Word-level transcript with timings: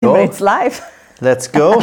Wir 0.00 0.20
jetzt 0.20 0.38
live? 0.38 0.80
Let's 1.18 1.50
go! 1.50 1.82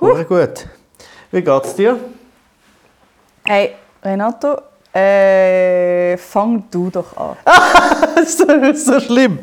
Sehr 0.00 0.24
gut. 0.24 0.66
Wie 1.32 1.42
geht's 1.42 1.74
dir? 1.74 1.98
Hey, 3.44 3.74
Renato, 4.04 4.56
äh, 4.94 6.16
fang 6.16 6.62
du 6.70 6.90
doch 6.90 7.16
an. 7.16 7.36
so, 8.24 8.46
so 8.74 9.00
schlimm. 9.00 9.40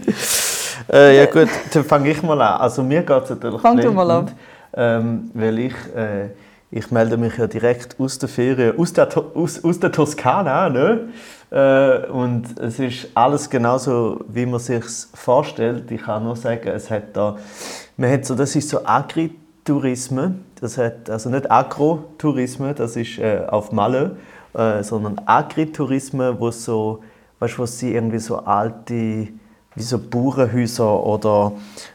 Äh, 0.90 1.18
ja 1.18 1.26
gut, 1.26 1.50
dann 1.74 1.84
fange 1.84 2.12
ich 2.12 2.24
mal 2.24 2.42
an. 2.42 2.62
Also 2.62 2.82
mir 2.82 3.02
geht 3.02 3.24
es 3.24 3.32
natürlich 3.32 3.60
Fang 3.60 3.76
du 3.76 3.92
mal 3.92 4.10
an. 4.10 4.32
Ähm, 4.74 5.32
weil 5.34 5.60
ich, 5.60 5.74
äh, 5.94 6.30
ich 6.70 6.92
melde 6.92 7.18
mich 7.18 7.38
ja 7.38 7.48
direkt 7.48 8.00
aus 8.00 8.20
der 8.20 8.30
Ferien, 8.30 8.78
aus 8.78 8.94
der, 8.94 9.10
aus, 9.36 9.64
aus 9.64 9.80
der 9.80 9.92
Toskana, 9.92 10.70
ne? 10.70 11.10
Äh, 11.50 12.08
und 12.08 12.60
es 12.60 12.78
ist 12.80 13.08
alles 13.14 13.50
genauso, 13.50 14.20
wie 14.28 14.46
man 14.46 14.60
sich 14.60 14.84
vorstellt. 15.14 15.90
Ich 15.92 16.02
kann 16.02 16.24
nur 16.26 16.36
sagen, 16.36 16.68
es 16.68 16.92
hat 16.92 17.16
da, 17.16 17.38
man 17.96 18.12
hat 18.12 18.26
so, 18.26 18.36
das 18.36 18.56
ist 18.56 18.68
so 18.68 18.86
Agritourisme, 18.86 20.36
das 20.60 20.78
hat, 20.78 21.10
also 21.10 21.30
nicht 21.30 21.50
Agrotourisme, 21.50 22.74
das 22.74 22.98
ist 22.98 23.18
äh, 23.18 23.44
auf 23.48 23.72
Malle, 23.72 24.18
äh, 24.54 24.84
sondern 24.84 25.22
Agritourisme, 25.26 26.38
wo 26.38 26.52
so, 26.52 27.02
weißt 27.40 27.58
wo 27.60 27.66
sie 27.66 27.94
irgendwie 27.94 28.20
so 28.20 28.40
alte 28.40 29.30
wie 29.78 29.84
so 29.84 30.00
Bauernhäuser 30.00 31.04
oder 31.04 31.54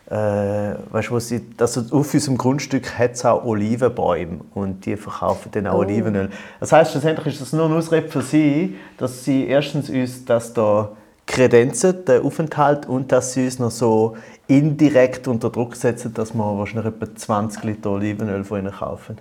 äh, 0.08 0.74
weißt, 0.90 1.10
wo 1.10 1.18
sie, 1.18 1.42
also 1.58 1.82
auf 1.90 2.14
unserem 2.14 2.38
Grundstück 2.38 2.98
hat 2.98 3.12
es 3.12 3.24
auch 3.24 3.44
Olivenbäume 3.44 4.40
und 4.54 4.86
die 4.86 4.96
verkaufen 4.96 5.50
dann 5.52 5.66
auch 5.66 5.74
Oh. 5.74 5.78
Olivenöl. 5.78 6.30
Das 6.60 6.72
heißt, 6.72 6.92
schlussendlich 6.92 7.34
ist 7.34 7.40
das 7.40 7.52
nur 7.52 7.66
ein 7.66 7.72
Ausrede 7.72 8.08
für 8.08 8.22
sie, 8.22 8.76
dass 8.98 9.24
sie 9.24 9.46
erstens 9.46 9.90
uns 9.90 10.24
das 10.24 10.52
da 10.54 10.92
kredenzen, 11.26 12.04
den 12.04 12.22
Aufenthalt, 12.22 12.86
und 12.86 13.10
dass 13.10 13.32
sie 13.32 13.44
uns 13.44 13.58
noch 13.58 13.70
so 13.70 14.16
indirekt 14.46 15.28
unter 15.28 15.50
Druck 15.50 15.76
setzen, 15.76 16.12
dass 16.14 16.34
wir 16.34 16.58
wahrscheinlich 16.58 16.92
etwa 16.92 17.14
20 17.14 17.64
Liter 17.64 17.90
Olivenöl 17.90 18.44
von 18.44 18.60
ihnen 18.60 18.72
kaufen. 18.72 19.16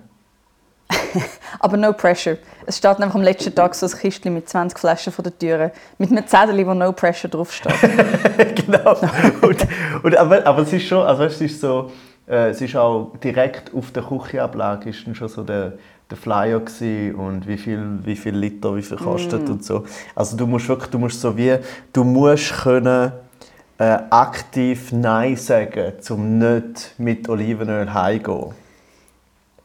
Aber 1.59 1.77
no 1.77 1.93
pressure. 1.93 2.37
Es 2.65 2.77
steht 2.77 2.99
einfach 2.99 3.15
am 3.15 3.21
letzten 3.21 3.53
Tag 3.53 3.75
so 3.75 3.85
ein 3.85 3.91
Kistchen 3.91 4.33
mit 4.33 4.47
20 4.47 4.77
Flaschen 4.77 5.13
vor 5.13 5.23
der 5.23 5.37
Tür. 5.37 5.71
Mit 5.97 6.11
einem 6.11 6.25
Zettel, 6.27 6.65
wo 6.65 6.73
no 6.73 6.91
pressure 6.91 7.29
draufsteht. 7.29 7.73
genau. 8.55 8.97
Und, 9.41 9.67
und, 10.03 10.17
aber, 10.17 10.45
aber 10.45 10.61
es 10.61 10.73
ist 10.73 10.87
schon, 10.87 11.05
also 11.05 11.23
es 11.23 11.41
ist 11.41 11.61
so, 11.61 11.91
äh, 12.27 12.49
es 12.49 12.61
ist 12.61 12.75
auch 12.75 13.11
direkt 13.23 13.73
auf 13.73 13.91
der 13.91 14.03
Küchenablage 14.03 14.89
ist 14.89 15.05
dann 15.05 15.15
schon 15.15 15.27
so 15.27 15.43
der, 15.43 15.73
der 16.09 16.17
Flyer 16.17 16.59
gewesen 16.59 17.15
und 17.15 17.47
wie 17.47 17.57
viel, 17.57 17.99
wie 18.03 18.15
viel 18.15 18.35
Liter, 18.35 18.75
wie 18.75 18.81
viel 18.81 18.97
kostet 18.97 19.49
und 19.49 19.63
so. 19.63 19.85
Also 20.15 20.37
du 20.37 20.45
musst 20.47 20.67
wirklich, 20.67 20.89
du 20.89 20.99
musst 20.99 21.19
so 21.19 21.35
wie, 21.37 21.57
du 21.93 22.03
musst 22.03 22.53
können 22.61 23.11
äh, 23.77 23.97
aktiv 24.09 24.91
Nein 24.91 25.35
sagen, 25.35 25.93
um 26.09 26.37
nicht 26.37 26.93
mit 26.97 27.27
Olivenöl 27.27 27.91
heimzugehen. 27.93 28.60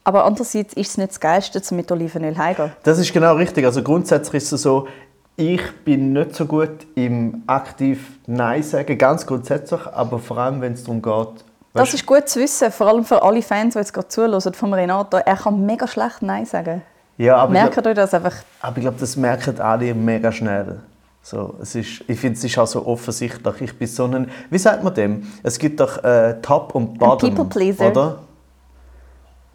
Aber 0.07 0.23
andererseits 0.23 0.73
ist 0.73 0.91
es 0.91 0.97
nicht 0.97 1.09
das 1.09 1.19
Geilste, 1.19 1.61
um 1.69 1.75
mit 1.75 1.91
Olivenöl 1.91 2.37
heimzugehen. 2.37 2.71
Das 2.83 2.97
ist 2.97 3.11
genau 3.11 3.35
richtig. 3.35 3.65
Also 3.65 3.83
grundsätzlich 3.83 4.41
ist 4.41 4.53
es 4.53 4.61
so, 4.61 4.87
ich 5.35 5.59
bin 5.83 6.13
nicht 6.13 6.33
so 6.33 6.45
gut 6.45 6.87
im 6.95 7.43
aktiv 7.45 8.17
Nein 8.25 8.63
sagen, 8.63 8.97
ganz 8.97 9.25
grundsätzlich, 9.25 9.81
aber 9.85 10.17
vor 10.19 10.37
allem, 10.37 10.61
wenn 10.61 10.71
es 10.71 10.85
darum 10.85 11.01
geht, 11.01 11.43
Das 11.73 11.93
ist 11.93 12.05
gut 12.05 12.29
zu 12.29 12.39
wissen, 12.39 12.71
vor 12.71 12.87
allem 12.87 13.03
für 13.03 13.21
alle 13.21 13.41
Fans, 13.41 13.73
die 13.73 13.79
jetzt 13.79 13.91
gerade 13.93 14.07
zuhören, 14.07 14.53
von 14.53 14.73
Renato. 14.73 15.17
Er 15.17 15.35
kann 15.35 15.65
mega 15.65 15.85
schlecht 15.85 16.21
Nein 16.21 16.45
sagen. 16.45 16.83
ja, 17.17 17.35
aber 17.35 17.53
ich, 17.53 17.59
Merkt 17.61 17.85
euch 17.85 17.93
das 17.93 18.13
einfach? 18.13 18.35
aber 18.61 18.77
ich 18.77 18.83
glaube, 18.83 18.97
das 19.01 19.17
merken 19.17 19.59
alle 19.59 19.93
mega 19.93 20.31
schnell. 20.31 20.79
So, 21.21 21.55
es 21.61 21.75
ist, 21.75 22.05
ich 22.07 22.17
finde, 22.17 22.37
es 22.37 22.45
ist 22.45 22.57
auch 22.57 22.65
so 22.65 22.87
offensichtlich. 22.87 23.59
Ich 23.59 23.77
bin 23.77 23.89
so 23.89 24.05
ein, 24.05 24.31
wie 24.49 24.57
sagt 24.57 24.85
man 24.85 24.93
dem? 24.93 25.27
Es 25.43 25.59
gibt 25.59 25.81
doch 25.81 26.01
äh, 26.01 26.35
Top 26.41 26.73
und 26.75 26.97
Bottom, 26.97 27.35
People-Pleaser. 27.35 27.91
oder? 27.91 28.19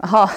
Aha. 0.03 0.31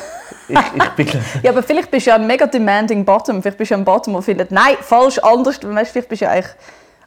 Ich, 0.47 0.57
ich 0.57 0.89
bin, 0.91 1.07
Ja, 1.43 1.51
aber 1.51 1.63
vielleicht 1.63 1.91
bist 1.91 2.05
du 2.05 2.11
ja 2.11 2.15
ein 2.15 2.27
mega 2.27 2.45
demanding 2.45 3.03
Bottom. 3.03 3.41
Vielleicht 3.41 3.57
bist 3.57 3.71
du 3.71 3.73
ja 3.75 3.79
ein 3.79 3.85
Bottom, 3.85 4.13
der 4.13 4.21
findet, 4.21 4.51
nein, 4.51 4.75
falsch, 4.79 5.17
anders. 5.19 5.59
Weißt, 5.61 5.91
vielleicht 5.91 6.09
bist 6.09 6.21
du 6.21 6.25
ja 6.25 6.31
eigentlich... 6.31 6.53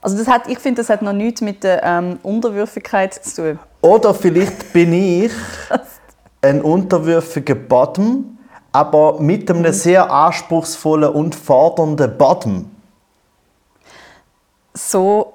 Also 0.01 0.17
das 0.17 0.29
hat, 0.29 0.49
ich 0.49 0.59
finde, 0.59 0.81
das 0.83 0.91
hat 0.91 1.03
noch 1.03 1.13
nichts 1.13 1.41
mit 1.41 1.65
der 1.65 1.83
ähm, 1.83 2.19
Unterwürfigkeit 2.23 3.15
zu 3.15 3.43
tun. 3.43 3.59
oder 3.81 4.15
vielleicht 4.15 4.73
bin 4.73 4.93
ich 4.93 5.33
ein 6.41 6.63
unterwürfiger 6.63 7.57
Bottom, 7.57 8.39
aber 8.71 9.21
mit 9.21 9.51
einem 9.51 9.73
sehr 9.73 10.09
anspruchsvollen 10.11 11.11
und 11.11 11.35
fordernden 11.35 12.17
Bottom. 12.17 12.71
So, 14.73 15.33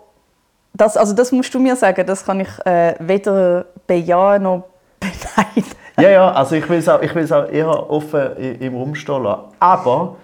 das, 0.73 0.95
also 0.95 1.13
das 1.13 1.33
musst 1.33 1.53
du 1.53 1.59
mir 1.59 1.75
sagen, 1.75 2.05
das 2.07 2.25
kann 2.25 2.39
ich 2.39 2.65
äh, 2.65 2.95
weder 2.99 3.65
bejahen 3.85 4.43
noch 4.43 4.63
beneiden. 4.99 5.71
Ja, 5.99 6.09
ja, 6.09 6.31
also 6.31 6.55
ich 6.55 6.67
will 6.69 6.79
es 6.79 6.89
auch, 6.89 7.01
ich 7.01 7.31
auch 7.31 7.49
eher 7.49 7.89
offen 7.89 8.35
im 8.59 8.75
Raum 8.75 8.95
stehen 8.95 9.23
lassen. 9.23 9.43
Aber 9.59 10.15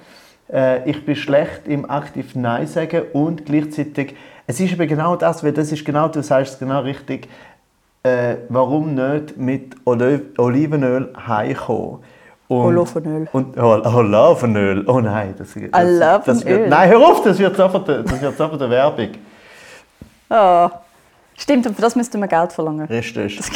äh, 0.51 0.89
ich 0.89 1.05
bin 1.05 1.15
schlecht 1.15 1.67
im 1.67 1.89
aktiv 1.89 2.35
Nein 2.35 2.65
sagen 2.67 3.03
und 3.13 3.45
gleichzeitig, 3.45 4.15
es 4.47 4.59
ist 4.59 4.73
eben 4.73 4.87
genau 4.87 5.15
das, 5.15 5.43
weil 5.43 5.51
das 5.51 5.71
ist 5.71 5.85
genau, 5.85 6.07
du 6.07 6.23
sagst 6.23 6.53
es 6.53 6.59
genau 6.59 6.81
richtig, 6.81 7.27
äh, 8.01 8.37
warum 8.49 8.95
nicht 8.95 9.37
mit 9.37 9.75
Oli 9.85 10.21
Olivenöl 10.37 11.13
heimkommen? 11.27 11.99
Und, 12.47 12.77
Olivenöl. 12.77 13.27
Und, 13.31 13.55
oh, 13.59 13.79
Olivenöl, 13.83 14.83
oh 14.87 14.99
nein. 15.01 15.35
Das, 15.37 15.53
das, 15.53 15.71
das 15.71 16.43
Olivenöl. 16.43 16.59
wird, 16.61 16.69
nein, 16.69 16.89
hör 16.89 16.99
auf, 16.99 17.23
das 17.23 17.37
wird 17.37 17.55
sofort, 17.55 17.87
das 17.87 18.21
wird 18.21 18.37
sofort 18.37 18.59
eine 18.59 18.71
Werbung. 18.71 19.09
Ah, 20.29 20.71
stimmt, 21.37 21.67
und 21.67 21.75
für 21.75 21.81
das 21.83 21.95
müssten 21.95 22.19
wir 22.19 22.27
Geld 22.27 22.51
verlangen. 22.51 22.87
Richtig. 22.87 23.37
Das 23.37 23.51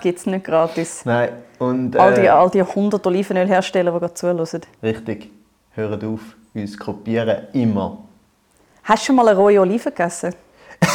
gibt 0.00 0.18
es 0.18 0.26
nicht 0.26 0.44
gratis. 0.44 1.04
Nein, 1.04 1.30
und... 1.58 1.96
All 1.96 2.14
die, 2.14 2.22
äh, 2.22 2.28
all 2.28 2.50
die 2.50 2.60
100 2.60 3.06
Olivenölhersteller, 3.06 3.92
die 3.92 3.98
gerade 3.98 4.14
zuhören. 4.14 4.46
Richtig. 4.82 5.30
Hört 5.72 6.04
auf, 6.04 6.20
uns 6.54 6.78
kopieren. 6.78 7.48
Immer. 7.52 7.98
Hast 8.84 9.02
du 9.02 9.06
schon 9.06 9.16
mal 9.16 9.26
eine 9.28 9.38
rohe 9.38 9.60
Olive 9.60 9.90
gegessen? 9.90 10.34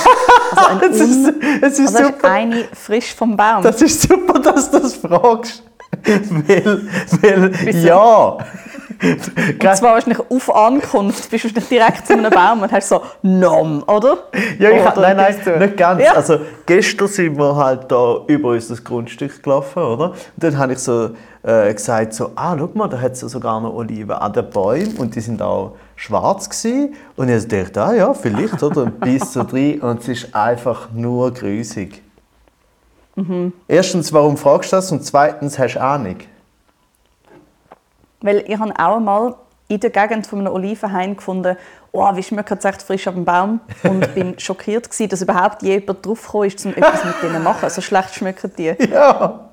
Also, 0.52 0.84
ein 0.84 0.92
Es 0.92 1.00
ist, 1.00 1.34
es 1.62 1.80
ist 1.80 1.96
also 1.96 2.10
super. 2.10 2.32
eine 2.32 2.64
frisch 2.74 3.14
vom 3.14 3.38
Baum. 3.38 3.62
Das 3.62 3.82
ist 3.84 4.02
super, 4.02 4.40
dass 4.40 4.72
du 4.72 4.80
das 4.80 4.96
fragst. 4.96 5.64
weil, 6.04 6.88
weil 7.22 7.86
ja. 7.86 8.38
Und 9.62 9.78
zwar 9.78 9.94
wahrscheinlich 9.94 10.20
auf 10.30 10.54
Ankunft 10.54 11.30
bist 11.30 11.44
du 11.44 11.48
wahrscheinlich 11.48 11.70
direkt 11.70 12.08
zu 12.08 12.14
einem 12.14 12.32
Baum 12.32 12.62
und 12.62 12.72
hast 12.72 12.90
so 12.90 13.02
«Nom», 13.22 13.84
oder? 13.88 14.18
ja, 14.60 14.72
ich, 14.72 14.82
Oder 14.82 14.94
nein, 15.00 15.18
nein, 15.18 15.36
tun. 15.44 15.60
nicht 15.60 15.78
ganz. 15.78 16.04
Ja. 16.04 16.14
Also, 16.14 16.40
gestern 16.66 17.08
sind 17.08 17.38
wir 17.38 17.56
halt 17.56 17.90
da 17.90 18.18
über 18.28 18.50
unser 18.50 18.76
Grundstück 18.76 19.42
gelaufen, 19.42 19.82
oder? 19.82 20.10
Und 20.12 20.18
dann 20.36 20.58
habe 20.58 20.74
ich 20.74 20.80
so 20.80 21.12
äh, 21.44 21.74
gesagt, 21.74 22.14
so, 22.14 22.32
ah, 22.36 22.56
schau 22.58 22.70
mal, 22.74 22.90
da 22.90 23.00
hat 23.00 23.14
es 23.14 23.22
sogar 23.22 23.62
noch 23.62 23.74
Oliven 23.74 24.12
an 24.12 24.34
den 24.34 24.50
Bäumen 24.50 24.98
und 24.98 25.16
die 25.16 25.22
sind 25.22 25.42
auch 25.42 25.76
schwarz 25.96 26.50
gewesen. 26.50 26.96
Und 27.16 27.30
ich 27.30 27.48
dachte, 27.48 27.82
ah 27.82 27.94
ja, 27.94 28.14
vielleicht, 28.14 28.62
oder? 28.62 28.84
Und 28.84 29.00
bis 29.00 29.32
so 29.32 29.44
drin 29.44 29.80
und 29.80 30.02
es 30.02 30.08
ist 30.10 30.36
einfach 30.36 30.90
nur 30.94 31.34
grusig. 31.34 32.02
Mhm. 33.16 33.54
Erstens, 33.68 34.12
warum 34.12 34.36
fragst 34.36 34.72
du 34.72 34.76
das? 34.76 34.92
Und 34.92 35.06
zweitens, 35.06 35.58
hast 35.58 35.76
du 35.76 35.82
Ahnung? 35.82 36.18
Weil 38.22 38.44
ich 38.48 38.58
habe 38.58 38.74
auch 38.78 38.98
einmal 38.98 39.36
in 39.68 39.80
der 39.80 39.92
Gegend 39.92 40.28
von 40.28 40.40
einem 40.40 40.54
Olivenhain 40.54 41.16
gefunden, 41.16 41.56
oh, 41.92 42.16
wie 42.16 42.24
schmeckt 42.24 42.52
es 42.52 42.66
echt 42.66 42.82
frisch 42.82 43.08
auf 43.08 43.14
dem 43.14 43.26
Baum. 43.26 43.62
Und 43.84 44.14
bin 44.16 44.38
schockiert 44.40 44.90
gewesen, 44.90 45.10
dass 45.10 45.22
überhaupt 45.22 45.62
jemand 45.62 46.06
draufgekommen 46.06 46.48
ist, 46.48 46.66
um 46.66 46.72
etwas 46.76 47.06
mit 47.06 47.22
denen 47.22 47.36
zu 47.36 47.40
machen. 47.42 47.70
So 47.70 47.82
schlecht 47.82 48.14
schmecken 48.14 48.52
die. 48.58 48.76
Ja. 48.92 49.46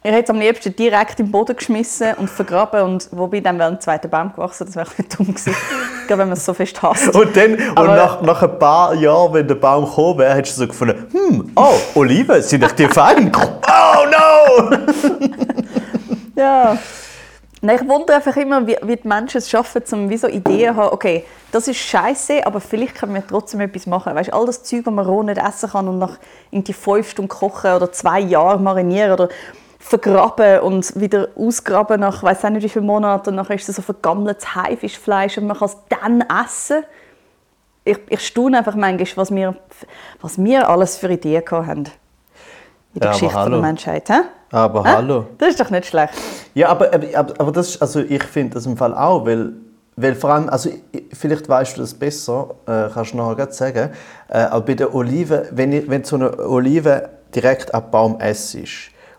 Ich 0.00 0.12
hätte 0.12 0.22
es 0.22 0.30
am 0.30 0.38
liebsten 0.38 0.76
direkt 0.76 1.18
im 1.18 1.32
Boden 1.32 1.56
geschmissen 1.56 2.14
und 2.14 2.30
vergraben. 2.30 2.82
Und 2.82 3.08
wobei 3.10 3.40
dann 3.40 3.58
wäre 3.58 3.68
ein 3.68 3.80
zweiter 3.80 4.06
Baum 4.06 4.32
gewachsen, 4.32 4.66
das 4.66 4.76
wäre 4.76 4.86
ein 4.86 4.94
bisschen 4.96 5.26
dumm 5.26 5.34
gewesen. 5.34 5.56
Gerade 6.06 6.20
wenn 6.20 6.28
man 6.28 6.36
es 6.38 6.44
so 6.44 6.54
fest 6.54 6.80
hasst. 6.80 7.12
Und 7.14 7.36
dann, 7.36 7.54
und 7.54 7.74
nach, 7.74 8.22
nach 8.22 8.42
ein 8.42 8.58
paar 8.60 8.94
Jahren, 8.94 9.34
wenn 9.34 9.48
der 9.48 9.56
Baum 9.56 9.86
gekommen 9.86 10.20
wäre, 10.20 10.34
hättest 10.36 10.56
du 10.56 10.62
so 10.62 10.68
gefunden, 10.68 11.04
hm, 11.10 11.50
oh, 11.56 11.74
Oliven, 11.96 12.40
sind 12.42 12.62
doch 12.62 12.70
die 12.70 12.86
fein? 12.86 13.32
oh 13.34 14.06
no! 14.06 14.78
Ja. 16.36 16.78
Nein, 17.60 17.80
ich 17.82 17.88
wundere 17.88 18.18
einfach 18.18 18.36
immer, 18.36 18.66
wie, 18.66 18.76
wie 18.82 18.96
die 18.96 19.08
Menschen 19.08 19.38
es 19.38 19.50
schaffen, 19.50 19.82
um 19.92 20.16
so 20.16 20.28
Ideen 20.28 20.74
zu 20.74 20.80
haben, 20.80 20.92
okay, 20.92 21.24
das 21.50 21.66
ist 21.66 21.78
scheiße, 21.78 22.46
aber 22.46 22.60
vielleicht 22.60 22.94
können 22.94 23.14
wir 23.14 23.26
trotzdem 23.26 23.60
etwas 23.60 23.86
machen. 23.86 24.14
Weißt, 24.14 24.32
all 24.32 24.46
das 24.46 24.62
Zeug, 24.62 24.84
das 24.84 24.94
man 24.94 25.04
roh 25.04 25.24
nicht 25.24 25.38
essen 25.38 25.70
kann 25.70 25.88
und 25.88 25.98
nach 25.98 26.18
irgendwie 26.52 26.72
fünf 26.72 27.10
Stunden 27.10 27.28
kochen 27.28 27.72
oder 27.72 27.90
zwei 27.90 28.20
Jahren 28.20 28.62
marinieren 28.62 29.12
oder 29.12 29.28
vergraben 29.80 30.60
und 30.60 31.00
wieder 31.00 31.28
ausgraben 31.36 32.00
nach, 32.00 32.22
weiß 32.22 32.44
nicht 32.44 32.62
wie 32.62 32.68
viele 32.68 32.84
Monaten, 32.84 33.30
und 33.30 33.36
nachher 33.36 33.56
ist 33.56 33.68
es 33.68 33.76
so 33.76 33.82
vergammeltes 33.82 34.54
Haifischfleisch 34.54 35.38
und 35.38 35.46
man 35.46 35.56
kann 35.58 35.68
es 35.68 35.76
dann 35.88 36.24
essen. 36.44 36.84
Ich, 37.84 37.98
ich 38.08 38.26
staune 38.26 38.58
einfach 38.58 38.74
manchmal, 38.76 39.16
was 39.16 39.34
wir, 39.34 39.56
was 40.20 40.42
wir 40.42 40.68
alles 40.68 40.96
für 40.98 41.10
Ideen 41.10 41.42
haben. 41.50 41.84
In 42.94 43.00
der 43.00 43.08
Ja, 43.08 43.12
Geschichte 43.12 43.34
der 43.34 43.42
hallo. 43.44 43.60
Menschheit. 43.60 44.08
Hä? 44.08 44.20
Aber 44.50 44.82
Hä? 44.84 44.88
hallo. 44.96 45.26
Das 45.38 45.50
ist 45.50 45.60
doch 45.60 45.70
nicht 45.70 45.86
schlecht. 45.86 46.14
Ja, 46.54 46.68
aber, 46.70 46.92
aber, 46.94 47.06
aber 47.14 47.34
aber 47.38 47.52
das 47.52 47.68
ist, 47.70 47.82
also 47.82 48.00
ich 48.00 48.22
finde 48.24 48.54
das 48.54 48.66
im 48.66 48.76
Fall 48.76 48.94
auch, 48.94 49.26
weil 49.26 49.52
weil 50.00 50.14
vor 50.14 50.30
allem, 50.30 50.48
also 50.48 50.70
ich- 50.92 51.02
vielleicht 51.12 51.48
weißt 51.48 51.76
du 51.76 51.80
das 51.80 51.92
besser, 51.92 52.50
äh, 52.66 52.88
kannst 52.94 53.12
du 53.14 53.16
nachher 53.16 53.50
sagen, 53.50 53.90
äh, 54.28 54.38
aber 54.38 54.64
bei 54.66 54.74
der 54.74 54.94
Olive, 54.94 55.48
wenn, 55.50 55.72
ich, 55.72 55.90
wenn 55.90 56.04
so 56.04 56.14
eine 56.16 56.38
Olive 56.38 57.08
direkt 57.34 57.74
am 57.74 57.90
Baum 57.90 58.20
essst 58.20 58.56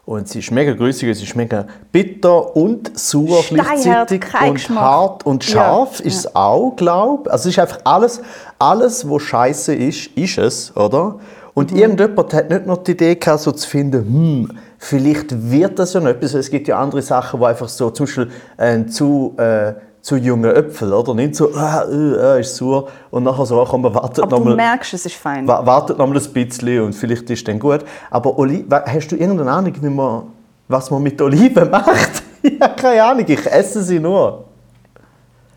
und 0.06 0.30
sie 0.30 0.40
ist 0.40 0.52
mega 0.52 0.72
grüßig, 0.74 1.16
sie 1.18 1.26
ist 1.26 1.36
mega 1.36 1.66
bitter 1.92 2.56
und 2.56 2.98
sauer 2.98 3.44
gleichzeitig 3.50 4.24
und 4.42 4.54
Geschmack. 4.54 4.80
hart 4.82 5.26
und 5.26 5.44
scharf 5.44 6.00
Ja, 6.00 6.06
ist 6.06 6.16
es 6.20 6.34
auch, 6.36 6.72
glaube 6.78 7.30
Also 7.30 7.50
es 7.50 7.56
ist 7.58 7.60
einfach 7.60 7.80
alles, 7.84 8.22
alles, 8.58 9.08
was 9.10 9.22
scheiße 9.22 9.76
ist, 9.76 10.08
ist 10.16 10.38
es, 10.38 10.76
oder? 10.78 11.20
Und 11.60 11.72
Mhm. 11.72 11.78
irgendjemand 11.78 12.34
hat 12.34 12.50
nicht 12.50 12.66
noch 12.66 12.78
die 12.84 12.92
Idee 12.92 13.16
gehabt, 13.16 13.42
so 13.42 13.52
zu 13.52 13.68
finden, 13.68 14.06
hm, 14.06 14.58
vielleicht 14.78 15.52
wird 15.52 15.78
das 15.78 15.94
ja 15.94 16.00
noch 16.00 16.08
etwas. 16.10 16.34
Es 16.34 16.50
gibt 16.50 16.68
ja 16.68 16.80
andere 16.80 17.02
Sachen, 17.02 17.40
wo 17.40 17.46
einfach 17.46 17.68
so, 17.70 17.90
zum 17.90 18.06
Beispiel 18.06 18.30
ein 18.58 18.88
zu, 18.90 19.34
äh, 19.38 19.74
zu 20.02 20.16
junge 20.16 20.54
Äpfel, 20.56 20.94
oder? 20.94 21.14
Nicht 21.14 21.36
so, 21.36 21.54
ah, 21.54 21.84
äh, 21.84 22.38
äh, 22.38 22.40
ist 22.42 22.56
sauer. 22.56 22.88
Und 23.12 23.24
nachher 23.24 23.46
so, 23.46 23.64
komm, 23.70 23.82
man 23.82 23.94
wartet 23.94 24.24
Aber 24.24 24.38
noch 24.38 24.44
du 24.44 24.50
mal. 24.52 24.56
merkst, 24.56 24.94
es 24.94 25.06
ist 25.06 25.16
fein. 25.16 25.46
Wa- 25.48 25.66
Wartet 25.66 25.98
noch 25.98 26.08
mal 26.08 26.18
ein 26.18 26.34
bisschen 26.34 26.82
und 26.82 26.94
vielleicht 26.94 27.30
ist 27.30 27.40
es 27.40 27.44
dann 27.44 27.60
gut. 27.60 27.82
Aber 28.10 28.38
Oli 28.40 28.66
hast 28.70 29.10
du 29.12 29.18
irgendeine 29.18 29.52
Ahnung, 29.52 29.74
wie 29.82 29.90
man, 29.90 30.24
was 30.70 30.90
man 30.90 31.04
mit 31.04 31.22
Oliven 31.22 31.70
macht? 31.70 32.24
ich 32.42 32.60
habe 32.62 32.76
keine 32.82 33.04
Ahnung, 33.04 33.26
ich 33.28 33.46
esse 33.46 33.84
sie 33.84 34.00
nur. 34.00 34.46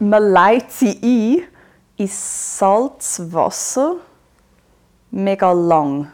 Man 0.01 0.23
leitet 0.33 0.73
sie 0.73 0.99
ein 1.01 1.43
in 1.97 2.09
Salzwasser 2.11 3.95
mega 5.13 5.53
lang. 5.53 6.09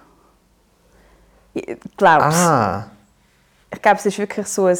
Ich 1.54 1.78
glaube 1.96 2.24
Ah, 2.24 2.86
Ich 3.70 3.80
glaube, 3.82 3.96
es 3.98 4.06
ist 4.06 4.18
wirklich 4.18 4.46
so 4.46 4.66
ein... 4.66 4.78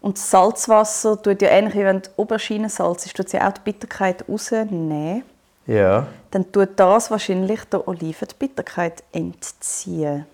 Und 0.00 0.16
das 0.16 0.30
Salzwasser 0.30 1.20
tut 1.20 1.42
ja 1.42 1.48
ähnlich 1.48 1.74
wie 1.74 1.84
wenn 1.84 2.00
du 2.00 2.08
Auberginensalz 2.16 3.04
ist, 3.04 3.16
tut 3.16 3.28
sie 3.28 3.40
auch 3.40 3.52
die 3.52 3.60
Bitterkeit 3.60 4.24
rausnehmen. 4.28 5.24
ja. 5.66 6.06
Dann 6.30 6.50
tut 6.52 6.70
das 6.76 7.10
wahrscheinlich 7.10 7.64
der 7.64 7.86
Olive 7.88 8.24
die 8.24 8.34
Bitterkeit 8.38 9.02
entziehen. 9.12 10.24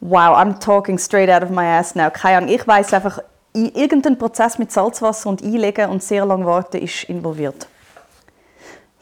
Wow, 0.00 0.36
I'm 0.36 0.58
talking 0.58 0.98
straight 0.98 1.30
out 1.30 1.42
of 1.42 1.50
my 1.50 1.64
ass 1.64 1.94
now. 1.94 2.10
Keine 2.10 2.38
Ahnung, 2.38 2.50
ich 2.50 2.66
weiß 2.66 2.92
einfach, 2.92 3.20
irgendein 3.54 4.18
Prozess 4.18 4.58
mit 4.58 4.72
Salzwasser 4.72 5.30
und 5.30 5.42
Einlegen 5.42 5.88
und 5.88 6.02
sehr 6.02 6.26
lang 6.26 6.44
warten 6.44 6.78
ist 6.78 7.04
involviert. 7.04 7.68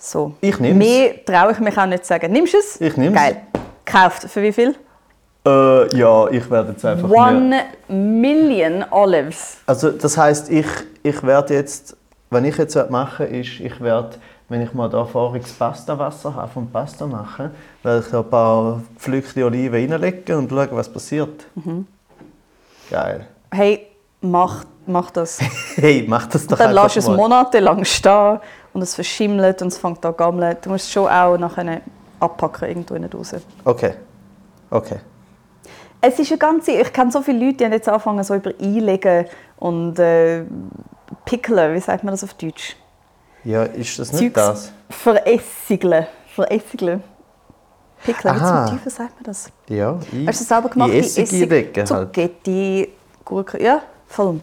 So. 0.05 0.35
Ich 0.41 0.59
nehm's. 0.59 0.79
Mehr 0.79 1.25
traue 1.25 1.53
ich 1.53 1.61
mich 1.61 1.79
auch 1.79 1.87
nicht 1.87 2.05
zu 2.05 2.09
sagen. 2.09 2.33
Nimmst 2.33 2.55
du 2.55 2.59
es? 2.59 2.81
Ich 2.81 2.97
nehm's. 2.97 3.17
Geil. 3.17 3.43
Kauft. 3.85 4.25
Für 4.25 4.43
wie 4.43 4.53
viel? 4.53 4.75
Äh, 5.47 5.97
ja, 5.97 6.29
ich 6.29 6.51
werde 6.51 6.73
jetzt 6.73 6.85
einfach 6.85 7.09
One 7.09 7.57
million 7.87 8.85
olives. 8.91 9.59
Also 9.65 9.93
das 9.93 10.17
heißt, 10.17 10.51
ich, 10.51 10.67
ich 11.05 11.23
werde 11.23 11.55
jetzt, 11.55 11.97
wenn 12.31 12.45
ich 12.45 12.57
jetzt 12.57 12.77
mache, 12.91 13.25
ist, 13.25 13.61
ich 13.61 13.81
werde, 13.81 14.17
wenn 14.49 14.63
ich 14.63 14.73
mal 14.73 14.89
da 14.89 15.05
voriges 15.05 15.53
Pastawasser 15.53 16.35
habe 16.35 16.51
vom 16.51 16.69
Pasta 16.69 17.07
machen, 17.07 17.51
werde 17.85 18.01
ich 18.05 18.11
da 18.11 18.21
ein 18.21 18.29
paar 18.29 18.83
gepflückte 18.95 19.45
Oliven 19.45 19.93
reinlegen 19.93 20.37
und 20.37 20.51
schauen, 20.51 20.69
was 20.73 20.93
passiert. 20.93 21.47
Mhm. 21.55 21.87
Geil. 22.91 23.27
Hey, 23.53 23.87
mach, 24.23 24.65
mach 24.87 25.11
das. 25.11 25.41
Hey, 25.77 26.05
mach 26.09 26.27
das 26.27 26.47
doch 26.47 26.59
Dann 26.59 26.73
lässt 26.73 26.97
es 26.97 27.07
mal. 27.07 27.17
monatelang 27.17 27.85
stehen 27.85 28.39
und 28.73 28.83
es 28.83 28.95
verschimmelt 28.95 29.61
und 29.63 29.69
es 29.69 29.79
fängt 29.79 30.05
an 30.05 30.17
gammeln. 30.17 30.57
Du 30.63 30.71
musst 30.71 30.87
es 30.87 30.93
schon 30.93 31.09
auch 31.09 31.37
nachher 31.37 31.83
abpacken 32.21 32.69
irgendwo 32.69 32.95
in 32.95 33.05
raus. 33.05 33.35
Okay. 33.65 33.95
Okay. 34.71 34.99
Es 36.01 36.19
ist 36.19 36.31
eine 36.31 36.39
ganze... 36.39 36.73
Ich 36.73 36.93
kenne 36.93 37.13
so 37.13 37.21
viele 37.23 37.45
Leute, 37.45 37.59
die 37.59 37.65
haben 37.65 37.73
jetzt 37.73 37.89
anfangen 37.89 38.25
so 38.25 38.35
über 38.35 38.53
einlegen 38.61 39.27
und 39.59 39.99
äh, 39.99 40.45
pickeln. 41.25 41.75
Wie 41.75 41.81
sagt 41.81 42.03
man 42.05 42.13
das 42.13 42.25
auf 42.25 42.35
Deutsch? 42.35 42.77
Ja, 43.45 43.65
ist 43.65 43.99
das 43.99 44.13
nicht 44.13 44.35
Zeugs 44.35 44.35
das? 44.35 44.73
Veressigeln. 44.91 46.07
Veressigeln. 46.35 47.03
Pickeln. 48.05 48.35
Wie 48.35 48.39
zum 48.39 48.67
Teufel 48.67 48.91
sagt 48.91 49.15
man 49.15 49.25
das? 49.25 49.51
Ja, 49.69 49.99
ich, 50.13 50.27
Hast 50.27 50.41
du 50.41 50.45
das 50.45 50.49
selber 50.49 50.69
gemacht? 50.69 50.91
In 50.91 51.01
Essig 51.01 51.33
einlegen 51.33 51.89
halt. 51.89 52.89
Gurke. 53.25 53.63
Ja, 53.63 53.83
voll. 54.13 54.41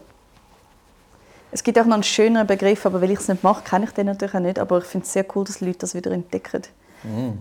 Es 1.52 1.64
gibt 1.64 1.80
auch 1.80 1.86
noch 1.86 1.96
einen 1.96 2.04
schöneren 2.04 2.46
Begriff, 2.46 2.86
aber 2.86 3.02
weil 3.02 3.12
ich 3.12 3.20
es 3.20 3.28
nicht 3.28 3.44
mache, 3.44 3.64
kenne 3.64 3.86
ich 3.86 3.92
den 3.92 4.06
natürlich 4.08 4.36
auch 4.36 4.40
nicht. 4.40 4.60
Aber 4.60 4.80
ich 4.80 4.84
finde 4.84 5.06
es 5.06 5.14
sehr 5.14 5.26
cool, 5.36 5.46
dass 5.46 5.62
Leute 5.62 5.80
das 5.80 5.96
wieder 5.96 6.12
entdecken. 6.12 6.62
Mm. 7.04 7.32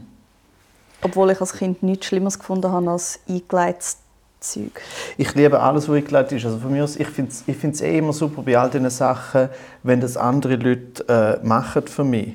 Obwohl 1.02 1.30
ich 1.30 1.40
als 1.40 1.52
Kind 1.52 1.82
nichts 1.82 2.06
Schlimmeres 2.06 2.38
gefunden 2.38 2.70
habe 2.72 2.90
als 2.90 3.20
eingeleites 3.28 3.98
Zeug. 4.40 4.80
Ich 5.16 5.34
liebe 5.34 5.60
alles, 5.60 5.88
was 5.88 5.96
eingeleitet 5.96 6.38
ist. 6.38 6.46
Also 6.46 6.58
von 6.58 6.72
mir 6.72 6.84
aus, 6.84 6.96
ich 6.96 7.08
finde 7.08 7.32
es 7.32 7.44
ich 7.46 7.56
find's 7.56 7.80
eh 7.80 7.98
immer 7.98 8.12
super 8.12 8.42
bei 8.42 8.56
all 8.56 8.70
diesen 8.70 8.88
Sachen, 8.90 9.50
wenn 9.82 10.00
das 10.00 10.16
andere 10.16 10.56
Leute 10.56 11.40
äh, 11.42 11.46
machen 11.46 11.86
für 11.86 12.04
mich. 12.04 12.34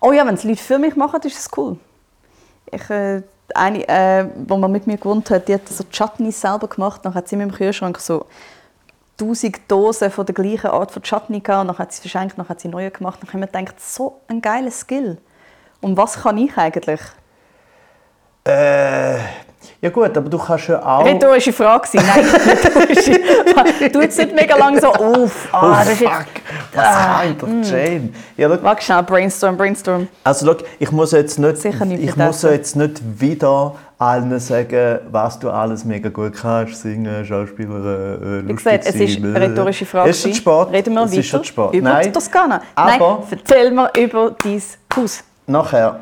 Oh 0.00 0.12
ja, 0.12 0.26
wenn 0.26 0.34
es 0.34 0.44
Leute 0.44 0.62
für 0.62 0.78
mich 0.78 0.96
machen, 0.96 1.20
ist 1.22 1.38
es 1.38 1.48
cool. 1.56 1.76
Ich, 2.70 2.88
äh, 2.90 3.22
eine, 3.54 3.88
äh, 3.88 4.26
die 4.34 4.56
man 4.56 4.70
mit 4.70 4.86
mir 4.86 4.96
gewohnt 4.96 5.30
hat, 5.30 5.48
die 5.48 5.54
hat 5.54 5.68
so 5.68 5.84
Chutneys 5.84 6.40
selber 6.40 6.68
gemacht. 6.68 7.04
Dann 7.04 7.14
hat 7.14 7.28
sie 7.28 7.36
meinem 7.36 7.52
Kühlschrank 7.52 7.98
so 7.98 8.26
1000 9.20 9.58
Dosen 9.68 10.10
von 10.10 10.26
der 10.26 10.34
gleichen 10.34 10.68
Art 10.68 10.90
von 10.90 11.02
Chutney 11.02 11.40
gehabt. 11.40 11.68
Dann 11.68 11.78
hat 11.78 11.92
sie 11.92 12.00
verschenkt, 12.00 12.38
dann 12.38 12.48
hat 12.48 12.60
sie 12.60 12.68
neue 12.68 12.90
gemacht. 12.90 13.20
Dann 13.20 13.28
habe 13.28 13.38
ich 13.38 13.52
mir 13.52 13.60
gedacht, 13.60 13.80
so 13.80 14.20
ein 14.28 14.40
geiler 14.40 14.70
Skill. 14.70 15.18
Und 15.80 15.96
was 15.96 16.22
kann 16.22 16.38
ich 16.38 16.56
eigentlich? 16.56 17.00
Äh, 18.44 19.18
ja 19.80 19.90
gut, 19.90 20.16
aber 20.16 20.28
du 20.28 20.38
kannst 20.38 20.68
ja 20.68 20.84
auch... 20.84 21.04
Rhetorische 21.04 21.52
Frage 21.52 21.88
gewesen. 21.88 22.06
Nein, 22.06 22.24
rhetorische. 22.26 23.20
Du 23.92 24.00
jetzt 24.00 24.18
nicht 24.18 24.34
mega 24.34 24.56
lang 24.56 24.80
so 24.80 24.88
auf. 24.88 25.48
Ah, 25.52 25.60
oh, 25.62 25.74
das 25.78 25.88
ist 25.92 26.00
jetzt, 26.00 26.12
fuck, 26.12 26.26
was 26.74 27.06
meint 27.08 27.42
der 27.42 27.48
Jane? 27.88 28.08
Ja, 28.36 28.48
look, 28.48 28.62
Warte 28.62 28.82
schnell, 28.84 29.02
brainstorm, 29.02 29.56
brainstorm. 29.56 30.08
also 30.24 30.46
look, 30.46 30.64
ich 30.78 30.90
muss 30.92 31.12
jetzt 31.12 31.38
nicht, 31.38 31.58
Sicher 31.58 31.84
nicht 31.84 32.02
ich 32.02 32.16
muss 32.16 32.42
jetzt 32.42 32.76
nicht 32.76 33.00
wieder 33.20 33.74
allen 33.98 34.38
sagen, 34.38 35.00
was 35.10 35.38
du 35.40 35.50
alles 35.50 35.84
mega 35.84 36.08
gut 36.08 36.34
kannst, 36.34 36.80
singen, 36.82 37.24
Schauspieler, 37.24 37.74
äh, 37.74 38.20
Wie 38.20 38.52
lustig 38.52 38.56
gesagt, 38.56 38.86
es 38.86 38.94
ist 38.94 39.14
sein, 39.14 39.24
eine 39.24 39.38
äh. 39.44 39.48
rhetorische 39.48 39.86
Frage. 39.86 40.10
Es 40.10 40.16
ist 40.18 40.22
gewesen. 40.24 40.38
Sport. 40.40 40.72
Reden 40.72 40.94
wir 40.94 41.02
es 41.04 41.10
weiter 41.10 41.20
ist 41.20 41.26
schon 41.26 41.44
Sport. 41.44 41.74
über 41.74 41.88
Nein, 41.90 42.12
Toskana. 42.12 42.62
aber- 42.74 42.90
Nein, 42.98 43.38
erzähl 43.44 43.70
mir 43.72 43.90
über 43.96 44.36
dein 44.42 44.62
Haus. 44.96 45.24
nachher, 45.46 46.00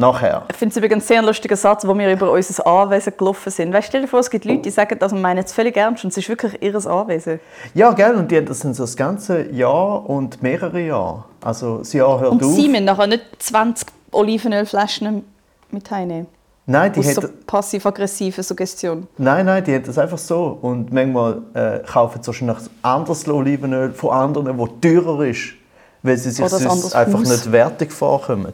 nachher. 0.00 0.42
Ich 0.50 0.56
finde 0.56 0.72
es 0.72 0.76
übrigens 0.76 1.04
einen 1.04 1.08
sehr 1.08 1.22
lustigen 1.22 1.56
Satz, 1.56 1.86
wo 1.86 1.96
wir 1.96 2.10
über 2.12 2.32
unser 2.32 2.66
Anwesen 2.66 3.12
gelaufen 3.16 3.50
sind. 3.50 3.72
Weißt, 3.72 3.88
stell 3.88 4.02
dir 4.02 4.08
vor, 4.08 4.20
es 4.20 4.30
gibt 4.30 4.44
Leute, 4.44 4.62
die 4.62 4.70
sagen, 4.70 4.98
das 4.98 5.12
und 5.12 5.20
meinen 5.20 5.44
es 5.44 5.52
völlig 5.52 5.76
ernst 5.76 6.02
und 6.04 6.10
es 6.10 6.16
ist 6.16 6.28
wirklich 6.28 6.60
ihr 6.60 6.74
Anwesen. 6.74 7.38
Ja, 7.74 7.92
gell, 7.92 8.14
und 8.16 8.30
die 8.30 8.36
haben 8.36 8.46
das 8.46 8.60
sind 8.60 8.74
so 8.74 8.82
das 8.82 8.96
ganze 8.96 9.50
Jahr 9.52 10.08
und 10.08 10.42
mehrere 10.42 10.80
Jahre. 10.80 11.24
Also 11.40 11.78
das 11.78 11.92
Jahr 11.92 12.18
hört 12.18 12.32
Und 12.32 12.42
auf. 12.42 12.52
sie 12.52 12.68
müssen 12.68 12.84
nachher 12.86 13.06
nicht 13.06 13.22
20 13.38 13.86
Olivenölflaschen 14.10 15.24
mit 15.70 15.90
heimnehmen. 15.90 16.26
Nein, 16.66 16.92
die 16.92 17.00
Aus 17.00 17.14
so 17.14 17.22
passiv-aggressive 17.46 18.42
Suggestion. 18.42 19.08
nein, 19.18 19.46
nein, 19.46 19.64
die 19.64 19.74
haben 19.74 19.82
das 19.84 19.98
einfach 19.98 20.18
so. 20.18 20.58
Und 20.60 20.92
manchmal 20.92 21.42
äh, 21.54 21.80
kaufen 21.80 22.22
sie 22.22 22.28
wahrscheinlich 22.28 22.58
anderes 22.82 23.26
Olivenöl 23.26 23.92
von 23.92 24.10
anderen, 24.10 24.56
das 24.56 24.68
teurer 24.80 25.24
ist, 25.24 25.54
weil 26.02 26.16
sie 26.16 26.30
sich 26.30 26.48
sonst 26.48 26.94
einfach 26.94 27.20
nicht 27.20 27.50
wertig 27.50 27.92
vorkommen. 27.92 28.52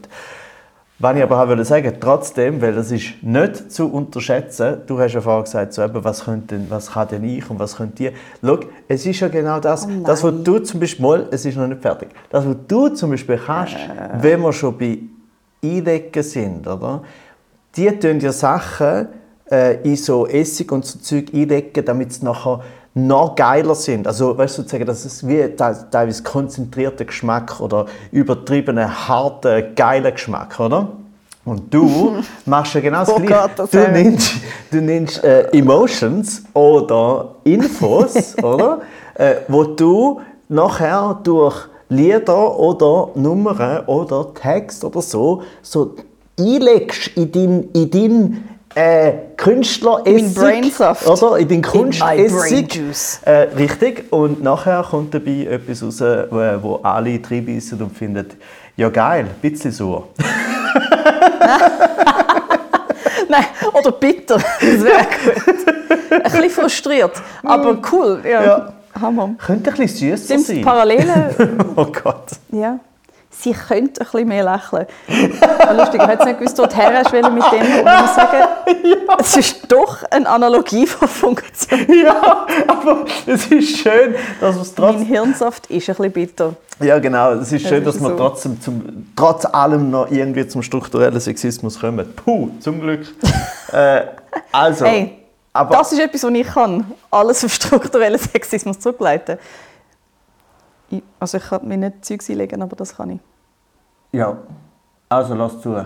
Was 0.99 1.15
ich 1.15 1.23
aber 1.23 1.43
auch 1.43 1.49
wollte 1.49 1.65
sagen, 1.65 1.93
trotzdem, 2.01 2.63
weil 2.63 2.75
das 2.75 2.91
ist 2.91 3.23
nicht 3.23 3.71
zu 3.71 3.87
unterschätzen, 3.93 4.79
du 4.87 4.99
hast 4.99 5.13
ja 5.13 5.21
vorhin 5.21 5.45
gesagt, 5.45 5.75
so 5.75 5.83
eben, 5.83 6.03
was, 6.03 6.25
könnte 6.25 6.59
was 6.71 6.91
kann 6.91 7.09
denn 7.09 7.25
ich 7.25 7.51
und 7.51 7.59
was 7.59 7.77
könnt 7.77 8.01
ihr. 8.01 8.13
Schau, 8.43 8.61
es 8.89 9.05
ist 9.05 9.21
ja 9.21 9.29
genau 9.29 9.61
das, 9.61 9.87
Oh 9.87 10.03
das, 10.07 10.25
was 10.25 10.43
du 10.43 10.59
zum 10.61 10.81
Beispiel, 10.81 11.05
mal, 11.05 11.27
es 11.31 11.45
ist 11.45 11.57
noch 11.59 11.67
nicht 11.67 11.83
fertig, 11.83 12.09
das, 12.31 12.47
was 12.47 12.57
du 12.67 12.89
zum 12.89 13.11
Beispiel 13.11 13.39
kannst, 13.45 13.75
Äh. 13.75 14.23
wenn 14.23 14.41
wir 14.41 14.53
schon 14.55 14.79
bei 14.79 14.99
Einlegen 15.63 16.23
sind, 16.23 16.67
oder? 16.67 17.03
Die 17.77 17.91
tun 17.99 18.19
ja 18.21 18.33
Sachen 18.33 19.09
äh, 19.51 19.83
in 19.83 19.97
so 19.97 20.27
Essig 20.27 20.73
und 20.73 20.87
so 20.87 20.99
Zeug 20.99 21.27
einlegen, 21.35 21.85
damit 21.85 22.15
sie 22.15 22.25
nachher 22.25 22.63
noch 22.99 23.35
geiler 23.35 23.75
sind. 23.75 24.07
Also, 24.07 24.37
weißt 24.39 24.57
du, 24.57 24.63
sozusagen, 24.63 24.87
das 24.87 25.05
ist 25.05 25.29
wie 25.29 25.43
te- 25.49 25.87
teilweise 25.91 26.23
konzentrierter 26.23 27.05
Geschmack 27.05 27.61
oder 27.61 27.87
übertriebene, 28.11 29.09
harte, 29.09 29.73
geile 29.77 30.13
Geschmack, 30.13 30.59
oder? 30.59 30.89
Und 31.45 31.73
du 31.73 32.17
machst 32.47 32.75
ja 32.75 32.81
genau 32.81 33.01
das 33.01 33.11
Oh 33.11 33.17
Gleiche. 33.17 33.51
Gott, 33.57 33.73
du 33.73 33.89
nimmst, 33.93 34.33
du 34.71 34.81
nimmst 34.81 35.23
äh, 35.23 35.43
Emotions 35.53 36.43
oder 36.55 37.35
Infos, 37.45 38.35
oder? 38.43 38.81
Äh, 39.15 39.35
wo 39.49 39.65
du 39.65 40.21
nachher 40.49 41.21
durch 41.23 41.55
Lieder 41.91 42.59
oder 42.59 43.11
Nummern 43.15 43.85
oder 43.87 44.33
Text 44.35 44.83
oder 44.85 45.03
so, 45.03 45.43
so 45.63 45.95
einlegst 46.41 47.09
in 47.17 47.31
deinen 47.31 47.71
in 47.73 47.91
dein, 47.91 48.49
äh, 48.77 49.13
Künstleressig. 49.37 50.79
In. 50.79 50.79
Oder? 51.07 51.39
In 51.39 51.49
brain 51.49 51.63
Kunstessig. 51.63 52.81
Äh, 53.25 53.31
richtig. 53.57 54.13
Und 54.13 54.43
nachher 54.43 54.83
kommt 54.83 55.15
dabei 55.15 55.47
etwas 55.51 55.83
raus, 55.83 56.01
wo, 56.01 56.63
wo 56.63 56.75
alle 56.83 57.19
reinbeissen 57.29 57.81
und 57.83 57.97
finden, 57.97 58.27
ja 58.77 58.91
geil, 58.91 59.25
ein 59.25 59.51
bisschen 59.51 59.73
sauer. 59.73 60.09
Nein, 63.29 63.47
oder 63.73 63.93
bitter. 63.93 64.37
Das 64.61 64.85
wäre 64.85 65.07
gut. 65.25 65.67
Ein 66.11 66.23
bisschen 66.23 66.51
frustriert, 66.51 67.23
aber 67.43 67.79
cool. 67.93 68.21
Ja. 68.25 68.45
Ja. 68.45 68.73
Hammer. 69.01 69.31
Könnte 69.39 69.71
ein 69.71 69.77
bisschen 69.77 70.17
süßer 70.17 70.25
Stimmt, 70.25 70.47
sein. 70.47 70.63
Parallelen, 70.63 71.35
oh 71.77 71.87
Gott. 71.87 72.27
ja. 72.53 72.79
Sie 73.39 73.53
könnte 73.53 74.01
ein 74.01 74.05
bisschen 74.11 74.29
mehr 74.29 74.45
lächeln. 74.45 74.87
Lustig, 75.77 76.01
ich 76.03 76.09
hätte 76.09 76.25
nicht 76.25 76.39
gewusst, 76.39 76.59
wo 76.59 76.67
du 76.67 76.75
her 76.77 76.93
hast 76.95 77.13
wollen 77.13 77.35
mit 77.35 77.45
dem. 77.53 77.61
Und 77.61 77.69
ich 77.69 78.01
muss 78.01 78.15
sagen, 78.17 78.49
es 79.21 79.37
ist 79.37 79.71
doch 79.73 80.03
eine 80.11 80.29
Analogie, 80.29 80.87
die 80.87 81.07
funktioniert. 81.07 81.89
Ja, 82.07 82.47
aber 82.67 83.05
es 83.27 83.47
ist 83.47 83.79
schön, 83.79 84.15
dass 84.41 84.57
es 84.57 84.77
Mein 84.79 84.91
trotzdem. 84.93 85.07
Hirnsaft 85.07 85.67
ist 85.67 85.89
ein 85.89 85.95
bisschen 85.97 86.13
bitter. 86.13 86.55
Ja, 86.81 86.99
genau. 86.99 87.33
Es 87.35 87.53
ist 87.53 87.67
schön, 87.67 87.85
Das 87.85 87.95
dass 87.95 87.97
ist 87.97 88.03
wir 88.03 88.11
so. 88.11 88.17
trotzdem 88.17 88.61
zum, 88.61 89.07
trotz 89.17 89.45
allem 89.47 89.91
noch 89.91 90.11
irgendwie 90.11 90.47
zum 90.49 90.63
strukturellen 90.63 91.21
Sexismus 91.21 91.79
kommen. 91.81 92.13
Puh, 92.17 92.51
zum 92.61 92.81
Glück. 92.81 93.07
äh, 93.73 94.03
also, 94.53 94.85
Hey, 94.85 95.19
aber 95.53 95.77
Das 95.77 95.93
ist 95.93 96.01
etwas, 96.01 96.23
was 96.23 96.33
ich 96.33 96.47
kann. 96.47 96.85
Alles 97.11 97.45
auf 97.45 97.53
strukturellen 97.55 98.19
Sexismus 98.19 98.79
zurückleiten. 98.79 99.39
Ich, 100.91 101.03
also 101.19 101.39
ich 101.39 101.45
kann 101.45 101.67
mir 101.67 101.77
nicht 101.77 102.05
Zeugs 102.05 102.31
einlegen, 102.31 102.63
aber 102.63 102.77
das 102.77 102.97
kann 102.97 103.11
ich. 103.11 103.21
ja, 104.13 104.37
also 105.09 105.35
lass 105.35 105.61
zu. 105.61 105.85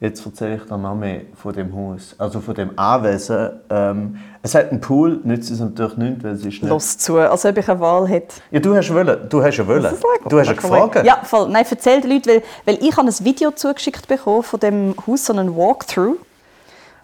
Jetzt 0.00 0.26
erzähle 0.26 0.56
ich 0.56 0.62
dir 0.64 0.76
noch 0.76 0.96
mehr 0.96 1.20
von 1.36 1.52
dem 1.52 1.72
Haus, 1.76 2.16
also 2.18 2.40
von 2.40 2.54
dem 2.56 2.76
Anwesen. 2.76 3.50
Ähm, 3.70 4.16
es 4.42 4.52
hat 4.54 4.70
einen 4.70 4.80
Pool, 4.80 5.20
nützt 5.22 5.48
es 5.52 5.60
natürlich 5.60 5.96
nicht, 5.96 6.24
weil 6.24 6.32
es 6.32 6.40
ist 6.40 6.46
nicht... 6.46 6.64
Los 6.64 6.98
zu, 6.98 7.18
als 7.18 7.44
ob 7.44 7.56
ich 7.56 7.68
eine 7.68 7.78
Wahl 7.78 8.08
hätte. 8.08 8.34
Ja, 8.50 8.58
du 8.58 8.74
hast 8.74 8.92
wollen, 8.92 9.28
du 9.28 9.44
hast 9.44 9.58
ja 9.58 9.66
wollen. 9.68 9.94
Du 10.28 10.40
hast 10.40 10.48
ja 10.48 10.54
gefragt. 10.54 11.04
Ja, 11.04 11.20
voll. 11.22 11.48
Nein, 11.50 11.64
erzähl 11.70 12.00
den 12.00 12.10
Leuten, 12.10 12.30
weil, 12.30 12.42
weil 12.64 12.78
ich 12.84 12.96
habe 12.96 13.06
ein 13.06 13.24
Video 13.24 13.52
zugeschickt 13.52 14.08
bekommen 14.08 14.42
von 14.42 14.58
dem 14.58 14.94
Haus, 15.06 15.26
so 15.26 15.32
einen 15.34 15.54
Walkthrough 15.54 16.16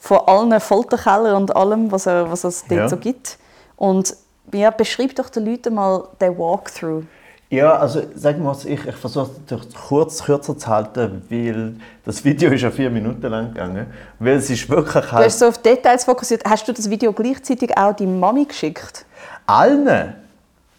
von 0.00 0.18
allen 0.26 0.58
Folterkellern 0.60 1.36
und 1.36 1.54
allem, 1.54 1.92
was, 1.92 2.06
er, 2.06 2.28
was 2.28 2.42
es 2.42 2.62
dort 2.66 2.80
Ja. 2.80 2.88
so 2.88 2.96
gibt. 2.96 3.38
Und 3.76 4.16
ja, 4.52 4.70
beschreib 4.70 5.14
doch 5.14 5.28
den 5.30 5.46
Leuten 5.46 5.74
mal 5.74 6.08
den 6.20 6.36
Walkthrough. 6.36 7.04
Ja, 7.50 7.78
also 7.78 8.02
sagen 8.14 8.42
wir 8.42 8.52
es, 8.52 8.66
ich, 8.66 8.86
ich 8.86 8.96
versuche 8.96 9.30
es 9.50 9.74
kurz, 9.74 10.22
kürzer 10.22 10.58
zu 10.58 10.66
halten, 10.66 11.22
weil 11.30 11.76
das 12.04 12.22
Video 12.22 12.50
ist 12.50 12.60
ja 12.60 12.70
vier 12.70 12.90
Minuten 12.90 13.26
lang 13.26 13.54
gegangen. 13.54 13.86
Weil 14.18 14.36
es 14.36 14.50
ist 14.50 14.68
wirklich 14.68 15.06
Du 15.06 15.12
halt 15.12 15.26
hast 15.26 15.38
so 15.38 15.46
auf 15.48 15.56
Details 15.56 16.04
fokussiert. 16.04 16.42
Hast 16.46 16.68
du 16.68 16.72
das 16.72 16.90
Video 16.90 17.12
gleichzeitig 17.12 17.76
auch 17.76 17.94
deiner 17.94 18.10
Mami 18.10 18.44
geschickt? 18.44 19.06
allen. 19.48 20.14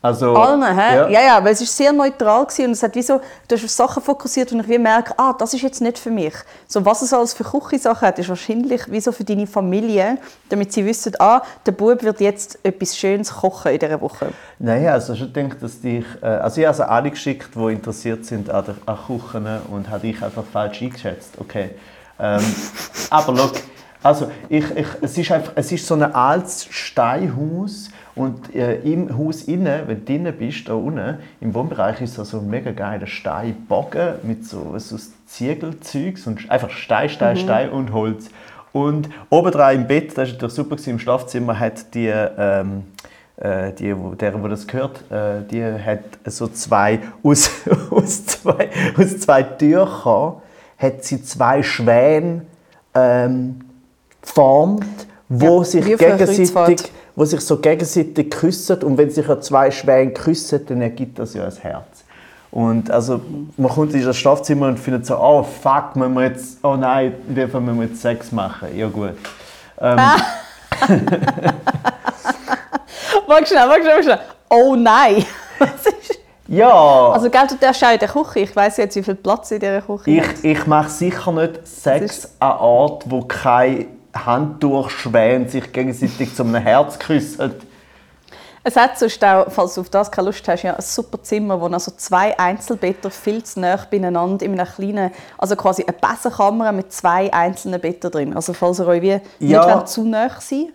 Also, 0.02 0.34
Allen? 0.34 0.62
Ja. 0.62 1.10
Ja. 1.10 1.22
ja, 1.22 1.44
weil 1.44 1.52
es 1.52 1.62
ist 1.62 1.76
sehr 1.76 1.92
neutral 1.92 2.46
gewesen 2.46 2.68
und 2.68 2.72
es 2.72 2.84
hat 2.84 2.96
wie 2.96 3.02
so, 3.02 3.20
du 3.48 3.56
hast 3.56 3.66
auf 3.66 3.70
Sachen 3.70 4.02
fokussiert 4.02 4.50
und 4.54 4.62
ich 4.62 4.70
wie 4.70 4.78
merke, 4.78 5.14
ah, 5.18 5.34
das 5.38 5.54
ist 5.54 5.62
jetzt 5.62 5.82
nicht 5.82 6.00
für 6.00 6.10
mich. 6.10 6.34
So 6.68 6.86
was 6.86 7.02
es 7.02 7.12
alles 7.12 7.34
für 7.34 7.44
Küchensachen 7.44 8.08
hat, 8.08 8.18
ist 8.18 8.30
wahrscheinlich 8.30 8.90
wie 8.90 9.02
so 9.02 9.12
für 9.12 9.26
deine 9.26 9.46
Familie, 9.46 10.18
damit 10.48 10.72
sie 10.72 10.86
wissen, 10.86 11.14
ah, 11.20 11.42
der 11.66 11.74
Bub 11.74 12.02
wird 12.02 12.22
jetzt 12.22 12.60
etwas 12.64 12.98
Schönes 12.98 13.30
kochen 13.30 13.74
in 13.74 13.80
dieser 13.80 14.00
Woche. 14.00 14.30
Nein, 14.58 14.88
also 14.88 15.14
ich 15.14 15.34
denke, 15.34 15.58
dass 15.58 15.82
dich, 15.82 16.06
äh, 16.22 16.28
also 16.28 16.62
ich 16.62 16.68
habe 16.68 16.78
also 16.78 16.84
alle 16.84 17.12
geschickt, 17.12 17.50
die 17.54 17.74
interessiert 17.74 18.26
sind 18.26 18.50
an, 18.50 18.64
der, 18.66 18.76
an 18.86 18.98
Kuchen 19.06 19.46
und 19.70 19.90
habe 19.90 20.08
ich 20.08 20.24
einfach 20.24 20.46
falsch 20.46 20.82
eingeschätzt. 20.82 21.34
Okay. 21.40 21.72
Ähm, 22.18 22.42
aber 23.10 23.34
look, 23.34 23.56
also 24.02 24.32
ich, 24.48 24.64
ich, 24.78 24.88
es 25.02 25.18
ist 25.18 25.30
einfach, 25.30 25.52
es 25.56 25.74
ist 25.74 25.86
so 25.86 25.96
ein 25.96 26.04
altes 26.16 26.68
Steinhaus 26.70 27.90
und 28.20 28.54
äh, 28.54 28.76
im 28.82 29.18
Haus 29.18 29.44
innen, 29.44 29.88
wenn 29.88 30.00
du 30.00 30.06
drinnen 30.06 30.34
bist, 30.38 30.68
da 30.68 30.74
unten 30.74 31.20
im 31.40 31.54
Wohnbereich 31.54 32.02
ist 32.02 32.16
so 32.16 32.40
ein 32.40 32.50
mega 32.50 32.72
geiler 32.72 33.08
Steinbogen 33.08 34.16
mit 34.24 34.46
so, 34.46 34.78
so 34.78 34.98
Ziegelzeugs 35.26 36.28
und 36.28 36.52
einfach 36.52 36.70
Stein, 36.70 37.08
Stein, 37.08 37.38
Stein 37.38 37.70
und 37.70 37.94
Holz. 37.94 38.30
Und 38.74 39.10
obendrein 39.30 39.82
im 39.82 39.88
Bett, 39.88 40.10
das 40.10 40.18
war 40.18 40.26
natürlich 40.34 40.54
super, 40.54 40.76
gewesen, 40.76 40.90
im 40.90 41.00
Schlafzimmer 41.00 41.58
hat 41.58 41.96
die 41.96 42.08
ähm, 42.08 42.84
äh, 43.38 43.72
die, 43.72 43.98
wo, 43.98 44.16
der, 44.16 44.44
wo 44.44 44.50
das 44.50 44.68
gehört, 44.68 45.10
äh, 45.10 45.42
die 45.50 45.64
hat 45.64 46.04
so 46.26 46.50
zwei 46.50 47.00
aus, 47.24 47.50
aus 47.90 48.26
zwei 48.26 48.70
aus 48.98 49.18
zwei 49.20 49.44
Tüchern 49.44 50.42
hat 50.78 51.06
sie 51.06 51.24
zwei 51.24 51.64
Schwäne 51.64 52.42
ähm, 52.94 53.62
geformt, 54.22 55.08
wo 55.30 55.60
Ja, 55.60 55.64
sich 55.64 55.86
gegenseitig. 55.86 56.92
Wo 57.20 57.26
sich 57.26 57.42
so 57.42 57.58
gegenseitig 57.58 58.30
küssen 58.32 58.82
und 58.84 58.98
wenn 58.98 59.10
sich 59.10 59.28
ja 59.28 59.42
zwei 59.42 59.70
Schwäne 59.72 60.12
küssen, 60.14 60.66
dann 60.66 60.82
ergibt 60.82 61.20
das 61.20 61.34
ja 61.34 61.44
ein 61.44 61.52
Herz. 61.52 62.06
Und 62.50 62.90
also 62.90 63.20
man 63.58 63.70
kommt 63.70 63.94
in 63.94 64.06
das 64.06 64.16
Schlafzimmer 64.16 64.68
und 64.68 64.80
findet 64.80 65.06
so, 65.06 65.18
oh 65.18 65.44
fuck, 65.44 65.98
müssen 65.98 66.14
wir 66.14 66.24
jetzt, 66.28 66.60
oh 66.64 66.78
nein, 66.78 67.14
in 67.28 67.36
dem 67.36 67.50
Fall 67.52 67.60
müssen 67.60 67.82
wir 67.82 67.88
jetzt 67.88 68.02
Sex 68.02 68.32
machen. 68.32 68.70
Ja 68.74 68.88
gut. 68.88 69.16
Ähm, 69.82 70.00
Warte 73.28 73.48
schnell, 73.48 73.68
warte 73.68 73.82
schnell, 73.84 74.04
schnell. 74.04 74.20
Oh 74.50 74.76
nein! 74.78 75.18
Ist- 75.18 76.20
ja. 76.48 76.70
also, 77.12 77.30
gell, 77.30 77.48
du 77.50 77.56
darfst 77.56 77.84
auch 77.84 77.92
in 77.92 78.00
der 78.00 78.08
Küche. 78.08 78.40
Ich 78.40 78.56
weiss 78.56 78.78
jetzt, 78.78 78.96
wie 78.96 79.04
viel 79.04 79.16
Platz 79.16 79.52
in 79.52 79.60
dieser 79.60 79.82
Küche 79.82 80.10
Ich, 80.10 80.22
hat. 80.22 80.36
ich 80.42 80.66
mache 80.68 80.90
sicher 80.90 81.32
nicht 81.34 81.68
Sex 81.68 82.06
ist- 82.26 82.32
an 82.40 82.58
Ort, 82.60 83.04
wo 83.08 83.22
kein 83.22 83.88
Handtuchschwäne 84.16 85.48
sich 85.50 85.72
gegenseitig 85.72 86.36
zu 86.36 86.44
einem 86.44 86.56
Herz 86.56 86.98
küssen. 87.00 87.54
Es 88.62 88.76
hat 88.76 89.00
sonst 89.00 89.24
auch, 89.24 89.50
falls 89.50 89.76
du 89.76 89.82
auf 89.82 89.90
das 89.90 90.12
keine 90.12 90.28
Lust 90.28 90.46
hast, 90.48 90.64
ja, 90.64 90.76
ein 90.76 90.82
super 90.82 91.22
Zimmer, 91.24 91.60
wo 91.62 91.68
also 91.68 91.92
zwei 91.96 92.38
Einzelbetten 92.38 93.10
viel 93.10 93.42
zu 93.44 93.62
nah 93.62 93.80
beieinander 93.90 94.46
in 94.46 94.60
einem 94.60 94.68
kleinen, 94.68 95.12
also 95.38 95.56
quasi 95.56 95.84
eine 95.86 95.96
Bessenkammer 95.98 96.72
mit 96.74 96.92
zwei 96.92 97.32
einzelnen 97.32 97.80
Betten 97.80 98.12
drin. 98.12 98.36
Also 98.36 98.52
falls 98.54 98.80
ihr 98.80 98.88
euch 98.88 99.02
wie 99.02 99.20
Ja. 99.40 99.76
nicht 99.76 99.88
zu 99.88 100.04
nah 100.04 100.30
sein 100.42 100.74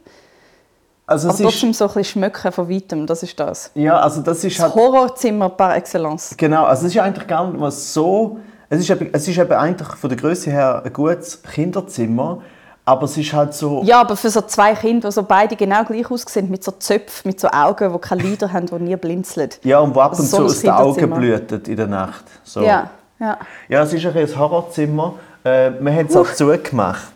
Also 1.07 1.29
aber 1.29 1.35
es 1.35 1.41
ist, 1.41 1.45
trotzdem 1.47 1.73
so 1.75 1.85
ein 1.85 1.89
bisschen 1.89 2.05
schmücken 2.05 2.53
von 2.53 2.71
weitem, 2.71 3.07
das 3.07 3.23
ist 3.23 3.39
das. 3.39 3.71
ja, 3.75 4.01
also 4.01 4.23
das 4.23 4.43
ist 4.43 4.59
Das 4.59 4.65
halt, 4.65 4.75
Horrorzimmer 4.75 5.51
par 5.51 5.77
excellence. 5.77 6.35
genau, 6.39 6.65
also 6.65 6.87
es 6.87 6.95
ist 6.95 7.01
eigentlich 7.01 7.27
gar 7.27 7.47
nicht 7.47 7.61
mal 7.61 7.71
so, 7.71 8.39
es 8.71 8.81
ist, 8.81 8.89
eben, 8.91 9.11
es 9.13 9.29
ist 9.29 9.37
eben 9.39 9.53
eigentlich 9.53 9.89
von 9.89 10.09
der 10.09 10.17
Größe 10.19 10.51
her 10.51 10.81
ein 10.83 10.93
gutes 10.93 11.43
Kinderzimmer, 11.43 12.41
aber 12.87 13.05
es 13.05 13.17
ist 13.17 13.33
halt 13.33 13.55
so, 13.55 13.83
Ja, 13.85 14.01
aber 14.01 14.17
für 14.17 14.31
so 14.31 14.43
zwei 14.43 14.75
Kinder, 14.75 15.09
die 15.09 15.15
so 15.15 15.23
beide 15.23 15.57
genau 15.57 15.85
gleich 15.85 16.11
aussehen, 16.11 16.51
mit 16.51 16.63
so 16.63 16.73
Zöpfen, 16.73 17.29
mit 17.29 17.41
so 17.41 17.49
Augen, 17.49 17.93
die 17.93 17.99
keine 17.99 18.23
Lider 18.23 18.53
haben, 18.53 18.67
die 18.67 18.75
nie 18.75 18.97
blinzeln. 18.97 19.51
ja 19.63 19.79
und 19.81 19.95
wo 19.95 20.01
ab 20.01 20.11
Also 20.13 20.23
und 20.23 20.29
so 20.29 20.37
zu 20.37 20.43
ein 20.43 20.47
aus 20.47 20.95
den 20.97 21.05
Augen 21.05 21.11
blühtet 21.15 21.69
in 21.69 21.77
der 21.77 21.87
Nacht. 21.87 22.25
So. 22.45 22.63
Ja, 22.63 22.91
ja. 23.19 23.39
ja, 23.69 23.83
es 23.83 23.93
ist 23.93 24.05
ein 24.05 24.17
ein 24.17 24.39
Horrorzimmer. 24.39 25.15
Äh, 25.45 25.71
wir 25.81 25.93
haben 25.93 26.07
es 26.07 26.17
auch 26.17 26.33
zugemacht. 26.33 27.13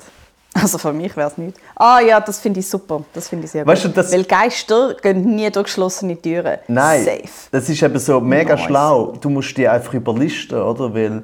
Also 0.54 0.78
für 0.78 0.92
mich 0.92 1.16
wäre 1.16 1.28
es 1.30 1.38
nicht. 1.38 1.56
Ah 1.76 2.00
ja, 2.00 2.18
das 2.18 2.40
finde 2.40 2.58
ich 2.60 2.68
super. 2.68 3.02
Das 3.12 3.28
finde 3.28 3.44
ich 3.44 3.50
sehr 3.52 3.64
Weißt 3.66 3.82
gut. 3.84 3.92
du, 3.92 3.94
das- 4.02 4.12
Weil 4.12 4.24
Geister 4.24 4.94
gehen 4.94 5.36
nie 5.36 5.48
durch 5.50 5.64
geschlossene 5.66 6.20
Türen. 6.20 6.58
Nein, 6.66 7.04
Safe. 7.04 7.22
das 7.52 7.68
ist 7.68 7.80
eben 7.82 7.98
so 7.98 8.20
mega 8.20 8.54
Nice. 8.54 8.64
schlau. 8.64 9.12
Du 9.20 9.28
musst 9.30 9.56
die 9.56 9.68
einfach 9.68 9.94
überlisten, 9.94 10.60
oder? 10.60 10.92
Weil 10.94 11.22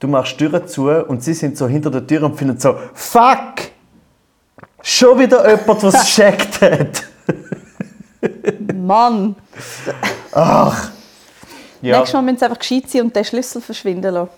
du 0.00 0.08
machst 0.08 0.36
Türen 0.36 0.66
zu 0.68 0.90
und 0.90 1.22
sie 1.22 1.32
sind 1.34 1.56
so 1.56 1.66
hinter 1.66 1.90
der 1.90 2.06
Tür 2.06 2.24
und 2.24 2.36
finden 2.36 2.58
so 2.58 2.74
«Fuck! 2.92 3.70
Schon 4.88 5.18
wieder 5.18 5.50
jemand, 5.50 5.82
was 5.82 5.94
es 5.94 6.04
checkt 6.14 6.60
hat!» 6.60 7.02
Mann, 8.72 9.34
Ach! 10.32 10.90
Ja, 11.82 11.98
nächstes 11.98 12.14
Mal 12.14 12.22
müssen 12.22 12.38
sie 12.38 12.44
einfach 12.44 12.58
gescheit 12.60 12.88
sein 12.88 13.02
und 13.02 13.16
den 13.16 13.24
Schlüssel 13.24 13.60
verschwinden 13.60 14.14
lassen. 14.14 14.30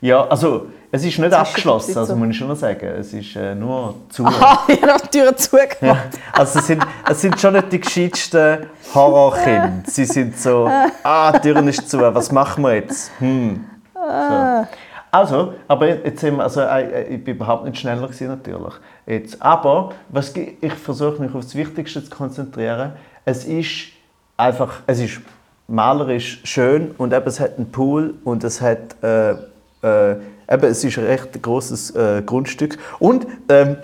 ja, 0.00 0.24
also 0.28 0.66
es 0.92 1.04
ist 1.04 1.18
nicht 1.18 1.32
abgeschlossen, 1.32 1.94
so. 1.94 2.00
also 2.00 2.14
muss 2.14 2.28
ich 2.28 2.36
schon 2.36 2.46
noch 2.46 2.54
sagen. 2.54 2.86
Es 3.00 3.12
ist 3.12 3.34
äh, 3.34 3.56
nur 3.56 3.96
zu. 4.08 4.24
Aha, 4.24 4.64
ich 4.68 4.82
habe 4.82 5.02
die 5.02 5.18
Türen 5.18 5.36
zugemacht. 5.36 5.80
Ja, 5.82 5.96
also 6.32 6.60
es 6.60 6.66
sind, 6.68 6.86
es 7.08 7.20
sind 7.20 7.40
schon 7.40 7.54
nicht 7.54 7.72
die 7.72 7.80
gescheitsten 7.80 8.66
Horrorkinder. 8.94 9.82
Sie 9.86 10.04
sind 10.04 10.38
so 10.38 10.70
«Ah, 11.02 11.32
die 11.32 11.40
Türen 11.40 11.66
ist 11.66 11.90
zu, 11.90 11.98
was 11.98 12.30
machen 12.30 12.62
wir 12.62 12.74
jetzt?» 12.76 13.10
hm. 13.18 13.64
so. 13.94 14.66
Also, 15.12 15.54
aber 15.66 15.88
jetzt 15.88 16.20
sind 16.20 16.36
wir, 16.36 16.44
also, 16.44 16.60
äh, 16.60 17.02
ich 17.14 17.24
bin 17.24 17.34
überhaupt 17.34 17.64
nicht 17.64 17.78
schneller 17.78 18.06
gewesen, 18.06 18.28
natürlich. 18.28 18.74
Jetzt, 19.10 19.42
aber 19.42 19.90
was, 20.08 20.32
ich 20.36 20.72
versuche 20.74 21.20
mich 21.20 21.34
auf 21.34 21.42
das 21.42 21.56
Wichtigste 21.56 22.04
zu 22.04 22.10
konzentrieren. 22.10 22.92
Es 23.24 23.44
ist 23.44 23.88
einfach, 24.36 24.82
es 24.86 25.00
ist 25.00 25.20
malerisch 25.66 26.40
schön 26.44 26.92
und 26.96 27.12
eben, 27.12 27.26
es 27.26 27.40
hat 27.40 27.56
einen 27.56 27.72
Pool 27.72 28.14
und 28.22 28.44
es 28.44 28.60
hat, 28.60 29.02
äh, 29.02 29.32
äh, 29.32 30.12
eben, 30.48 30.64
es 30.64 30.84
ist 30.84 30.96
ein 30.96 31.06
recht 31.06 31.42
großes 31.42 31.90
äh, 31.96 32.22
Grundstück 32.24 32.78
und 33.00 33.26
ähm, 33.48 33.78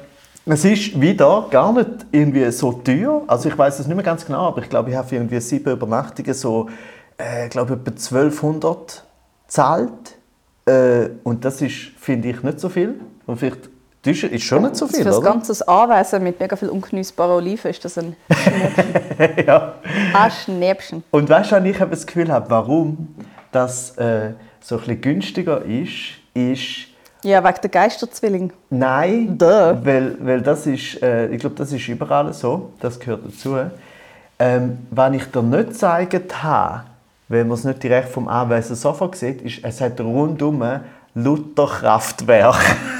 es 0.45 0.65
ist 0.65 1.01
wieder 1.01 1.49
gar 1.51 1.73
nicht 1.73 2.07
irgendwie 2.13 2.49
so 2.53 2.71
teuer. 2.71 3.25
Also 3.27 3.49
ich 3.49 3.59
weiß 3.59 3.81
es 3.81 3.89
nicht 3.89 3.97
mehr 3.97 4.05
ganz 4.05 4.25
genau, 4.25 4.47
aber 4.47 4.63
ich 4.63 4.69
glaube, 4.69 4.91
ich 4.91 4.97
habe 4.97 5.09
für 5.09 5.17
irgendwie 5.17 5.41
sieben 5.41 5.73
Übernachtungen 5.73 6.35
so, 6.35 6.69
äh, 7.19 7.49
glaube 7.49 7.75
etwa 7.75 7.91
1200 7.91 9.05
zahlt. 9.49 9.91
Äh, 10.67 11.09
und 11.25 11.45
das 11.45 11.61
ist, 11.63 11.75
finde 11.99 12.29
ich, 12.29 12.45
nicht 12.45 12.61
so 12.61 12.69
viel. 12.69 13.01
Und 13.27 13.39
vielleicht 13.39 13.71
das 14.07 14.23
ist 14.23 14.45
schon 14.45 14.63
nicht 14.63 14.77
so 14.77 14.87
Für 14.87 14.95
viel, 14.95 15.05
das 15.05 15.19
oder? 15.19 15.31
ganze 15.31 15.69
Anwesen 15.69 16.23
mit 16.23 16.39
mega 16.39 16.55
viel 16.55 16.69
ungenießbarer 16.69 17.37
Oliven 17.37 17.71
ist 17.71 17.85
das 17.85 17.99
ein 17.99 18.15
Schnäppchen. 18.31 19.45
ja. 19.47 19.75
ein 20.15 20.31
Schnäppchen. 20.31 21.05
Und 21.11 21.29
weißt 21.29 21.53
du, 21.53 21.65
ich 21.65 21.79
das 21.79 22.07
Gefühl 22.07 22.31
habe, 22.31 22.49
warum 22.49 23.09
das 23.51 23.97
äh, 23.99 24.31
so 24.61 24.77
ein 24.77 24.81
bisschen 24.81 25.01
günstiger 25.01 25.63
ist, 25.65 26.19
ist 26.35 26.87
Ja, 27.25 27.43
wegen 27.43 27.57
der 27.63 27.71
Geisterzwilling. 27.71 28.53
Nein, 28.71 29.37
Duh. 29.37 29.47
weil, 29.83 30.17
weil 30.21 30.41
das 30.41 30.67
ist, 30.67 31.03
äh, 31.03 31.27
ich 31.29 31.41
glaube, 31.41 31.57
das 31.57 31.73
ist 31.73 31.89
überall 31.89 32.33
so, 32.33 32.71
das 32.81 33.01
gehört 33.01 33.23
dazu. 33.27 33.57
Ähm, 34.39 34.87
was 34.91 35.15
ich 35.15 35.25
dir 35.25 35.43
nicht 35.43 35.69
gezeigt 35.71 36.43
habe, 36.43 36.85
weil 37.29 37.45
man 37.45 37.55
es 37.55 37.65
nicht 37.65 37.83
direkt 37.83 38.11
vom 38.11 38.29
Anwesen 38.29 38.77
Sofa 38.77 39.11
sieht, 39.15 39.43
ist, 39.43 39.61
es 39.65 39.81
hat 39.81 40.01
rundum 40.01 40.63
Luther 41.15 41.67
Kraftwerk. 41.67 42.77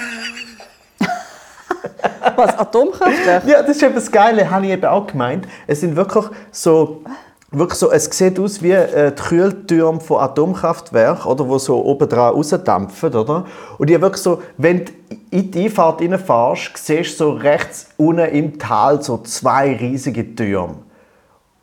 Was, 2.39 2.59
Atomkraftwerk? 2.59 3.47
Ja, 3.47 3.63
das 3.63 3.77
ist 3.77 3.83
eben 3.83 3.95
das 3.95 4.11
Geile, 4.11 4.51
habe 4.51 4.67
ich 4.67 4.73
eben 4.73 4.85
auch 4.85 5.07
gemeint. 5.07 5.47
Es 5.67 5.81
sind 5.81 5.97
wirklich 5.97 6.25
so, 6.51 7.03
wirklich 7.51 7.79
so 7.79 7.91
es 7.91 8.05
sieht 8.05 8.39
aus 8.39 8.63
wie 8.63 8.73
äh, 8.73 9.13
die 9.13 9.23
Kühltürme 9.23 10.01
von 10.01 10.21
Atomkraftwerken, 10.21 11.31
oder, 11.31 11.49
wo 11.49 11.59
so 11.59 11.83
oben 11.85 12.09
dran 12.09 12.35
rausdampfen, 12.35 13.15
oder? 13.15 13.47
Und 13.79 13.91
ich 13.91 14.01
wirklich 14.01 14.23
so, 14.23 14.43
wenn 14.57 14.85
du 14.85 14.93
in 15.31 15.51
die 15.51 15.65
Einfahrt 15.65 16.01
reinfährst, 16.01 16.77
siehst 16.77 17.21
du 17.21 17.25
so 17.25 17.31
rechts 17.33 17.89
unten 17.97 18.27
im 18.27 18.59
Tal 18.59 19.03
so 19.03 19.19
zwei 19.19 19.75
riesige 19.77 20.35
Türme. 20.35 20.77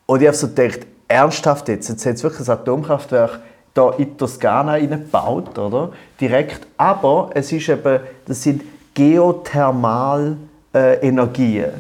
Und 0.06 0.22
ich 0.22 0.28
habe 0.28 0.38
so 0.38 0.48
gedacht, 0.48 0.80
ernsthaft 1.08 1.68
jetzt, 1.70 1.90
jetzt 1.90 2.06
hat 2.06 2.24
wirklich 2.24 2.48
ein 2.48 2.54
Atomkraftwerk 2.54 3.40
da 3.74 3.90
in 3.98 4.18
Toskana 4.18 4.80
gebaut, 4.80 5.58
oder? 5.58 5.92
Direkt. 6.20 6.68
Aber 6.78 7.32
es 7.34 7.52
ist 7.52 7.70
eben, 7.70 8.02
das 8.26 8.44
sind 8.44 8.62
geothermal 8.94 10.38
äh, 10.74 10.96
Energien. 11.08 11.72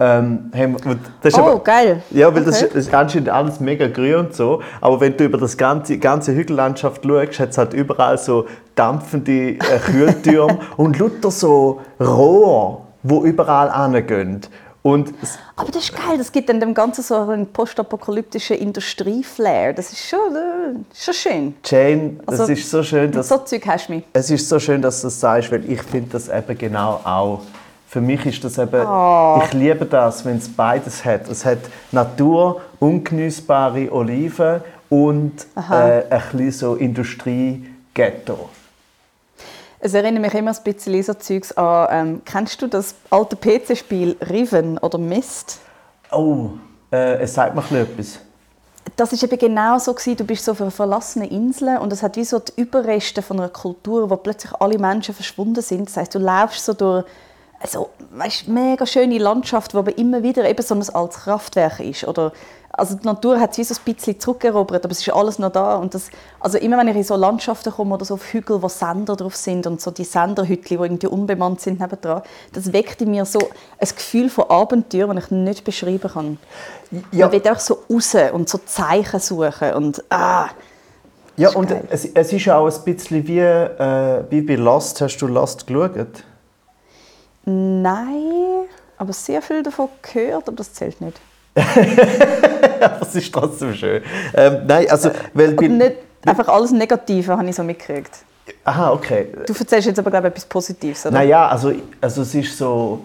Ähm, 0.00 0.50
haben, 0.52 0.76
das 1.22 1.34
Oh, 1.34 1.38
aber- 1.42 1.58
geil. 1.62 2.02
Ja, 2.10 2.34
weil 2.34 2.42
das, 2.42 2.56
Okay. 2.56 2.66
ist, 2.66 2.74
das 2.76 2.86
ist 2.88 2.94
anscheinend 2.94 3.28
alles 3.28 3.60
mega 3.60 3.86
grün 3.86 4.16
und 4.16 4.34
so. 4.34 4.60
Aber 4.80 5.00
wenn 5.00 5.16
du 5.16 5.24
über 5.24 5.38
das 5.38 5.56
ganze, 5.56 5.98
ganze 5.98 6.34
Hügellandschaft 6.34 7.04
schaust, 7.04 7.38
hat 7.38 7.50
es 7.50 7.58
halt 7.58 7.74
überall 7.74 8.18
so 8.18 8.46
dampfende 8.74 9.50
äh, 9.50 9.58
Kühltürme 9.86 10.58
und 10.76 10.98
lauter 10.98 11.30
so 11.30 11.80
Rohre, 12.00 12.78
wo 13.04 13.22
überall 13.24 13.92
hingehen. 13.92 14.40
Und 14.82 15.14
Aber 15.56 15.70
das 15.70 15.84
ist 15.84 15.92
geil, 15.96 16.18
das 16.18 16.30
gibt 16.32 16.48
dann 16.48 16.58
dem 16.60 16.74
Ganzen 16.74 17.02
so 17.02 17.14
einen 17.16 17.46
postapokalyptischen 17.46 18.56
Industrieflair. 18.58 19.72
Das 19.72 19.92
ist 19.92 20.06
schon, 20.08 20.18
äh, 20.34 20.74
schon 20.94 21.14
schön. 21.14 21.54
Jane, 21.64 22.16
Also, 22.26 22.44
ist 22.52 22.68
so 22.68 22.82
schön, 22.82 23.12
dass 23.12 23.28
so 23.28 23.38
Zeug 23.38 23.62
hast 23.66 23.88
du 23.88 23.92
mich. 23.94 24.04
Es 24.12 24.28
ist 24.30 24.46
so 24.48 24.58
schön, 24.58 24.82
dass 24.82 25.00
du 25.00 25.06
das 25.06 25.20
sagst, 25.20 25.52
weil 25.52 25.64
ich 25.70 25.80
finde 25.82 26.10
das 26.10 26.28
eben 26.28 26.58
genau 26.58 27.00
auch. 27.04 27.40
Für 27.94 28.00
mich 28.00 28.26
ist 28.26 28.42
das 28.42 28.58
eben, 28.58 28.84
Oh. 28.84 29.40
ich 29.44 29.52
liebe 29.52 29.86
das, 29.86 30.24
wenn 30.24 30.38
es 30.38 30.48
beides 30.48 31.04
hat. 31.04 31.28
Es 31.28 31.44
hat 31.44 31.60
Natur, 31.92 32.60
ungenießbare 32.80 33.92
Oliven 33.92 34.62
und 34.90 35.46
äh, 35.54 36.02
ein 36.10 36.22
bisschen 36.32 36.50
so 36.50 36.74
Industrie-Ghetto. 36.74 38.48
Es 39.78 39.94
erinnert 39.94 40.22
mich 40.22 40.34
immer 40.34 40.50
ein 40.50 40.64
bisschen 40.64 41.02
so 41.04 41.14
Zeugs 41.14 41.52
an, 41.52 41.88
ähm, 41.92 42.22
kennst 42.24 42.60
du 42.62 42.66
das 42.66 42.96
alte 43.10 43.36
PC-Spiel 43.36 44.16
Riven 44.28 44.76
oder 44.78 44.98
Mist? 44.98 45.60
Oh, 46.10 46.48
äh, 46.90 47.18
es 47.22 47.34
sagt 47.34 47.54
mir 47.70 47.78
etwas. 47.78 48.18
Das 48.96 49.12
ist 49.12 49.22
eben 49.22 49.38
genau 49.38 49.78
so 49.78 49.94
gewesen. 49.94 50.16
Du 50.16 50.24
bist 50.24 50.44
so 50.44 50.50
auf 50.50 50.60
einer 50.60 50.72
verlassenen 50.72 51.28
Insel 51.28 51.78
und 51.78 51.92
es 51.92 52.02
hat 52.02 52.16
wie 52.16 52.24
so 52.24 52.40
die 52.40 52.60
Überreste 52.60 53.22
von 53.22 53.38
einer 53.38 53.50
Kultur, 53.50 54.10
wo 54.10 54.16
plötzlich 54.16 54.52
alle 54.58 54.80
Menschen 54.80 55.14
verschwunden 55.14 55.62
sind. 55.62 55.86
Das 55.88 55.96
heißt, 55.96 56.12
du 56.12 56.18
läufst 56.18 56.64
so 56.64 56.72
durch 56.72 57.04
also, 57.64 57.88
weißt, 58.10 58.46
mega 58.48 58.84
schöne 58.84 59.16
Landschaft, 59.16 59.72
wo 59.72 59.78
aber 59.78 59.96
immer 59.96 60.22
wieder 60.22 60.46
eben 60.46 60.62
so 60.62 60.74
ein 60.74 60.86
altes 60.90 61.22
Kraftwerk 61.22 61.80
ist. 61.80 62.06
Oder, 62.06 62.32
also 62.70 62.94
die 62.94 63.06
Natur 63.06 63.40
hat 63.40 63.52
es 63.52 63.58
wie 63.58 63.64
so 63.64 63.74
ein 63.74 63.94
bisschen 63.94 64.20
zurückerobert, 64.20 64.84
aber 64.84 64.92
es 64.92 65.00
ist 65.00 65.08
alles 65.08 65.38
noch 65.38 65.50
da. 65.50 65.76
Und 65.76 65.94
das, 65.94 66.10
also 66.40 66.58
immer 66.58 66.76
wenn 66.76 66.88
ich 66.88 66.96
in 66.96 67.04
so 67.04 67.16
Landschaften 67.16 67.72
komme 67.72 67.94
oder 67.94 68.04
so 68.04 68.14
auf 68.14 68.34
Hügel, 68.34 68.60
wo 68.60 68.68
Sender 68.68 69.16
drauf 69.16 69.34
sind 69.34 69.66
und 69.66 69.80
so 69.80 69.90
die 69.90 70.04
Senderhütchen, 70.04 70.76
die 70.76 70.84
irgendwie 70.84 71.06
unbemannt 71.06 71.62
sind 71.62 71.80
nebendran, 71.80 72.20
das 72.52 72.70
weckt 72.70 73.00
in 73.00 73.12
mir 73.12 73.24
so 73.24 73.38
ein 73.38 73.88
Gefühl 73.88 74.28
von 74.28 74.50
Abenteuer, 74.50 75.14
das 75.14 75.24
ich 75.24 75.30
nicht 75.30 75.64
beschreiben 75.64 76.10
kann. 76.12 76.38
Ja. 77.12 77.28
Man 77.28 77.32
will 77.32 77.50
auch 77.50 77.58
so 77.58 77.78
raus 77.90 78.14
und 78.34 78.46
so 78.46 78.58
Zeichen 78.58 79.20
suchen 79.20 79.72
und 79.72 80.04
ah, 80.10 80.50
Ja, 81.38 81.48
und 81.54 81.74
es, 81.88 82.04
es 82.04 82.30
ist 82.30 82.46
auch 82.50 82.66
ein 82.66 82.84
bisschen 82.84 83.26
wie, 83.26 83.38
äh, 83.38 84.22
wie 84.28 84.42
bei 84.42 84.56
Lost. 84.56 85.00
Hast 85.00 85.16
du 85.16 85.28
Lost 85.28 85.66
geschaut? 85.66 86.24
Nein, 87.44 88.66
aber 88.96 89.12
sehr 89.12 89.42
viel 89.42 89.62
davon 89.62 89.88
gehört, 90.02 90.48
aber 90.48 90.56
das 90.56 90.72
zählt 90.72 91.00
nicht. 91.00 91.20
Aber 92.80 93.02
es 93.02 93.14
ist 93.14 93.32
trotzdem 93.32 93.74
schön. 93.74 94.02
Ähm, 94.34 94.62
nein, 94.66 94.90
also, 94.90 95.10
weil 95.34 95.54
Und 95.54 95.78
nicht 95.78 95.96
einfach 96.26 96.48
alles 96.48 96.72
Negative 96.72 97.36
habe 97.36 97.48
ich 97.48 97.54
so 97.54 97.62
mitgekriegt. 97.62 98.10
Aha, 98.64 98.92
okay. 98.92 99.28
Du 99.46 99.52
erzählst 99.52 99.86
jetzt 99.86 99.98
aber 99.98 100.10
glaube 100.10 100.28
ich 100.28 100.32
etwas 100.32 100.46
Positives, 100.46 101.06
oder? 101.06 101.14
Naja, 101.14 101.48
also, 101.48 101.72
also 102.00 102.22
es 102.22 102.34
ist 102.34 102.58
so. 102.58 103.00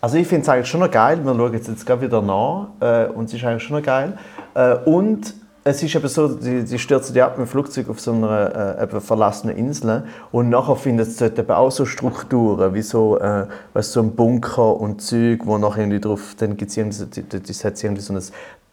Also 0.00 0.18
ich 0.18 0.26
finde 0.26 0.42
es 0.42 0.48
eigentlich 0.48 0.68
schon 0.68 0.80
noch 0.80 0.90
geil. 0.90 1.24
Wir 1.24 1.34
schauen 1.34 1.52
jetzt, 1.54 1.68
jetzt 1.68 1.86
gerade 1.86 2.02
wieder 2.02 2.20
nach. 2.20 2.68
Äh, 2.80 3.06
und 3.06 3.26
es 3.26 3.34
ist 3.34 3.44
eigentlich 3.44 3.62
schon 3.62 3.76
noch 3.76 3.84
geil. 3.84 4.18
Äh, 4.54 4.74
und 4.84 5.32
es 5.66 5.82
ist 5.82 5.94
eben 5.94 6.08
so, 6.08 6.28
die, 6.28 6.62
die 6.62 6.78
stürzen 6.78 7.14
die 7.14 7.22
ab 7.22 7.38
mit 7.38 7.46
dem 7.46 7.50
Flugzeug 7.50 7.88
auf 7.88 7.98
so 7.98 8.12
einer 8.12 8.78
äh, 8.78 9.00
verlassenen 9.00 9.56
Insel. 9.56 10.04
Und 10.30 10.50
nachher 10.50 10.76
findet 10.76 11.08
es 11.08 11.16
dort 11.16 11.38
eben 11.38 11.50
auch 11.50 11.70
so 11.70 11.86
Strukturen, 11.86 12.74
wie 12.74 12.82
so, 12.82 13.18
äh, 13.18 13.46
weißt, 13.72 13.92
so 13.92 14.00
ein 14.00 14.14
Bunker 14.14 14.78
und 14.78 15.00
Zeug, 15.00 15.40
wo 15.44 15.56
nachher 15.56 15.80
irgendwie 15.80 16.00
drauf, 16.00 16.34
dann 16.38 16.58
gibt 16.58 16.70
es 16.70 16.76
irgendwie, 16.76 17.86
irgendwie 17.86 18.02
so 18.02 18.12
ein 18.12 18.22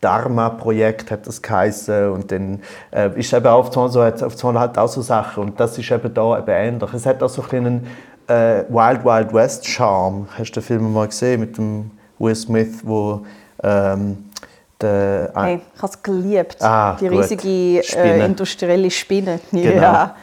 Dharma-Projekt, 0.01 1.11
hat 1.11 1.25
das 1.27 1.41
geheißen. 1.41 2.11
Und 2.11 2.29
dann 2.29 2.59
äh, 2.91 3.17
ist 3.17 3.31
eben 3.31 3.47
auf 3.47 3.71
Zorn 3.71 3.89
so, 3.89 4.01
auf 4.01 4.35
Zorn 4.35 4.59
halt 4.59 4.77
auch 4.77 4.89
so 4.89 5.01
Sachen. 5.01 5.43
Und 5.43 5.59
das 5.61 5.77
ist 5.77 5.89
eben 5.89 6.13
da 6.13 6.39
eben 6.39 6.49
ähnlich. 6.49 6.93
Es 6.93 7.05
hat 7.05 7.23
auch 7.23 7.29
so 7.29 7.41
einen 7.51 7.87
äh, 8.27 8.63
Wild 8.67 9.05
Wild 9.05 9.33
West 9.33 9.65
Charme. 9.65 10.27
Hast 10.37 10.51
du 10.51 10.59
den 10.59 10.63
Film 10.63 10.91
mal 10.91 11.07
gesehen 11.07 11.39
mit 11.39 11.57
dem 11.57 11.91
Will 12.19 12.35
Smith, 12.35 12.81
wo 12.83 13.21
ähm, 13.63 14.25
der 14.81 15.31
Hey, 15.35 15.61
ich 15.75 15.81
habe 15.81 15.93
es 15.93 16.03
geliebt. 16.03 16.57
Ah, 16.61 16.97
die 16.99 17.07
riesige 17.07 17.47
äh, 17.97 18.25
industrielle 18.25 18.91
Spinne. 18.91 19.39
Genau. 19.51 19.81
Ja. 19.81 20.15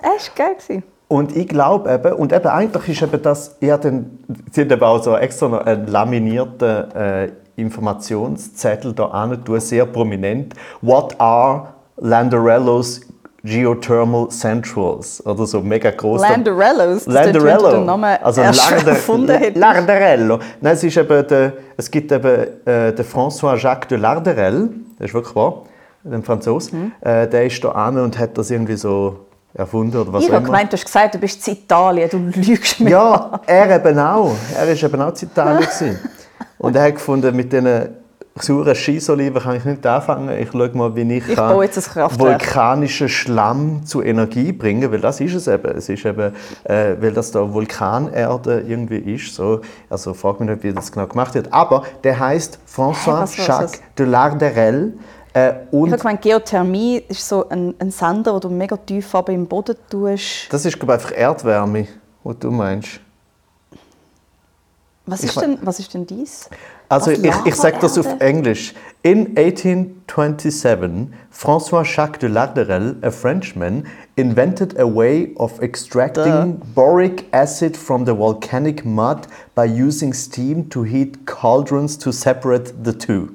Es 0.00 0.30
war 0.36 0.46
geil. 0.46 0.82
Und 1.08 1.34
ich 1.34 1.48
glaube 1.48 1.90
eben, 1.92 2.12
und 2.12 2.32
eben 2.32 2.46
eigentlich 2.46 2.88
ist 2.88 3.02
eben 3.02 3.22
das, 3.22 3.56
habe 3.70 3.82
dann, 3.82 4.18
sie 4.52 4.60
haben 4.60 4.70
eben 4.70 4.82
auch 4.82 5.02
so 5.02 5.16
extra 5.16 5.58
einen 5.58 5.86
laminierten 5.86 6.90
äh, 6.94 7.30
Informationszettel 7.56 8.92
da 8.92 9.06
an, 9.06 9.42
sehr 9.58 9.86
prominent. 9.86 10.54
What 10.82 11.18
are 11.18 11.68
Landarellos 11.96 13.00
Geothermal 13.44 14.28
Centrals? 14.30 15.24
Oder 15.24 15.46
so 15.46 15.60
mega 15.60 15.90
groß. 15.90 16.22
Das 16.22 16.30
du 16.30 17.12
Landarello. 17.12 17.70
den 17.70 17.84
Namen 17.86 18.18
also 18.22 18.42
Larde- 18.42 18.90
erfunden. 18.90 19.54
Lardarello. 19.54 20.38
Nein, 20.60 20.74
es, 20.74 20.82
ist 20.84 20.96
eben 20.96 21.26
der, 21.28 21.52
es 21.76 21.90
gibt 21.90 22.10
eben 22.10 22.46
äh, 22.66 22.92
den 22.92 23.04
François-Jacques 23.04 23.88
de 23.88 23.98
Larderel, 23.98 24.70
der 24.98 25.06
ist 25.06 25.14
wirklich 25.14 25.36
wahr, 25.36 25.62
den 26.02 26.22
Franzose. 26.24 26.74
Mhm. 26.74 26.92
Äh, 27.00 27.28
der 27.28 27.46
ist 27.46 27.62
da 27.62 27.70
an 27.70 27.98
und 27.98 28.18
hat 28.18 28.36
das 28.36 28.50
irgendwie 28.50 28.76
so 28.76 29.20
erfunden 29.54 29.96
oder 29.96 30.12
was 30.12 30.24
Ich 30.24 30.30
auch 30.30 30.36
immer. 30.38 30.46
gemeint, 30.46 30.72
du 30.72 30.76
hast 30.76 30.84
gesagt, 30.84 31.14
du 31.14 31.18
bist 31.18 31.46
in 31.46 31.54
Italien, 31.54 32.08
du 32.10 32.18
lügst 32.40 32.80
mich 32.80 32.94
an. 32.94 33.12
Ja, 33.12 33.40
er 33.46 33.76
eben 33.76 33.98
auch. 33.98 34.32
Er 34.56 34.66
war 34.66 34.74
eben 34.90 35.02
auch 35.02 35.12
in 35.22 35.28
Italien. 35.28 35.98
Und 36.58 36.74
er 36.74 36.82
hat 36.82 36.94
gefunden, 36.94 37.34
mit 37.36 37.52
diesen 37.52 37.88
sauren 38.42 38.74
Scheissoliven 38.74 39.42
kann 39.42 39.56
ich 39.56 39.64
nicht 39.64 39.86
anfangen. 39.86 40.30
Ich 40.38 40.50
schaue 40.50 40.70
mal, 40.74 40.94
wie 40.96 41.16
ich, 41.16 41.28
Ich 41.28 41.36
kann 41.36 41.56
vulkanischen 42.18 43.08
Schlamm 43.08 43.84
zu 43.84 44.02
Energie 44.02 44.52
bringen 44.52 44.90
weil 44.90 45.00
das 45.00 45.20
ist 45.20 45.34
es 45.34 45.46
eben. 45.46 45.76
Es 45.76 45.88
ist 45.88 46.04
eben, 46.04 46.32
äh, 46.64 46.96
weil 47.00 47.12
das 47.12 47.30
da 47.30 47.52
Vulkanerde 47.52 48.60
irgendwie 48.66 48.98
ist. 49.14 49.34
So. 49.34 49.60
Also 49.90 50.14
frag 50.14 50.40
mich 50.40 50.48
nicht, 50.50 50.62
wie 50.62 50.72
das 50.72 50.90
genau 50.92 51.06
gemacht 51.06 51.34
wird. 51.34 51.52
Aber 51.52 51.84
der 52.04 52.18
heißt 52.18 52.58
François-Jacques 52.66 53.80
de 53.96 54.06
Larderel. 54.06 54.94
Äh, 55.34 55.50
Ich 55.66 55.72
und 55.72 55.90
habe 55.92 55.98
gemeint, 56.00 56.22
Geothermie 56.22 57.02
ist 57.08 57.28
so 57.28 57.48
ein, 57.48 57.74
ein 57.78 57.90
Sender, 57.90 58.34
wo 58.34 58.38
du 58.38 58.48
mega 58.48 58.76
tief 58.76 59.14
aber 59.14 59.32
im 59.32 59.46
Boden 59.46 59.76
tust. 59.90 60.46
das 60.50 60.64
ist 60.64 60.78
glaube 60.78 60.94
ich, 60.94 61.00
einfach 61.00 61.16
Erdwärme, 61.16 61.86
was 62.24 62.38
du 62.38 62.50
meinst. 62.50 63.00
Was 65.06 65.22
Ich 65.22 65.30
ist 65.30 65.36
we- 65.36 65.40
denn, 65.40 65.58
was 65.62 65.78
ist 65.78 65.92
denn 65.94 66.06
dies? 66.06 66.48
Also 66.88 67.10
ich, 67.10 67.32
ich 67.44 67.54
sage 67.54 67.78
das 67.80 67.98
auf? 67.98 68.20
Englisch. 68.20 68.74
In 69.02 69.36
1827, 69.36 71.08
François-Jacques 71.30 72.18
de 72.18 72.28
Larderel, 72.28 72.96
a 73.02 73.10
Frenchman, 73.10 73.86
invented 74.16 74.78
a 74.78 74.86
way 74.86 75.32
of 75.36 75.60
extracting 75.62 76.60
boric 76.74 77.26
acid 77.32 77.76
from 77.76 78.06
the 78.06 78.14
volcanic 78.14 78.84
mud 78.84 79.26
by 79.54 79.64
using 79.64 80.12
steam 80.12 80.68
to 80.70 80.82
heat 80.82 81.26
cauldrons 81.26 81.96
to 81.98 82.10
separate 82.10 82.84
the 82.84 82.92
two. 82.92 83.34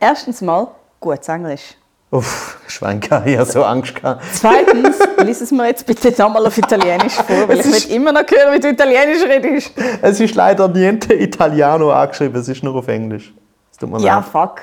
Erstens 0.00 0.42
mal, 0.42 0.76
gutes 1.00 1.28
Englisch. 1.28 1.76
Uff, 2.12 2.60
Schwenker, 2.68 3.22
ich 3.26 3.36
habe 3.36 3.50
so 3.50 3.64
Angst 3.64 3.94
gehabt. 3.96 4.22
Zweitens, 4.32 4.98
lies 5.26 5.40
es 5.40 5.50
mir 5.50 5.66
jetzt 5.66 5.86
bitte 5.86 6.10
nochmal 6.22 6.46
auf 6.46 6.56
Italienisch 6.56 7.14
vor, 7.14 7.26
weil 7.48 7.58
Es 7.58 7.66
ich 7.66 7.88
will 7.88 7.96
immer 7.96 8.12
noch 8.12 8.22
hören, 8.22 8.54
wie 8.54 8.60
du 8.60 8.68
Italienisch 8.70 9.22
redest. 9.24 9.72
Es 10.02 10.20
ist 10.20 10.34
leider 10.34 10.68
niente 10.68 11.14
Italiano 11.14 11.90
angeschrieben, 11.92 12.40
es 12.40 12.48
ist 12.48 12.62
nur 12.62 12.76
auf 12.76 12.88
Englisch. 12.88 13.34
Es 13.70 13.78
tut 13.78 13.90
mir 13.90 14.00
Ja, 14.00 14.16
leid. 14.16 14.24
fuck. 14.24 14.60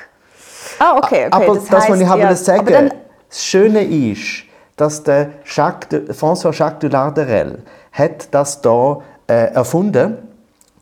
Ah, 0.79 0.97
okay, 0.97 1.27
okay. 1.27 1.29
Aber 1.31 1.55
das, 1.55 1.71
was 1.71 1.89
heisst, 1.89 2.01
ich 2.01 2.07
habe 2.07 2.21
ja, 2.21 2.29
ja, 2.29 2.35
sagen, 2.35 2.65
dann, 2.65 2.93
das 3.29 3.45
Schöne 3.45 3.83
ist, 3.83 4.43
dass 4.77 5.03
der 5.03 5.29
Jacques 5.45 5.89
de, 5.89 6.11
François 6.13 6.51
Jacques 6.51 6.79
de 6.79 6.89
Larderel 6.89 7.59
hat 7.91 8.27
das 8.31 8.61
da 8.61 8.99
äh, 9.27 9.53
erfunden 9.53 10.17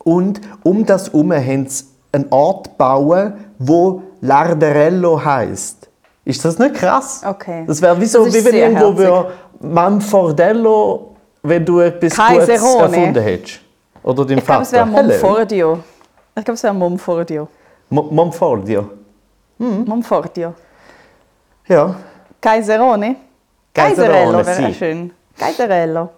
und 0.04 0.40
um 0.64 0.86
das 0.86 1.08
herum 1.08 1.34
haben 1.34 1.68
sie 1.68 1.86
einen 2.14 2.28
Ort 2.30 2.78
bauen, 2.78 3.34
wo 3.60 4.04
Larderello 4.22 5.24
heißt. 5.24 5.81
Ist 6.24 6.44
das 6.46 6.60
nicht 6.60 6.76
krass? 6.76 7.22
Okay. 7.28 7.64
Das 7.68 7.82
wäre 7.82 8.00
wie 8.00 8.06
so, 8.06 8.26
wie 8.26 8.46
wenn 8.46 8.54
irgendwo 8.54 8.98
wär 8.98 9.32
Manfordello, 9.60 11.16
wenn 11.44 11.66
du 11.66 11.80
etwas 11.80 12.16
Gutes 12.16 12.48
Kaiserone. 12.48 12.84
erfunden 12.98 13.24
hättest. 13.24 13.60
Oder 14.04 14.26
dein 14.26 14.38
Ich 14.40 14.46
glaube, 14.46 14.62
es 14.64 14.70
Vater. 14.72 14.92
wäre. 14.92 15.04
Monfordio. 15.04 15.80
Ich 16.38 16.46
glaube, 16.46 16.56
es 16.56 16.64
wäre 16.64 16.74
Monfordio. 16.74 17.48
Mo- 17.90 18.08
Monfordio. 18.12 18.90
Hm. 19.60 19.86
Monfordio. 19.86 20.54
Ja. 21.68 21.96
Kaiserone? 22.40 23.16
Kaiserello 23.74 24.46
wäre 24.46 24.68
auch 24.68 24.74
schön. 24.74 25.12
Kaiserello. 25.38 26.10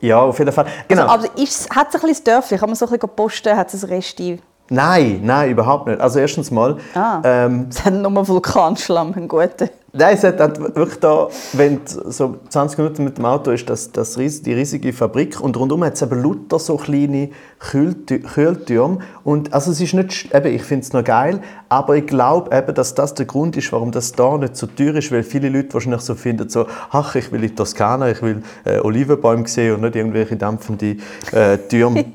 Ja, 0.00 0.20
auf 0.20 0.38
jeden 0.38 0.52
Fall. 0.52 0.66
Genau. 0.88 1.06
Also, 1.06 1.28
aber 1.28 1.38
ist, 1.42 1.68
hat 1.74 1.88
es 1.88 1.94
ein 1.94 2.00
bisschen 2.00 2.24
das 2.24 2.24
Dörfli? 2.24 2.58
Kann 2.58 2.68
man 2.68 2.76
so 2.76 2.86
ein 2.86 2.92
bisschen 2.92 3.08
posten? 3.14 3.56
Hat 3.56 3.72
es 3.72 3.82
ein 3.84 3.88
Resti? 3.90 4.40
Nein, 4.70 5.20
nein, 5.22 5.50
überhaupt 5.50 5.86
nicht. 5.86 6.00
Also 6.00 6.18
erstens 6.18 6.50
mal, 6.50 6.76
Ah. 6.94 7.20
ähm, 7.24 7.66
Es 7.68 7.84
hat 7.84 7.92
nur 7.94 8.26
Vulkanschlamm, 8.26 9.12
einen 9.14 9.28
guten. 9.28 9.68
Nein, 9.92 10.14
es 10.14 10.22
hat 10.22 10.38
hat 10.38 10.56
wirklich 10.60 11.00
da, 11.00 11.26
wenn 11.54 11.80
so 11.84 12.36
20 12.48 12.78
Minuten 12.78 13.02
mit 13.02 13.18
dem 13.18 13.24
Auto 13.24 13.50
ist, 13.50 13.68
das, 13.68 13.90
das 13.90 14.14
die 14.14 14.52
riesige 14.52 14.92
Fabrik 14.92 15.40
und 15.40 15.56
rundum 15.56 15.82
hat 15.82 15.94
es 15.94 16.02
eben 16.02 16.22
lauter 16.22 16.60
so 16.60 16.76
kleine 16.76 17.30
Kühltü- 17.60 18.22
Kühltürme 18.22 18.98
und 19.24 19.52
also 19.52 19.72
es 19.72 19.80
ist 19.80 19.94
nicht, 19.94 20.32
eben, 20.32 20.54
ich 20.54 20.62
finde 20.62 20.84
es 20.84 20.92
noch 20.92 21.02
geil, 21.02 21.40
aber 21.68 21.96
ich 21.96 22.06
glaube 22.06 22.56
eben, 22.56 22.72
dass 22.72 22.94
das 22.94 23.14
der 23.14 23.26
Grund 23.26 23.56
ist, 23.56 23.72
warum 23.72 23.90
das 23.90 24.12
da 24.12 24.38
nicht 24.38 24.56
so 24.56 24.68
teuer 24.68 24.94
ist, 24.94 25.10
weil 25.10 25.24
viele 25.24 25.48
Leute 25.48 25.74
wahrscheinlich 25.74 26.02
so 26.02 26.14
finden, 26.14 26.48
so, 26.48 26.66
ach, 26.92 27.16
ich 27.16 27.32
will 27.32 27.42
in 27.42 27.56
Toskana, 27.56 28.10
ich 28.12 28.22
will 28.22 28.44
äh, 28.64 28.78
Olivenbäume 28.78 29.48
sehen 29.48 29.74
und 29.74 29.80
nicht 29.80 29.96
irgendwelche 29.96 30.36
dampfende 30.36 30.98
äh, 31.32 31.58
Türme. 31.68 32.04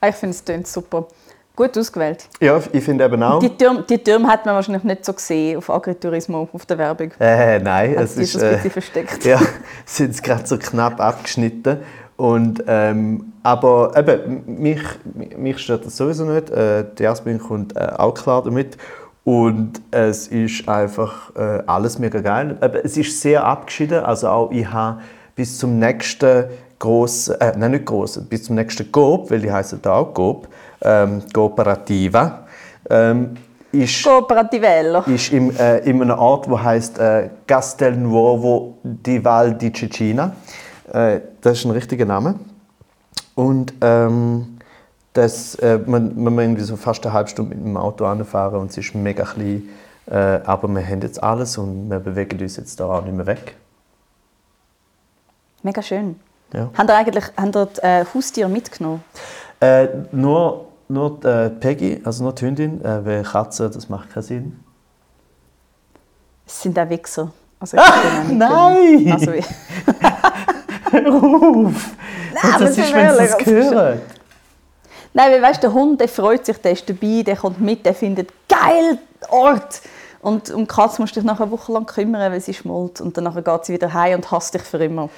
Ah, 0.00 0.08
Ich 0.08 0.14
finde, 0.16 0.34
es 0.34 0.44
klingt 0.44 0.66
super. 0.66 1.06
Gut 1.56 1.76
ausgewählt. 1.76 2.28
ja, 2.40 2.60
ich 2.72 2.84
finde 2.84 3.04
eben 3.04 3.20
auch. 3.20 3.40
Die 3.40 3.48
Türme, 3.50 3.82
die 3.82 3.98
Türme 3.98 4.28
hat 4.28 4.46
man 4.46 4.54
wahrscheinlich 4.54 4.84
nicht 4.84 5.04
so 5.04 5.12
gesehen 5.12 5.58
auf 5.58 5.68
Agriturismo, 5.70 6.48
auf 6.52 6.66
der 6.66 6.78
Werbung. 6.78 7.10
Äh, 7.18 7.58
nein, 7.58 7.96
Hat 7.96 8.04
es 8.04 8.16
ist, 8.16 8.36
ein 8.40 8.48
äh, 8.48 8.54
bisschen 8.54 8.70
versteckt. 8.70 9.24
ja, 9.24 9.40
sind 9.84 10.10
es 10.14 10.22
gerade 10.22 10.46
so 10.46 10.56
knapp 10.56 11.00
abgeschnitten. 11.00 11.78
Und, 12.16 12.62
ähm, 12.68 13.32
aber 13.42 13.92
eben, 13.96 14.44
mich, 14.60 14.80
mich 15.36 15.58
stört 15.58 15.84
das 15.84 15.96
sowieso 15.96 16.26
nicht. 16.26 16.48
Äh, 16.50 16.84
die 16.96 17.02
Jasmin 17.02 17.40
kommt 17.40 17.74
äh, 17.76 17.88
auch 17.96 18.14
klar 18.14 18.44
damit. 18.44 18.76
Und 19.24 19.80
es 19.90 20.28
ist 20.28 20.68
einfach 20.68 21.34
äh, 21.34 21.62
alles 21.66 21.98
mega 21.98 22.20
geil. 22.20 22.56
Aber 22.60 22.84
es 22.84 22.96
ist 22.96 23.20
sehr 23.20 23.44
abgeschieden. 23.44 24.04
Also 24.04 24.28
auch 24.28 24.52
ich 24.52 24.70
habe 24.70 25.00
bis 25.34 25.58
zum 25.58 25.80
nächsten 25.80 26.44
grossen, 26.78 27.40
äh, 27.40 27.52
nein 27.56 27.72
nicht 27.72 27.86
grossen, 27.86 28.26
bis 28.26 28.44
zum 28.44 28.56
nächsten 28.56 28.90
Coop, 28.92 29.30
weil 29.30 29.40
die 29.40 29.50
heißen 29.50 29.80
da 29.82 29.94
auch 29.94 30.14
Coop, 30.14 30.48
ähm, 30.82 31.22
Cooperativa, 31.32 32.46
ähm, 32.90 33.36
ist 33.70 34.02
Cooperativello. 34.02 35.02
ist 35.06 35.32
im, 35.32 35.54
äh, 35.56 35.78
in 35.80 36.00
einem 36.00 36.18
Ort, 36.18 36.48
wo 36.48 36.58
heißt 36.60 36.98
äh, 36.98 37.28
Castelnuovo 37.46 38.78
di 38.82 39.22
Val 39.22 39.54
di 39.54 39.70
Cecina. 39.70 40.32
Äh, 40.90 41.20
das 41.42 41.58
ist 41.58 41.64
ein 41.66 41.72
richtiger 41.72 42.06
Name. 42.06 42.36
Und 43.34 43.74
ähm, 43.82 44.58
das, 45.12 45.54
äh, 45.56 45.78
man, 45.84 46.14
man 46.22 46.34
muss 46.34 46.42
irgendwie 46.42 46.62
so 46.62 46.76
fast 46.76 47.04
eine 47.04 47.12
halbe 47.12 47.28
Stunde 47.28 47.54
mit 47.54 47.64
dem 47.64 47.76
Auto 47.76 48.06
anfahren 48.06 48.58
und 48.58 48.70
es 48.70 48.78
ist 48.78 48.94
mega 48.94 49.24
klein. 49.24 49.68
Äh, 50.06 50.40
aber 50.44 50.68
wir 50.68 50.84
haben 50.84 51.02
jetzt 51.02 51.22
alles 51.22 51.58
und 51.58 51.90
wir 51.90 52.00
bewegen 52.00 52.40
uns 52.40 52.56
jetzt 52.56 52.80
da 52.80 52.86
auch 52.86 53.04
nicht 53.04 53.14
mehr 53.14 53.26
weg. 53.26 53.54
Mega 55.62 55.82
schön. 55.82 56.16
Ja. 56.52 56.70
Haben 56.76 56.88
ihr 56.88 56.96
eigentlich 56.96 57.24
haben 57.36 57.52
ihr 57.54 57.66
die, 57.66 57.82
äh, 57.82 58.04
Haustiere 58.14 58.48
mitgenommen? 58.48 59.04
Äh, 59.60 59.88
nur 60.12 60.66
nur 60.88 61.18
die, 61.20 61.26
äh, 61.26 61.50
Peggy, 61.50 62.00
also 62.04 62.24
nur 62.24 62.32
die 62.32 62.46
Hündin, 62.46 62.84
äh, 62.84 63.04
weil 63.04 63.22
Katzen, 63.22 63.70
das 63.70 63.88
macht 63.88 64.10
keinen 64.10 64.22
Sinn. 64.22 64.64
Es 66.46 66.62
sind 66.62 66.78
auch 66.78 66.88
Wichser. 66.88 67.30
Also 67.60 67.76
auch 67.78 67.84
nein! 68.30 69.12
Also, 69.12 69.32
auf! 69.32 70.92
aber 72.42 72.64
das 72.64 72.78
ist, 72.78 72.94
wenn 72.94 73.14
sie 73.14 73.24
ist 73.24 73.46
hören. 73.46 74.00
Nein, 75.12 75.32
weil 75.32 75.42
weißt, 75.42 75.62
der 75.62 75.72
Hund 75.72 76.00
der 76.00 76.08
freut 76.08 76.46
sich, 76.46 76.58
der 76.58 76.72
ist 76.72 76.88
dabei, 76.88 77.22
der 77.22 77.36
kommt 77.36 77.60
mit, 77.60 77.84
der 77.84 77.94
findet 77.94 78.30
geil 78.48 78.98
Ort. 79.28 79.82
Und 80.20 80.50
um 80.50 80.62
die 80.62 80.66
Katze 80.66 81.00
musst 81.00 81.16
du 81.16 81.20
dich 81.20 81.26
nach 81.26 81.40
einer 81.40 81.50
Woche 81.50 81.72
lang 81.72 81.86
kümmern, 81.86 82.32
weil 82.32 82.40
sie 82.40 82.54
schmollt. 82.54 83.00
Und 83.00 83.16
dann 83.16 83.32
geht 83.32 83.64
sie 83.64 83.72
wieder 83.72 83.92
heim 83.92 84.16
und 84.16 84.30
hasst 84.30 84.54
dich 84.54 84.62
für 84.62 84.78
immer. 84.78 85.08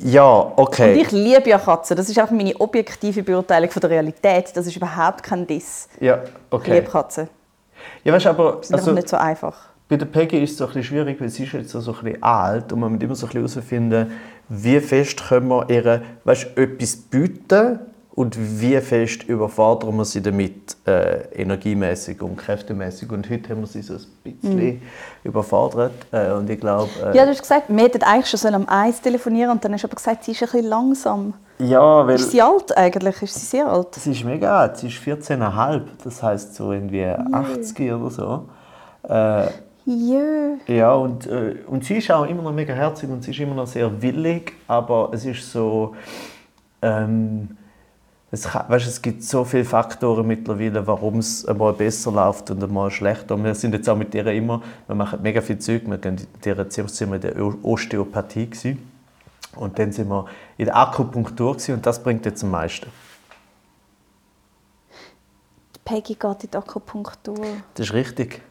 Ja, 0.00 0.52
okay. 0.56 0.92
Und 0.94 1.00
ich 1.00 1.10
liebe 1.10 1.48
ja 1.50 1.58
Katzen. 1.58 1.96
Das 1.96 2.08
ist 2.08 2.18
auch 2.20 2.30
meine 2.30 2.54
objektive 2.60 3.22
Beurteilung 3.22 3.70
von 3.70 3.80
der 3.80 3.90
Realität. 3.90 4.50
Das 4.54 4.66
ist 4.66 4.76
überhaupt 4.76 5.22
kein 5.22 5.46
Diss. 5.46 5.88
Ja, 6.00 6.22
Ich 6.22 6.30
okay. 6.50 6.74
liebe 6.74 6.90
Katzen. 6.90 7.28
Ja, 8.04 8.12
weißt 8.12 8.26
du, 8.26 8.30
aber 8.30 8.58
Sind 8.62 8.74
also, 8.74 8.90
einfach 8.90 8.94
nicht 8.94 9.08
so 9.08 9.16
einfach. 9.16 9.56
bei 9.88 9.96
der 9.96 10.06
Peggy 10.06 10.42
ist 10.42 10.52
es 10.52 10.58
so 10.58 10.64
ein 10.64 10.68
bisschen 10.68 10.84
schwierig, 10.84 11.20
weil 11.20 11.28
sie 11.28 11.44
ist 11.44 11.52
jetzt 11.52 11.70
so, 11.70 11.78
ein 11.78 11.84
bisschen 11.84 12.22
alt 12.22 12.72
und 12.72 12.80
man 12.80 12.92
muss 12.92 13.02
immer 13.02 13.14
so 13.14 13.26
ein 13.26 13.32
bisschen 13.32 13.48
herausfinden, 13.58 14.12
wie 14.48 14.80
fest 14.80 15.28
können 15.28 15.48
wir 15.48 15.68
ihr 15.70 16.02
weißt, 16.24 16.56
etwas 16.56 16.96
bieten 16.96 17.80
und 18.18 18.36
wie 18.60 18.76
fest 18.80 19.22
überfordern 19.28 19.94
wir 19.96 20.04
sie 20.04 20.20
damit 20.20 20.76
äh, 20.88 21.20
energiemäßig 21.40 22.20
und 22.20 22.34
kräftemäßig. 22.36 23.12
Und 23.12 23.30
heute 23.30 23.50
haben 23.50 23.60
wir 23.60 23.68
sie 23.68 23.80
so 23.80 23.94
ein 23.94 24.00
bisschen 24.24 24.82
überfordert 25.22 25.92
äh, 26.10 26.32
und 26.32 26.50
ich 26.50 26.58
glaube... 26.58 26.90
Äh, 27.00 27.16
Ja, 27.16 27.22
du 27.24 27.30
hast 27.30 27.42
gesagt, 27.42 27.66
wir 27.68 27.84
hätten 27.84 28.02
eigentlich 28.02 28.40
schon 28.40 28.54
am 28.56 28.68
Eis 28.68 29.00
telefonieren 29.00 29.52
und 29.52 29.64
dann 29.64 29.72
hast 29.72 29.84
du 29.84 29.86
aber 29.86 29.94
gesagt, 29.94 30.24
sie 30.24 30.32
ist 30.32 30.42
ein 30.42 30.48
bisschen 30.50 30.66
langsam. 30.68 31.34
ja, 31.60 32.04
weil... 32.04 32.16
Ist 32.16 32.32
sie 32.32 32.42
alt 32.42 32.76
eigentlich? 32.76 33.22
Ist 33.22 33.34
sie 33.34 33.46
sehr 33.46 33.68
alt? 33.68 33.94
Sie 33.94 34.10
ist 34.10 34.24
mega 34.24 34.62
alt, 34.62 34.78
sie 34.78 34.88
ist 34.88 34.96
14,5, 34.96 35.82
das 36.02 36.20
heißt 36.20 36.56
so 36.56 36.72
irgendwie 36.72 37.06
80 37.06 37.92
oder 37.92 38.10
so. 38.10 38.48
Äh, 39.08 39.46
Jö. 39.86 40.56
Ja, 40.66 40.92
und, 40.92 41.28
äh, 41.28 41.54
und 41.68 41.84
sie 41.84 41.98
ist 41.98 42.10
auch 42.10 42.26
immer 42.26 42.42
noch 42.42 42.52
mega 42.52 42.74
herzig 42.74 43.08
und 43.08 43.22
sie 43.22 43.30
ist 43.30 43.38
immer 43.38 43.54
noch 43.54 43.68
sehr 43.68 44.02
willig, 44.02 44.54
aber 44.66 45.10
es 45.12 45.24
ist 45.24 45.52
so. 45.52 45.94
Ähm, 46.82 47.50
es, 48.30 48.44
kann- 48.44 48.68
weißt, 48.68 48.86
es 48.86 49.00
gibt 49.00 49.22
so 49.22 49.44
viele 49.44 49.64
Faktoren 49.64 50.26
mittlerweile, 50.26 50.86
warum 50.86 51.18
es 51.18 51.44
einmal 51.46 51.72
besser 51.72 52.12
läuft 52.12 52.50
und 52.50 52.62
einmal 52.62 52.90
schlechter. 52.90 53.34
Und 53.34 53.44
wir 53.44 53.54
sind 53.54 53.72
jetzt 53.74 53.88
auch 53.88 53.96
mit 53.96 54.14
ihr 54.14 54.26
immer, 54.26 54.62
wir 54.86 54.94
machen 54.94 55.20
mega 55.22 55.40
viel 55.40 55.58
Zeug, 55.58 55.82
wir 55.86 55.98
gehen 55.98 56.14
mit 56.34 56.44
ihr 56.46 56.68
zuerst 56.68 56.96
sind 56.96 57.08
wir 57.10 57.16
in 57.16 57.20
der 57.22 57.64
Osteopathie 57.64 58.46
gewesen. 58.50 58.90
und 59.56 59.78
dann 59.78 59.92
sind 59.92 60.08
wir 60.08 60.26
in 60.58 60.66
der 60.66 60.76
Akupunktur 60.76 61.54
gewesen, 61.54 61.74
und 61.76 61.86
das 61.86 62.02
bringt 62.02 62.24
jetzt 62.26 62.44
am 62.44 62.50
meisten. 62.50 62.88
Peggy 65.84 66.14
geht 66.14 66.44
in 66.44 66.50
die 66.50 66.56
Akupunktur. 66.56 67.38
Das 67.74 67.86
ist 67.86 67.92
richtig. 67.94 68.42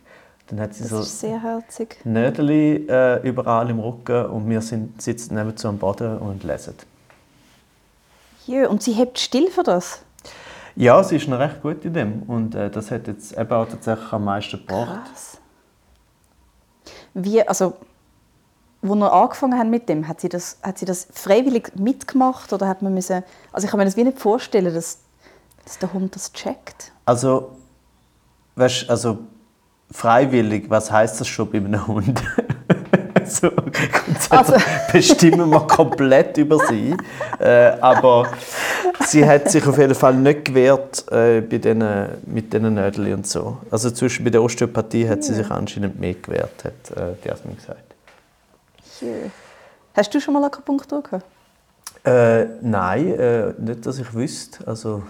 Dann 0.48 0.60
hat 0.62 0.74
sie 0.74 0.82
Das 0.84 0.90
so 0.90 1.00
ist 1.02 1.20
sehr 1.20 1.42
herzig. 1.42 1.98
Nödeli 2.04 2.88
äh, 2.90 3.22
überall 3.28 3.70
im 3.70 3.80
Rücken 3.80 4.26
und 4.28 4.50
wir 4.50 4.62
sind, 4.62 5.00
sitzen 5.02 5.36
nebenzu 5.36 5.68
am 5.68 5.78
Boden 5.78 6.18
und 6.18 6.44
lesen. 6.44 6.74
Jö. 8.48 8.68
Und 8.68 8.82
sie 8.82 8.94
hebt 8.94 9.20
still 9.20 9.50
für 9.50 9.64
das? 9.64 10.02
Ja, 10.76 11.04
sie 11.04 11.16
ist 11.16 11.28
noch 11.28 11.40
recht 11.40 11.62
gut 11.62 11.84
in 11.86 11.94
dem 11.94 12.24
und 12.24 12.54
äh, 12.54 12.70
das 12.70 12.92
hat 12.92 13.08
jetzt 13.08 13.36
eben 13.36 13.52
auch 13.52 13.68
tatsächlich 13.68 14.14
am 14.14 14.26
meisten 14.26 14.58
gebracht. 14.58 15.06
Krass. 15.10 15.40
Wie, 17.16 17.42
also, 17.48 17.74
wo 18.84 18.94
wir 18.94 19.12
angefangen 19.12 19.58
haben 19.58 19.72
mit 19.72 19.90
dem, 19.90 20.08
hat 20.08 20.22
sie 20.22 20.30
das, 20.30 20.60
hat 20.62 20.78
sie 20.78 20.86
das 20.86 21.08
freiwillig 21.12 21.72
mitgemacht 21.76 22.54
oder 22.54 22.68
hat 22.68 22.84
man 22.84 22.94
müssen, 22.94 23.24
also 23.52 23.66
ich 23.66 23.72
kann 23.72 23.80
mir 23.80 23.86
das 23.86 23.98
wie 23.98 24.04
nicht 24.04 24.20
vorstellen, 24.20 24.72
dass, 24.72 25.00
dass 25.66 25.80
der 25.80 25.92
Hund 25.94 26.14
das 26.16 26.32
checkt. 26.32 26.92
Also, 27.06 27.58
weißt, 28.56 28.88
also 28.88 29.18
freiwillig, 29.90 30.70
was 30.70 30.92
heißt 30.92 31.20
das 31.20 31.28
schon 31.28 31.50
bei 31.50 31.58
einem 31.58 31.88
Hund? 31.88 32.22
So, 33.30 33.50
grundsätzlich 33.52 34.32
Also- 34.32 34.54
bestimmen 34.92 35.50
wir 35.50 35.62
komplett 35.62 36.38
über 36.38 36.60
sie. 36.68 36.96
Äh, 37.40 37.74
aber 37.82 38.28
sie 39.06 39.26
hat 39.28 39.50
sich 39.52 39.66
auf 39.68 39.78
jeden 39.78 39.96
Fall 39.96 40.14
nicht 40.16 40.46
gewehrt 40.46 41.06
äh, 41.12 41.42
bei 41.42 41.58
denen, 41.58 42.10
mit 42.26 42.52
diesen 42.54 42.74
Nödeln 42.74 43.14
und 43.14 43.28
so. 43.28 43.58
Also 43.72 43.92
zwischen 43.92 44.24
bei 44.24 44.30
der 44.30 44.42
Osteopathie 44.42 45.08
hat 45.08 45.24
sie 45.24 45.34
sich 45.34 45.50
anscheinend 45.50 46.00
mehr 46.00 46.14
gewehrt, 46.16 46.64
hat 46.64 46.98
äh, 46.98 47.14
die 47.24 47.28
Jasmin 47.28 47.56
gesagt. 47.56 47.84
Hast 49.94 50.14
du 50.14 50.20
schon 50.20 50.34
mal 50.34 50.44
Akupunktur 50.44 51.04
gehabt? 51.04 51.26
Äh, 52.04 52.46
nein, 52.62 53.20
äh, 53.20 53.54
nicht, 53.58 53.86
dass 53.86 54.00
ich 54.00 54.14
wüsste. 54.14 54.66
Also, 54.66 55.04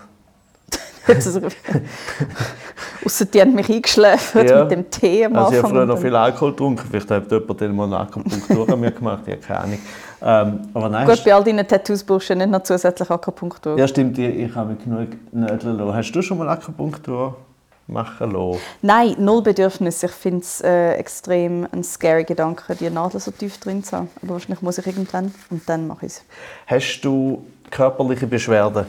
Außer 3.06 3.26
die 3.26 3.42
haben 3.42 3.54
mich 3.56 3.70
eingeschläfert 3.70 4.50
Ja. 4.50 4.62
mit 4.64 4.72
dem 4.72 4.90
Tee 4.90 5.26
am 5.26 5.36
also 5.36 5.54
ich 5.54 5.64
habe 5.64 5.74
früher 5.74 5.86
noch 5.86 5.98
viel 5.98 6.16
Alkohol 6.16 6.52
getrunken. 6.52 6.88
Vielleicht 6.90 7.10
hat 7.12 7.32
jemand 7.32 7.62
dann 7.62 7.76
mal 7.76 7.86
eine 7.86 8.00
Akupunktur 8.00 8.70
an 8.70 8.80
mir 8.80 8.92
gemacht. 8.92 9.24
Ich 9.26 9.34
habe 9.34 9.42
keine 9.42 9.60
Ahnung. 9.60 9.80
Ähm, 10.20 10.60
aber 10.74 10.90
nein, 10.90 11.08
Gut, 11.08 11.24
bei 11.24 11.34
all 11.34 11.44
deinen 11.44 11.68
Tattoos 11.68 12.04
brauchst 12.04 12.30
du 12.30 12.36
nicht 12.36 12.50
noch 12.50 12.64
zusätzlich 12.64 13.10
Akupunktur. 13.10 13.78
ja 13.78 13.88
stimmt, 13.88 14.18
ich, 14.18 14.36
ich 14.36 14.56
habe 14.56 14.76
genug 14.76 15.10
Nägel 15.32 15.72
lassen. 15.74 15.94
Hast 15.94 16.12
du 16.12 16.22
schon 16.22 16.40
mal 16.40 16.50
Akupunktur 16.50 17.38
machen 17.86 18.32
lassen? 18.32 18.60
Nein, 18.82 19.16
null 19.20 19.42
Bedürfnis. 19.44 20.02
Ich 20.04 20.12
finde 20.12 20.40
es 20.40 20.62
äh, 20.62 20.94
extrem 20.94 21.68
ein 21.72 21.84
scary 21.84 22.24
Gedanke, 22.24 22.76
die 22.76 22.90
Nadel 22.90 23.20
so 23.20 23.32
tief 23.32 23.60
drin 23.60 23.84
zu 23.84 23.96
haben. 23.96 24.10
Aber 24.24 24.34
wahrscheinlich 24.34 24.62
muss 24.62 24.78
ich 24.80 24.88
irgendwann 24.88 25.32
und 25.52 25.62
dann 25.70 25.88
mache 25.88 26.08
ich 26.08 26.14
es. 26.14 26.24
Hast 26.66 27.02
du 27.02 27.46
körperliche 27.70 28.26
Beschwerden? 28.28 28.86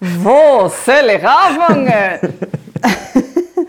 Wo 0.00 0.68
soll 0.68 1.10
ich 1.16 1.26
anfangen? 1.26 2.36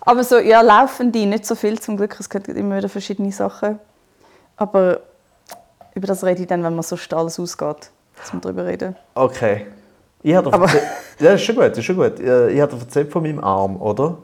Aber 0.00 0.22
so, 0.24 0.38
ja, 0.38 0.60
laufen 0.60 1.10
die 1.10 1.26
nicht 1.26 1.44
so 1.44 1.54
viel 1.54 1.78
zum 1.80 1.96
Glück. 1.96 2.16
Es 2.18 2.30
gibt 2.30 2.48
immer 2.48 2.76
wieder 2.76 2.88
verschiedene 2.88 3.32
Sachen. 3.32 3.78
Aber 4.56 5.00
über 5.94 6.06
das 6.06 6.22
rede 6.24 6.42
ich 6.42 6.48
dann, 6.48 6.62
wenn 6.62 6.74
man 6.74 6.82
so 6.82 6.96
alles 7.12 7.38
ausgeht, 7.40 7.90
zum 8.24 8.40
drüber 8.40 8.64
reden. 8.66 8.94
Okay. 9.14 9.66
Ich 10.22 10.34
hatte 10.34 10.52
Aber- 10.52 10.68
ja, 11.18 11.32
das 11.32 11.34
ist 11.40 11.42
schon 11.42 11.56
gut, 11.56 11.76
ist 11.76 11.84
schon 11.84 11.96
gut. 11.96 12.20
Ich 12.20 12.60
hatte 12.60 12.76
erzählt 12.76 13.10
von 13.12 13.22
meinem 13.22 13.42
Arm, 13.42 13.80
oder? 13.80 14.16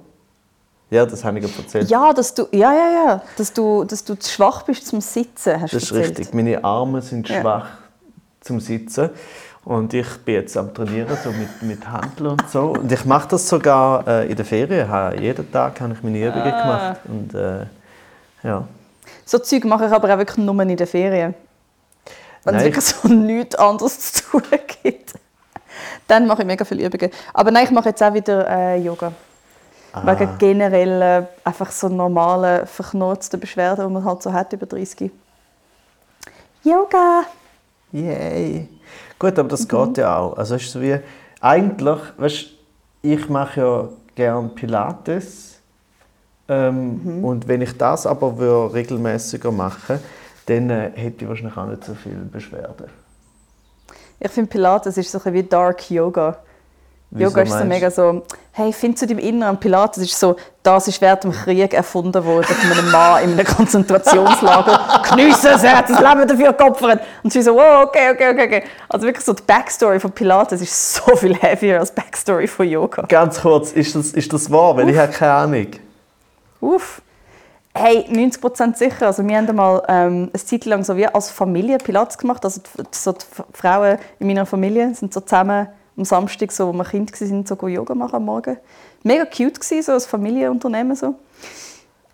Ja, 0.90 1.04
das 1.06 1.24
habe 1.24 1.38
ich 1.38 1.44
gerade 1.44 1.58
erzählt. 1.62 1.90
Ja, 1.90 2.12
dass 2.12 2.32
du, 2.34 2.46
ja, 2.52 2.72
ja, 2.72 2.90
ja, 3.06 3.22
dass 3.36 3.52
du, 3.52 3.82
dass 3.84 4.04
du 4.04 4.14
zu 4.14 4.30
schwach 4.30 4.62
bist 4.62 4.86
zum 4.86 5.00
Sitzen, 5.00 5.60
hast 5.60 5.72
du 5.72 5.76
das 5.78 5.84
ist 5.84 5.90
erzählt. 5.92 6.18
richtig. 6.18 6.34
Meine 6.34 6.62
Arme 6.62 7.00
sind 7.02 7.28
Ja. 7.28 7.40
schwach 7.40 7.66
zum 8.40 8.60
Sitzen. 8.60 9.10
Und 9.64 9.94
ich 9.94 10.08
bin 10.24 10.34
jetzt 10.34 10.56
am 10.56 10.74
Trainieren, 10.74 11.16
so 11.22 11.30
mit, 11.30 11.62
mit 11.62 11.88
Handeln 11.88 12.30
und 12.32 12.50
so. 12.50 12.70
Und 12.72 12.90
ich 12.90 13.04
mache 13.04 13.28
das 13.28 13.48
sogar 13.48 14.06
äh, 14.08 14.28
in 14.28 14.34
der 14.34 14.44
Ferien. 14.44 14.88
Jeden 15.20 15.52
Tag 15.52 15.80
habe 15.80 15.92
ich 15.92 16.02
meine 16.02 16.18
Übungen 16.18 16.52
Ah. 16.52 16.62
gemacht. 16.62 17.00
Und 17.06 17.34
äh, 17.34 17.66
ja. 18.42 18.64
So 19.24 19.38
Zeug 19.38 19.64
mache 19.64 19.86
ich 19.86 19.92
aber 19.92 20.12
auch 20.12 20.18
wirklich 20.18 20.38
nur 20.38 20.60
in 20.62 20.76
den 20.76 20.86
Ferien. 20.86 21.34
Wenn 22.44 22.56
es 22.56 22.62
Nein, 22.62 22.72
wirklich 22.74 22.84
so 22.84 23.06
nichts 23.08 23.54
anderes 23.54 24.12
zu 24.14 24.22
tun 24.24 24.42
gibt. 24.82 25.14
Dann 26.08 26.26
mache 26.26 26.42
ich 26.42 26.46
mega 26.46 26.64
viele 26.64 26.84
Übungen. 26.86 27.12
Aber 27.32 27.52
nein, 27.52 27.64
ich 27.64 27.70
mache 27.70 27.90
jetzt 27.90 28.02
auch 28.02 28.12
wieder 28.12 28.48
äh, 28.48 28.78
Yoga. 28.82 29.12
Ah. 29.92 30.02
Wegen 30.06 30.38
generell 30.38 31.02
äh, 31.02 31.22
einfach 31.44 31.70
so 31.70 31.88
normalen, 31.88 32.66
verknurzten 32.66 33.38
Beschwerden, 33.38 33.86
die 33.86 33.92
man 33.94 34.04
halt 34.04 34.22
so 34.22 34.32
hat 34.32 34.52
über 34.52 34.66
30. 34.66 35.08
Yoga! 36.64 37.22
Yay! 37.92 38.68
Gut, 39.22 39.38
aber 39.38 39.44
Mhm. 39.44 39.48
das 39.50 39.68
geht 39.68 39.98
ja 39.98 40.18
auch. 40.18 40.36
Also 40.36 40.56
ist 40.56 40.72
so 40.72 40.80
wie, 40.82 40.98
eigentlich, 41.40 41.98
weißt, 42.16 42.46
ich 43.02 43.28
mache 43.28 43.60
ja 43.60 43.88
gerne 44.16 44.48
Pilates. 44.48 45.60
Ähm, 46.48 47.00
Mhm. 47.04 47.24
Und 47.24 47.46
wenn 47.46 47.62
ich 47.62 47.78
das 47.78 48.04
aber 48.04 48.36
würde 48.36 48.74
regelmäßiger 48.74 49.52
machen 49.52 50.00
dann 50.46 50.70
äh, 50.70 50.90
hätte 50.96 51.22
ich 51.22 51.28
wahrscheinlich 51.28 51.56
auch 51.56 51.66
nicht 51.66 51.84
so 51.84 51.94
viel 51.94 52.16
Beschwerden. 52.16 52.86
Ich 54.18 54.30
finde 54.32 54.50
Pilates 54.50 54.96
ist 54.96 55.12
so 55.12 55.18
ein 55.18 55.22
bisschen 55.22 55.34
wie 55.34 55.42
Dark 55.44 55.88
Yoga. 55.88 56.38
Wieso 57.14 57.28
Yoga 57.28 57.42
ist 57.42 57.58
so 57.58 57.64
mega 57.66 57.90
so, 57.90 58.22
hey, 58.52 58.72
find 58.72 58.98
zu 58.98 59.06
deinem 59.06 59.18
Inneren 59.18 59.60
Pilates 59.60 60.02
ist 60.02 60.18
so, 60.18 60.34
das 60.62 60.88
ist 60.88 60.98
während 61.02 61.24
dem 61.24 61.32
Krieg 61.32 61.74
erfunden 61.74 62.24
worden 62.24 62.46
von 62.46 62.72
einem 62.72 62.90
Mann 62.90 63.22
in 63.22 63.32
einem 63.32 63.44
Konzentrationslager. 63.56 65.02
Geniessen 65.10 65.50
es, 65.54 65.62
er 65.62 65.76
hat 65.76 65.90
das 65.90 66.00
Leben 66.00 66.26
dafür 66.26 66.54
geopfert. 66.54 67.02
Und 67.22 67.30
sie 67.30 67.42
so, 67.42 67.52
oh, 67.52 67.82
okay, 67.82 68.12
okay, 68.12 68.30
okay, 68.30 68.46
okay. 68.46 68.62
Also 68.88 69.06
wirklich 69.06 69.26
so 69.26 69.34
die 69.34 69.42
Backstory 69.42 70.00
von 70.00 70.10
Pilates 70.10 70.62
ist 70.62 70.94
so 70.94 71.14
viel 71.14 71.36
heavier 71.36 71.80
als 71.80 71.92
die 71.92 72.00
Backstory 72.00 72.46
von 72.46 72.66
Yoga. 72.66 73.02
Ganz 73.02 73.42
kurz, 73.42 73.72
ist 73.72 73.94
das, 73.94 74.12
ist 74.12 74.32
das 74.32 74.50
wahr? 74.50 74.74
Weil 74.78 74.88
ich 74.88 74.96
habe 74.96 75.12
keine 75.12 75.32
Ahnung. 75.32 75.66
Uff. 76.62 77.02
Hey, 77.74 78.06
90% 78.10 78.74
sicher. 78.74 79.06
Also 79.08 79.26
wir 79.28 79.36
haben 79.36 79.50
einmal 79.50 79.82
ähm, 79.86 80.30
eine 80.32 80.44
Zeit 80.44 80.64
lang 80.64 80.82
so 80.82 80.96
wie 80.96 81.06
als 81.06 81.30
Familie 81.30 81.76
Pilates 81.76 82.16
gemacht. 82.16 82.42
Also 82.42 82.62
die, 82.62 82.82
so 82.90 83.12
die 83.12 83.24
Frauen 83.52 83.98
in 84.18 84.26
meiner 84.28 84.46
Familie 84.46 84.94
sind 84.94 85.12
so 85.12 85.20
zusammen 85.20 85.68
am 85.96 86.04
Samstag, 86.04 86.52
so, 86.52 86.68
wo 86.68 86.72
wir 86.72 86.84
Kind 86.84 87.12
waren, 87.20 87.46
so 87.46 87.68
Yoga 87.68 87.94
machen 87.94 88.16
am 88.16 88.24
Morgen. 88.24 88.56
Mega 89.02 89.24
cute 89.24 89.60
gewesen, 89.60 89.82
so 89.82 89.92
als 89.92 90.06
Familienunternehmen 90.06 90.96
so. 90.96 91.14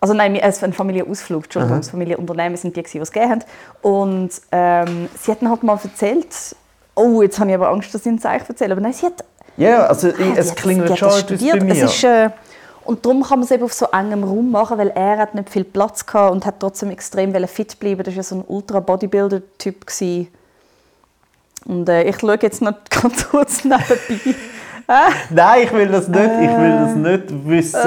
Also 0.01 0.13
nein, 0.13 0.35
es 0.35 0.61
war 0.61 0.69
ein 0.69 0.73
Familienausflug, 0.73 1.43
Entschuldigung, 1.43 1.77
das 1.77 1.89
Familienunternehmen 1.89 2.57
sind 2.57 2.75
die, 2.75 2.83
die 2.83 2.97
es 2.99 3.11
gegeben 3.11 3.31
haben. 3.31 3.43
Und 3.81 4.29
ähm, 4.51 5.09
sie 5.19 5.31
hat 5.31 5.41
halt 5.41 5.63
mal 5.63 5.77
erzählt, 5.83 6.55
oh, 6.95 7.21
jetzt 7.21 7.39
habe 7.39 7.49
ich 7.49 7.55
aber 7.55 7.69
Angst, 7.69 7.93
dass 7.93 8.05
ich 8.05 8.11
ein 8.11 8.19
Zeichen 8.19 8.47
erzähle, 8.47 8.73
aber 8.73 8.81
nein, 8.81 8.93
sie 8.93 9.05
hat 9.05 9.25
Ja, 9.57 9.87
also 9.87 10.07
Ah, 10.07 10.33
es 10.35 10.55
klingt 10.55 10.97
schon 10.97 11.09
etwas 11.09 11.41
bei 11.41 11.59
mir. 11.59 11.85
Ist, 11.85 12.03
äh, 12.03 12.29
und 12.85 13.05
darum 13.05 13.21
kann 13.23 13.39
man 13.39 13.45
es 13.45 13.51
eben 13.51 13.63
auf 13.63 13.73
so 13.73 13.87
engem 13.87 14.23
Raum 14.23 14.49
machen, 14.51 14.77
weil 14.77 14.89
er 14.89 15.17
hat 15.17 15.35
nicht 15.35 15.49
viel 15.49 15.63
Platz 15.63 16.05
hatte 16.11 16.31
und 16.31 16.45
hat 16.45 16.59
trotzdem 16.59 16.89
extrem 16.89 17.33
fit 17.47 17.79
bleiben. 17.79 18.03
Das 18.03 18.13
war 18.13 18.17
ja 18.17 18.23
so 18.23 18.35
ein 18.35 18.43
Ultra-Bodybuilder-Typ. 18.47 19.85
Und 21.65 21.89
äh, 21.89 22.03
ich 22.03 22.19
schaue 22.19 22.37
jetzt 22.41 22.61
noch 22.61 22.73
ganz 22.89 23.29
kurz 23.29 23.63
nebenbei. 23.63 24.35
Nein, 25.29 25.61
ich 25.63 25.71
will 25.71 25.87
das 25.87 26.07
nicht. 26.07 26.19
Ich 26.19 26.57
will 26.57 26.71
das 26.71 26.95
nicht 26.95 27.47
wissen. 27.47 27.79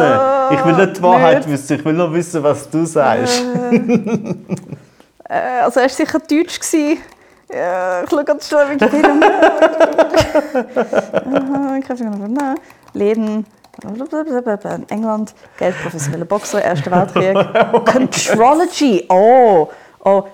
ich 0.52 0.64
will 0.64 0.74
nicht 0.74 0.98
die 0.98 1.02
Wahrheit 1.02 1.38
nicht. 1.38 1.50
wissen. 1.50 1.78
Ich 1.78 1.84
will 1.84 1.94
nur 1.94 2.12
wissen, 2.12 2.42
was 2.42 2.70
du 2.70 2.84
sagst. 2.84 3.42
Äh, 5.28 5.62
also 5.62 5.80
er 5.80 5.84
war 5.84 5.88
sicher 5.88 6.18
deutsch. 6.20 6.60
Gewesen. 6.60 6.98
Ja, 7.52 8.02
ich 8.02 8.10
schaue 8.10 8.24
ganz 8.24 8.48
schnell 8.48 8.70
Wikipedia. 8.70 9.10
Aha, 11.34 11.80
Kräfte 11.80 12.04
Nein. 12.04 12.56
Leben. 12.94 13.46
In 13.82 14.88
England, 14.90 15.34
Geld, 15.58 15.74
professioneller 15.82 16.26
Boxer, 16.26 16.62
Erster 16.62 16.90
Weltkrieg. 16.90 17.36
Contrology, 17.86 19.06
oh, 19.08 19.68
oh. 20.04 20.24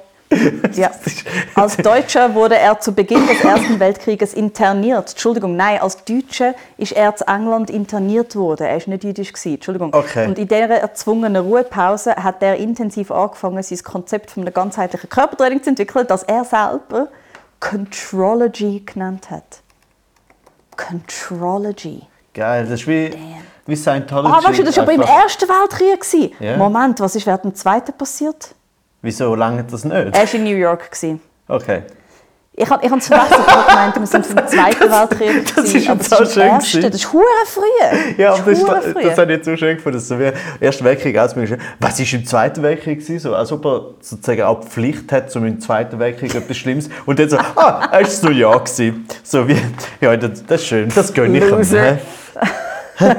Ja. 0.74 0.90
Als 1.54 1.76
Deutscher 1.78 2.34
wurde 2.34 2.56
er 2.56 2.78
zu 2.80 2.92
Beginn 2.92 3.26
des 3.26 3.42
Ersten 3.42 3.80
Weltkrieges 3.80 4.34
interniert. 4.34 5.10
Entschuldigung, 5.10 5.56
nein, 5.56 5.80
als 5.80 6.04
Deutscher 6.04 6.54
ist 6.76 6.92
er 6.92 7.16
zu 7.16 7.26
England 7.26 7.70
interniert 7.70 8.36
worden. 8.36 8.66
Er 8.66 8.76
war 8.78 8.88
nicht 8.88 9.04
jüdisch. 9.04 9.32
gewesen. 9.32 9.54
Entschuldigung. 9.54 9.94
Okay. 9.94 10.26
Und 10.26 10.38
in 10.38 10.46
dieser 10.46 10.68
erzwungenen 10.68 11.44
Ruhepause 11.44 12.14
hat 12.16 12.42
er 12.42 12.56
intensiv 12.56 13.10
angefangen, 13.10 13.62
sein 13.62 13.78
Konzept 13.82 14.30
von 14.30 14.42
einem 14.42 14.52
ganzheitlichen 14.52 15.08
Körpertraining 15.08 15.62
zu 15.62 15.70
entwickeln, 15.70 16.06
das 16.06 16.22
er 16.24 16.44
selber 16.44 17.08
Contrology 17.60 18.82
genannt 18.84 19.30
hat. 19.30 19.62
Contrology. 20.76 22.02
Geil, 22.34 22.64
das 22.64 22.80
ist 22.80 22.86
wie, 22.86 23.10
wie 23.66 23.76
Scientology. 23.76 24.32
Ah, 24.32 24.48
weißt 24.48 24.58
du, 24.60 24.64
das 24.64 24.76
war 24.76 24.84
aber 24.84 24.92
im. 24.92 25.00
Ersten 25.00 25.48
Weltkrieg. 25.48 26.34
Ja. 26.38 26.56
Moment, 26.56 27.00
was 27.00 27.16
ist 27.16 27.26
während 27.26 27.44
dem 27.44 27.54
Zweiten 27.54 27.92
passiert? 27.94 28.54
Wieso 29.08 29.34
lange 29.34 29.64
das 29.64 29.84
nicht? 29.84 29.94
Er 29.94 30.12
war 30.12 30.34
in 30.34 30.44
New 30.44 30.54
York. 30.54 30.90
gewesen. 30.90 31.18
Okay. 31.48 31.82
Ich 32.52 32.68
habe 32.68 32.84
ich 32.84 32.92
es 32.92 33.06
vergessen, 33.06 33.36
ich 33.38 33.66
gemeint, 33.66 33.98
wir 33.98 34.06
sind 34.06 34.26
vom 34.26 34.36
Zweiten 34.46 34.80
Weltkrieg. 34.80 35.54
Das 35.56 35.64
ist 35.64 35.72
gewesen, 35.72 35.90
aber 35.90 36.04
das 36.04 36.20
ist 36.20 36.34
schön. 36.34 36.82
Das 36.82 36.94
ist 36.94 37.12
hure 37.14 37.24
früh. 37.46 38.20
Ja, 38.20 38.32
das 38.32 38.40
aber 38.40 38.50
das, 38.50 38.58
ist 38.58 38.96
das, 38.96 39.04
das 39.04 39.18
habe 39.18 39.32
ich 39.32 39.44
so 39.44 39.56
schön 39.56 39.76
gefunden. 39.76 39.96
dass 39.96 40.08
So 40.08 40.18
wie 40.18 40.30
Weltkrieg 40.60 41.16
ausgegangen 41.16 41.62
Was 41.80 41.98
war 41.98 42.18
im 42.20 42.26
Zweiten 42.26 42.62
Weltkrieg? 42.62 42.98
gewesen? 42.98 43.18
So, 43.18 43.34
als 43.34 43.50
ob 43.50 43.64
er 43.64 43.80
sozusagen 44.02 44.42
auch 44.42 44.60
die 44.60 44.66
Pflicht 44.66 45.10
hat, 45.10 45.34
um 45.36 45.46
im 45.46 45.58
Zweiten 45.58 45.98
Weltkrieg 45.98 46.34
etwas 46.34 46.58
Schlimmes. 46.58 46.90
Und 47.06 47.18
dann 47.18 47.30
so, 47.30 47.38
ah, 47.38 47.88
er 47.90 48.02
war 48.02 48.06
so 48.10 48.28
ja. 48.28 48.54
Gewesen. 48.58 49.06
So 49.22 49.48
wie, 49.48 49.56
ja, 50.02 50.14
das, 50.18 50.44
das 50.44 50.60
ist 50.60 50.66
schön, 50.66 50.90
das 50.94 51.14
gönne 51.14 51.38
ich 51.38 51.44
ihm. 51.50 51.98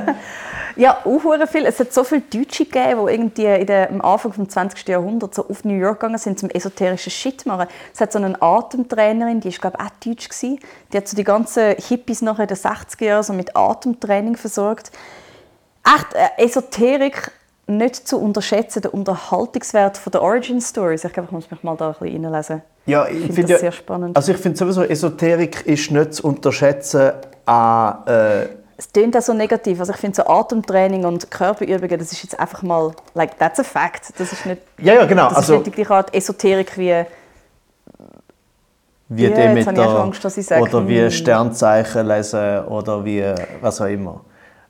Ja, 0.79 0.99
auch 1.03 1.47
viel. 1.47 1.65
Es 1.65 1.77
hat 1.77 1.91
so 1.91 2.05
viele 2.05 2.21
Deutsche 2.21 2.63
gegeben, 2.63 3.05
die 3.05 3.11
irgendwie 3.11 3.45
in 3.45 3.67
der, 3.67 3.89
am 3.89 3.99
Anfang 3.99 4.31
des 4.31 4.47
20. 4.47 4.87
Jahrhunderts 4.87 5.35
so 5.35 5.45
auf 5.45 5.65
New 5.65 5.75
York 5.75 5.99
gegangen 5.99 6.17
sind, 6.17 6.39
zum 6.39 6.49
esoterischen 6.49 7.11
Shit 7.11 7.45
machen. 7.45 7.67
Es 7.93 7.99
hat 7.99 8.13
so 8.13 8.19
eine 8.19 8.41
Atemtrainerin, 8.41 9.41
die 9.41 9.49
ist 9.49 9.59
glaube 9.59 9.77
ich 9.77 9.85
auch 9.85 9.91
deutsch 10.05 10.29
gewesen. 10.29 10.57
Die 10.93 10.97
hat 10.97 11.05
so 11.05 11.17
die 11.17 11.25
ganzen 11.25 11.75
Hippies 11.75 12.21
nachher 12.21 12.43
in 12.43 12.47
den 12.47 12.57
60er 12.57 13.03
Jahren 13.03 13.23
so 13.23 13.33
mit 13.33 13.57
Atemtraining 13.57 14.37
versorgt. 14.37 14.91
Echt, 15.83 16.13
äh, 16.13 16.45
Esoterik 16.45 17.29
nicht 17.67 18.07
zu 18.07 18.17
unterschätzen, 18.17 18.81
der 18.81 18.93
Unterhaltungswert 18.93 19.97
von 19.97 20.11
der 20.11 20.21
Origin 20.21 20.61
Stories. 20.61 21.03
Ich 21.03 21.11
glaube, 21.11 21.27
ich 21.27 21.31
muss 21.33 21.51
mich 21.51 21.61
mal 21.61 21.75
da 21.75 21.89
ein 21.89 21.95
bisschen 21.99 22.23
reinlesen. 22.23 22.61
Ja, 22.85 23.05
ich 23.05 23.15
Ich 23.15 23.19
finde 23.19 23.33
finde 23.33 23.41
das 23.41 23.51
ja, 23.51 23.57
sehr 23.57 23.71
spannend. 23.73 24.15
Also 24.15 24.31
ich 24.31 24.37
finde 24.37 24.57
sowieso, 24.57 24.83
Esoterik 24.83 25.65
ist 25.65 25.91
nicht 25.91 26.13
zu 26.13 26.25
unterschätzen 26.25 27.11
an... 27.45 28.07
Äh, 28.07 28.59
Es 28.79 28.93
klingt 28.93 29.15
auch 29.17 29.21
so 29.21 29.33
negativ. 29.33 29.77
Also 29.81 29.91
ich 29.91 29.99
finde 29.99 30.15
so 30.15 30.25
Atemtraining 30.25 31.03
und 31.03 31.29
Körperübungen, 31.29 31.99
das 31.99 32.13
ist 32.13 32.23
jetzt 32.23 32.39
einfach 32.39 32.63
mal, 32.63 32.93
like, 33.13 33.37
that's 33.37 33.59
a 33.59 33.63
fact. 33.63 34.13
Das 34.17 34.31
ist 34.31 34.45
nicht, 34.45 34.61
ja, 34.77 34.93
ja, 34.93 35.05
genau. 35.05 35.27
das 35.27 35.39
Also, 35.39 35.57
ist 35.57 35.65
nicht 35.65 35.77
die 35.77 35.85
Art 35.85 36.15
Esoterik 36.15 36.77
wie 36.77 37.03
wie 39.09 39.25
Ja, 39.25 39.35
Demeter 39.35 40.01
Angst, 40.01 40.23
oder 40.23 40.87
wie 40.87 41.01
hm. 41.01 41.11
Sternzeichen 41.11 42.07
lesen 42.07 42.65
oder 42.67 43.03
wie 43.03 43.25
was 43.59 43.81
auch 43.81 43.87
immer. 43.87 44.21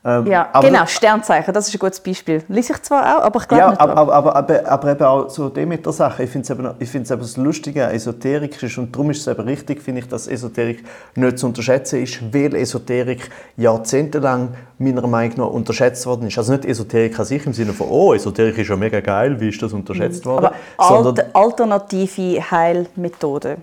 Ähm, 0.05 0.27
Ja, 0.27 0.49
genau, 0.61 0.85
Sternzeichen, 0.85 1.53
das 1.53 1.67
ist 1.67 1.75
ein 1.75 1.79
gutes 1.79 1.99
Beispiel. 1.99 2.41
Lies 2.47 2.69
ich 2.69 2.81
zwar 2.83 3.17
auch, 3.17 3.23
aber 3.23 3.41
ich 3.41 3.47
glaube 3.47 3.63
Ja, 3.63 3.69
nicht 3.71 3.81
aber, 3.81 3.97
aber, 3.97 4.13
aber, 4.13 4.35
aber, 4.35 4.69
aber 4.69 4.91
eben 4.91 5.03
auch 5.03 5.29
so 5.29 5.49
Demeter-Sachen. 5.49 6.23
Ich 6.23 6.31
finde 6.31 6.45
es 6.45 6.49
eben, 6.57 6.69
ich 6.79 6.95
eben 6.95 7.21
das 7.21 7.35
Lustige 7.35 7.85
an 7.85 7.93
Esoterik 7.93 8.63
ist, 8.63 8.77
und 8.77 8.95
darum 8.95 9.11
ist 9.11 9.19
es 9.19 9.27
eben 9.27 9.41
richtig, 9.41 9.81
finde 9.81 9.99
ich, 9.99 10.07
dass 10.07 10.27
Esoterik 10.27 10.85
nicht 11.15 11.37
zu 11.37 11.47
unterschätzen 11.47 12.01
ist, 12.01 12.33
weil 12.33 12.55
Esoterik 12.55 13.29
jahrzehntelang 13.57 14.55
meiner 14.77 15.05
Meinung 15.05 15.37
nach 15.37 15.47
unterschätzt 15.47 16.05
worden 16.05 16.27
ist. 16.27 16.37
Also 16.37 16.53
nicht 16.53 16.63
Esoterik 16.63 17.19
an 17.19 17.25
sich 17.25 17.45
im 17.45 17.51
Sinne 17.51 17.73
von, 17.73 17.89
oh, 17.89 18.13
Esoterik 18.13 18.57
ist 18.57 18.69
ja 18.69 18.77
mega 18.77 19.01
geil, 19.01 19.39
wie 19.41 19.49
ist 19.49 19.61
das 19.61 19.73
unterschätzt 19.73 20.25
worden? 20.25 20.45
Mhm. 20.45 20.75
Aber 20.77 21.07
alt, 21.07 21.35
alternative 21.35 22.51
Heilmethode. 22.51 23.57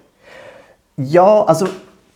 Ja, 0.98 1.44
also 1.44 1.66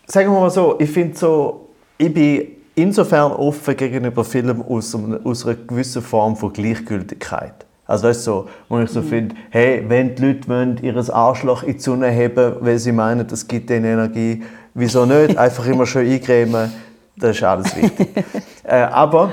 sagen 0.06 0.30
wir 0.30 0.40
mal 0.40 0.50
so, 0.50 0.76
ich 0.78 0.90
finde 0.90 1.16
so, 1.16 1.68
ich 1.96 2.12
bin 2.12 2.59
insofern 2.82 3.32
offen 3.32 3.76
gegenüber 3.76 4.24
Filmen 4.24 4.62
aus, 4.62 4.96
aus 5.24 5.46
einer 5.46 5.56
gewissen 5.56 6.02
Form 6.02 6.36
von 6.36 6.52
Gleichgültigkeit. 6.52 7.66
Also 7.86 8.06
weißt 8.06 8.26
du, 8.26 8.30
so, 8.30 8.48
wo 8.68 8.78
ich 8.78 8.90
so 8.90 9.02
finde, 9.02 9.34
hey, 9.50 9.84
wenn 9.88 10.14
die 10.14 10.24
Leute 10.24 10.48
wollen, 10.48 10.78
ihr 10.82 10.96
Arschloch 11.12 11.64
in 11.64 11.72
die 11.72 11.80
Sonne 11.80 12.08
heben, 12.08 12.54
weil 12.60 12.78
sie 12.78 12.92
meinen, 12.92 13.26
das 13.26 13.48
gibt 13.48 13.68
ihnen 13.70 13.84
Energie, 13.84 14.44
wieso 14.74 15.06
nicht? 15.06 15.36
Einfach 15.38 15.66
immer 15.66 15.86
schön 15.86 16.08
eingremen. 16.08 16.70
Das 17.16 17.36
ist 17.36 17.42
alles 17.42 17.76
wichtig. 17.76 18.08
äh, 18.64 18.76
aber 18.76 19.30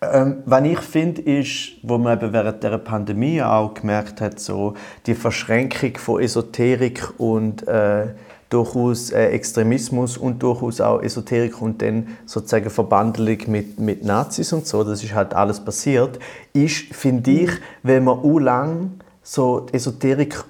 ähm, 0.00 0.42
was 0.46 0.64
ich 0.64 0.78
finde, 0.78 1.22
ist, 1.22 1.72
wo 1.82 1.98
man 1.98 2.18
eben 2.18 2.32
während 2.32 2.62
der 2.62 2.78
Pandemie 2.78 3.42
auch 3.42 3.74
gemerkt 3.74 4.20
hat, 4.20 4.40
so 4.40 4.74
die 5.06 5.14
Verschränkung 5.14 5.96
von 5.96 6.22
Esoterik 6.22 7.08
und 7.18 7.66
äh, 7.66 8.14
durchaus 8.52 9.10
äh, 9.10 9.26
Extremismus 9.28 10.16
und 10.18 10.42
durchaus 10.42 10.80
auch 10.80 11.02
Esoterik 11.02 11.60
und 11.62 11.80
dann 11.80 12.08
sozusagen 12.26 12.70
Verbandelung 12.70 13.38
mit, 13.46 13.80
mit 13.80 14.04
Nazis 14.04 14.52
und 14.52 14.66
so, 14.66 14.84
das 14.84 15.02
ist 15.02 15.14
halt 15.14 15.34
alles 15.34 15.60
passiert, 15.60 16.18
ist, 16.52 16.94
finde 16.94 17.30
ich, 17.30 17.50
wenn 17.82 18.04
man 18.04 18.18
u 18.22 18.38
lang 18.38 18.92
so 19.22 19.66
Esoterik 19.72 20.44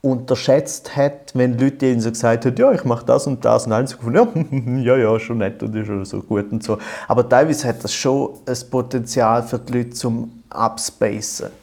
unterschätzt 0.00 0.96
hat, 0.96 1.30
wenn 1.34 1.56
Leute 1.56 1.86
ihnen 1.86 2.00
so 2.00 2.10
gesagt 2.10 2.44
haben, 2.44 2.56
ja, 2.56 2.72
ich 2.72 2.84
mache 2.84 3.06
das 3.06 3.28
und 3.28 3.44
das 3.44 3.66
und 3.66 3.72
eins 3.72 3.96
gefunden, 3.96 4.82
ja, 4.82 4.96
ja, 4.96 5.12
ja, 5.12 5.20
schon 5.20 5.38
nett 5.38 5.62
und 5.62 5.76
ist 5.76 5.86
schon 5.86 6.04
so 6.04 6.20
gut 6.22 6.50
und 6.50 6.64
so. 6.64 6.78
Aber 7.06 7.28
teilweise 7.28 7.68
hat 7.68 7.84
das 7.84 7.94
schon 7.94 8.30
ein 8.44 8.56
Potenzial 8.68 9.44
für 9.44 9.60
die 9.60 9.72
Leute 9.72 9.90
zum 9.90 10.42
Abspacen. 10.50 11.61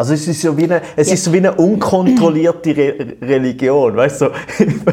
Also 0.00 0.14
es 0.14 0.26
ist 0.26 0.40
so 0.40 0.56
wie 0.56 0.64
eine, 0.64 0.80
es 0.96 1.08
ja. 1.08 1.14
ist 1.14 1.24
so 1.24 1.30
wie 1.30 1.36
eine 1.36 1.52
unkontrollierte 1.52 2.74
Re 2.74 3.16
Religion, 3.20 3.94
weißt 3.94 4.22
du? 4.22 4.30
du 4.58 4.92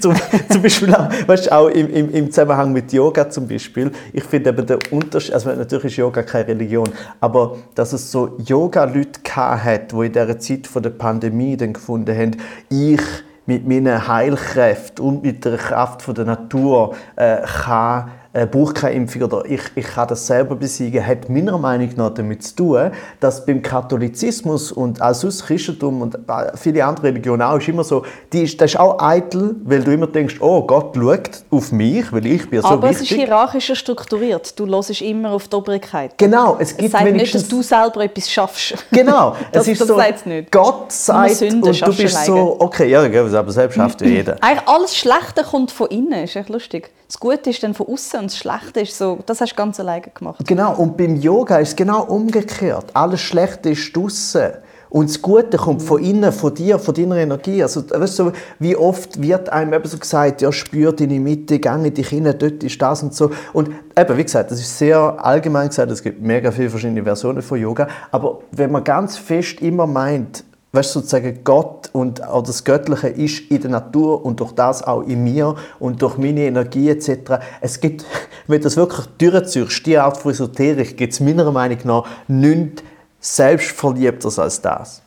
zum, 0.00 0.14
zum, 0.48 0.62
Beispiel 0.62 0.92
auch, 0.92 1.08
weißt 1.28 1.52
auch 1.52 1.68
im, 1.68 1.88
im, 1.94 2.10
im 2.10 2.28
Zusammenhang 2.32 2.72
mit 2.72 2.92
Yoga 2.92 3.30
zum 3.30 3.46
Beispiel. 3.46 3.92
Ich 4.12 4.24
finde 4.24 4.50
eben 4.50 4.66
der 4.66 4.78
Unterschied, 4.90 5.32
also 5.32 5.50
natürlich 5.50 5.84
ist 5.84 5.96
Yoga 5.98 6.24
keine 6.24 6.48
Religion, 6.48 6.88
aber 7.20 7.58
dass 7.76 7.92
es 7.92 8.10
so 8.10 8.36
Yoga-Leute 8.44 9.20
hat, 9.36 9.92
die 9.92 10.06
in 10.06 10.12
dieser 10.12 10.38
Zeit 10.40 10.66
von 10.66 10.82
der 10.82 10.90
Pandemie 10.90 11.56
dann 11.56 11.72
gefunden 11.72 12.12
haben, 12.12 12.32
ich 12.68 13.00
mit 13.46 13.68
meinen 13.68 14.08
Heilkräften 14.08 15.04
und 15.04 15.22
mit 15.22 15.44
der 15.44 15.56
Kraft 15.56 16.02
von 16.02 16.16
der 16.16 16.24
Natur 16.24 16.96
äh, 17.14 17.42
kann 17.42 18.10
äh, 18.32 18.46
brauche 18.46 18.74
keine 18.74 18.94
Impfung 18.94 19.22
oder 19.22 19.44
ich, 19.44 19.60
ich 19.74 19.86
kann 19.86 20.06
das 20.06 20.26
selber 20.26 20.54
besiegen, 20.54 21.04
hat 21.04 21.28
meiner 21.28 21.58
Meinung 21.58 21.90
nach 21.96 22.14
damit 22.14 22.44
zu 22.44 22.54
tun, 22.54 22.90
dass 23.18 23.44
beim 23.44 23.60
Katholizismus 23.60 24.70
und 24.70 25.02
auch 25.02 25.14
sonst 25.14 25.46
Christentum 25.46 26.02
und 26.02 26.18
viele 26.54 26.84
andere 26.84 27.08
Religionen 27.08 27.42
auch 27.42 27.58
ist 27.58 27.68
immer 27.68 27.82
so, 27.82 28.04
die 28.32 28.44
ist, 28.44 28.60
das 28.60 28.72
ist 28.72 28.80
auch 28.80 29.00
eitel, 29.00 29.56
weil 29.64 29.82
du 29.82 29.92
immer 29.92 30.06
denkst, 30.06 30.36
oh 30.40 30.62
Gott 30.62 30.94
schaut 30.94 31.30
auf 31.50 31.72
mich, 31.72 32.12
weil 32.12 32.24
ich 32.26 32.48
bin 32.48 32.62
so 32.62 32.68
Aber 32.68 32.88
wichtig. 32.88 33.06
es 33.06 33.10
ist 33.10 33.16
hierarchischer 33.16 33.74
strukturiert. 33.74 34.58
Du 34.58 34.66
hörst 34.66 35.00
immer 35.00 35.32
auf 35.32 35.48
die 35.48 35.56
Obrigkeit. 35.56 36.16
Genau, 36.16 36.56
es 36.60 36.76
gibt 36.76 36.86
es 36.86 36.92
sagt 36.92 37.12
nicht, 37.12 37.34
dass 37.34 37.48
du 37.48 37.62
selber 37.62 38.04
etwas 38.04 38.30
schaffst. 38.30 38.74
Genau, 38.92 39.34
das, 39.52 39.62
es 39.62 39.72
ist 39.72 39.80
das 39.80 39.88
so, 39.88 40.28
nicht. 40.28 40.52
Gott 40.52 40.92
sagt 40.92 41.42
und 41.42 41.64
du 41.64 41.96
bist 41.96 42.24
so, 42.24 42.56
okay, 42.60 42.88
ja, 42.88 43.02
aber 43.02 43.50
selbst 43.50 43.74
schafft 43.74 44.00
jeder. 44.02 44.36
Eigentlich 44.40 44.68
alles 44.68 44.96
Schlechte 44.96 45.42
kommt 45.42 45.70
von 45.70 45.88
innen, 45.88 46.24
ist 46.24 46.36
echt 46.36 46.48
lustig. 46.48 46.90
Das 47.06 47.18
Gute 47.18 47.50
ist 47.50 47.60
dann 47.62 47.74
von 47.74 47.88
außen 47.88 48.19
und 48.20 48.26
das 48.26 48.38
Schlechte 48.38 48.80
ist 48.80 48.96
so, 48.96 49.18
das 49.26 49.40
hast 49.40 49.52
du 49.52 49.56
ganz 49.56 49.80
alleine 49.80 50.06
gemacht. 50.14 50.46
Genau, 50.46 50.74
und 50.74 50.96
beim 50.96 51.16
Yoga 51.16 51.58
ist 51.58 51.70
es 51.70 51.76
genau 51.76 52.04
umgekehrt. 52.04 52.86
Alles 52.94 53.20
Schlechte 53.20 53.70
ist 53.70 53.94
draußen. 53.96 54.52
Und 54.90 55.08
das 55.08 55.22
Gute 55.22 55.56
kommt 55.56 55.82
von 55.82 56.02
innen, 56.02 56.32
von 56.32 56.52
dir, 56.52 56.78
von 56.80 56.92
deiner 56.92 57.16
Energie. 57.16 57.62
Also, 57.62 57.88
weißt 57.88 58.18
du, 58.18 58.32
wie 58.58 58.74
oft 58.74 59.22
wird 59.22 59.48
einem 59.48 59.72
eben 59.72 59.86
so 59.86 59.96
gesagt, 59.96 60.42
ja, 60.42 60.50
spür 60.50 60.92
deine 60.92 61.20
Mitte, 61.20 61.60
gange 61.60 61.92
dich 61.92 62.08
hin, 62.08 62.24
dort 62.24 62.64
ist 62.64 62.82
das 62.82 63.02
und 63.04 63.14
so. 63.14 63.30
Und 63.52 63.70
eben, 63.96 64.16
wie 64.16 64.24
gesagt, 64.24 64.50
das 64.50 64.58
ist 64.58 64.76
sehr 64.76 64.98
allgemein 64.98 65.68
gesagt, 65.68 65.92
es 65.92 66.02
gibt 66.02 66.20
mega 66.20 66.50
viele 66.50 66.70
verschiedene 66.70 67.04
Versionen 67.04 67.40
von 67.40 67.60
Yoga. 67.60 67.86
Aber 68.10 68.40
wenn 68.50 68.72
man 68.72 68.82
ganz 68.82 69.16
fest 69.16 69.60
immer 69.60 69.86
meint, 69.86 70.44
weißt, 70.72 70.92
sozusagen 70.92 71.42
Gott 71.42 71.90
und 71.92 72.22
auch 72.22 72.42
das 72.42 72.64
Göttliche 72.64 73.08
ist 73.08 73.50
in 73.50 73.60
der 73.60 73.70
Natur 73.70 74.24
und 74.24 74.38
durch 74.40 74.52
das 74.52 74.82
auch 74.82 75.02
in 75.02 75.24
mir 75.24 75.56
und 75.78 76.00
durch 76.00 76.16
meine 76.16 76.42
Energie 76.42 76.88
etc. 76.88 77.42
Es 77.60 77.80
gibt, 77.80 78.04
wenn 78.46 78.62
das 78.62 78.76
wirklich 78.76 79.06
durchziehst, 79.18 79.86
die 79.86 79.98
Art 79.98 80.16
von 80.16 80.30
Esoterik, 80.30 80.96
gibt 80.96 81.12
es 81.12 81.20
meiner 81.20 81.50
Meinung 81.50 81.78
nach 81.84 82.06
nichts 82.28 82.82
selbstverliebteres 83.18 84.38
als 84.38 84.60
das. 84.60 85.02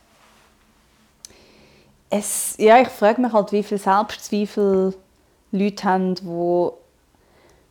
Es, 2.10 2.56
ja, 2.58 2.80
ich 2.80 2.89
frage 2.89 3.21
mich 3.21 3.34
halt, 3.34 3.52
wie 3.52 3.63
viel 3.63 3.80
Selbstzweifel 3.80 4.93
Leute 5.52 5.84
haben, 5.84 6.15
die 6.15 6.69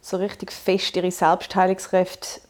so 0.00 0.16
richtig 0.16 0.50
fest 0.50 0.96
ihre 0.96 1.12
Selbstheilungskräfte 1.12 2.40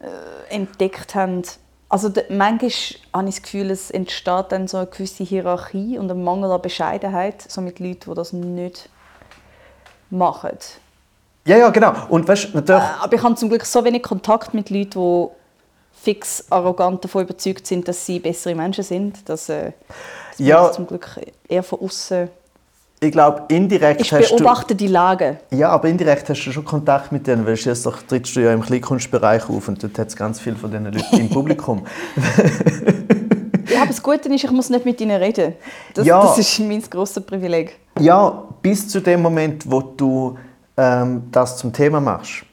äh, 0.00 0.54
entdeckt 0.54 1.14
haben 1.14 1.42
also 1.90 2.08
manchmal 2.28 2.70
habe 3.12 3.28
ich 3.28 3.34
das 3.34 3.42
Gefühl, 3.42 3.70
es 3.70 3.90
entsteht 3.90 4.46
dann 4.50 4.68
so 4.68 4.78
eine 4.78 4.86
gewisse 4.86 5.24
Hierarchie 5.24 5.98
und 5.98 6.10
ein 6.10 6.22
Mangel 6.22 6.52
an 6.52 6.62
Bescheidenheit, 6.62 7.44
so 7.48 7.60
mit 7.60 7.80
Leuten, 7.80 8.10
die 8.10 8.14
das 8.14 8.32
nicht 8.32 8.88
machen. 10.08 10.56
Ja, 11.46 11.56
ja, 11.56 11.70
genau. 11.70 11.92
Und 12.08 12.28
weißt, 12.28 12.54
natürlich... 12.54 12.82
Äh, 12.82 13.02
aber 13.02 13.14
ich 13.14 13.22
habe 13.22 13.34
zum 13.34 13.48
Glück 13.48 13.64
so 13.64 13.84
wenig 13.84 14.04
Kontakt 14.04 14.54
mit 14.54 14.70
Leuten, 14.70 15.00
die 15.00 15.28
fix 15.92 16.44
arrogant 16.48 17.04
davon 17.04 17.24
überzeugt 17.24 17.66
sind, 17.66 17.88
dass 17.88 18.06
sie 18.06 18.20
bessere 18.20 18.54
Menschen 18.54 18.84
sind, 18.84 19.28
dass, 19.28 19.48
äh, 19.48 19.72
dass 20.30 20.38
ja. 20.38 20.70
zum 20.70 20.86
Glück 20.86 21.20
eher 21.48 21.64
von 21.64 21.80
außen 21.80 22.28
ich 23.02 23.12
glaube, 23.12 23.44
indirekt 23.48 24.02
ich 24.02 24.10
beobachte 24.10 24.74
die 24.74 24.86
Lage. 24.86 25.38
Ja, 25.50 25.70
aber 25.70 25.88
indirekt 25.88 26.28
hast 26.28 26.44
du 26.44 26.52
schon 26.52 26.66
Kontakt 26.66 27.12
mit 27.12 27.26
denen, 27.26 27.46
weil 27.46 27.56
du 27.56 27.70
jetzt 27.70 27.86
doch 27.86 28.02
trittst 28.02 28.36
du 28.36 28.40
ja 28.40 28.52
im 28.52 28.60
Kleinkunstbereich 28.60 29.48
auf 29.48 29.68
und 29.68 29.82
dort 29.82 29.98
hat 29.98 30.08
es 30.08 30.16
ganz 30.16 30.38
viele 30.38 30.56
von 30.56 30.70
diesen 30.70 30.84
Leuten 30.84 31.16
im 31.16 31.30
Publikum. 31.30 31.86
ja, 33.68 33.78
aber 33.78 33.86
das 33.86 34.02
Gute 34.02 34.28
ist, 34.28 34.44
ich 34.44 34.50
muss 34.50 34.68
nicht 34.68 34.84
mit 34.84 35.00
ihnen 35.00 35.16
reden. 35.16 35.54
Das, 35.94 36.06
ja, 36.06 36.20
das 36.20 36.36
ist 36.36 36.58
mein 36.58 36.82
grosses 36.82 37.24
Privileg. 37.24 37.78
Ja, 37.98 38.44
bis 38.60 38.86
zu 38.86 39.00
dem 39.00 39.22
Moment, 39.22 39.70
wo 39.70 39.80
du 39.80 40.38
ähm, 40.76 41.22
das 41.32 41.56
zum 41.56 41.72
Thema 41.72 42.00
machst. 42.00 42.44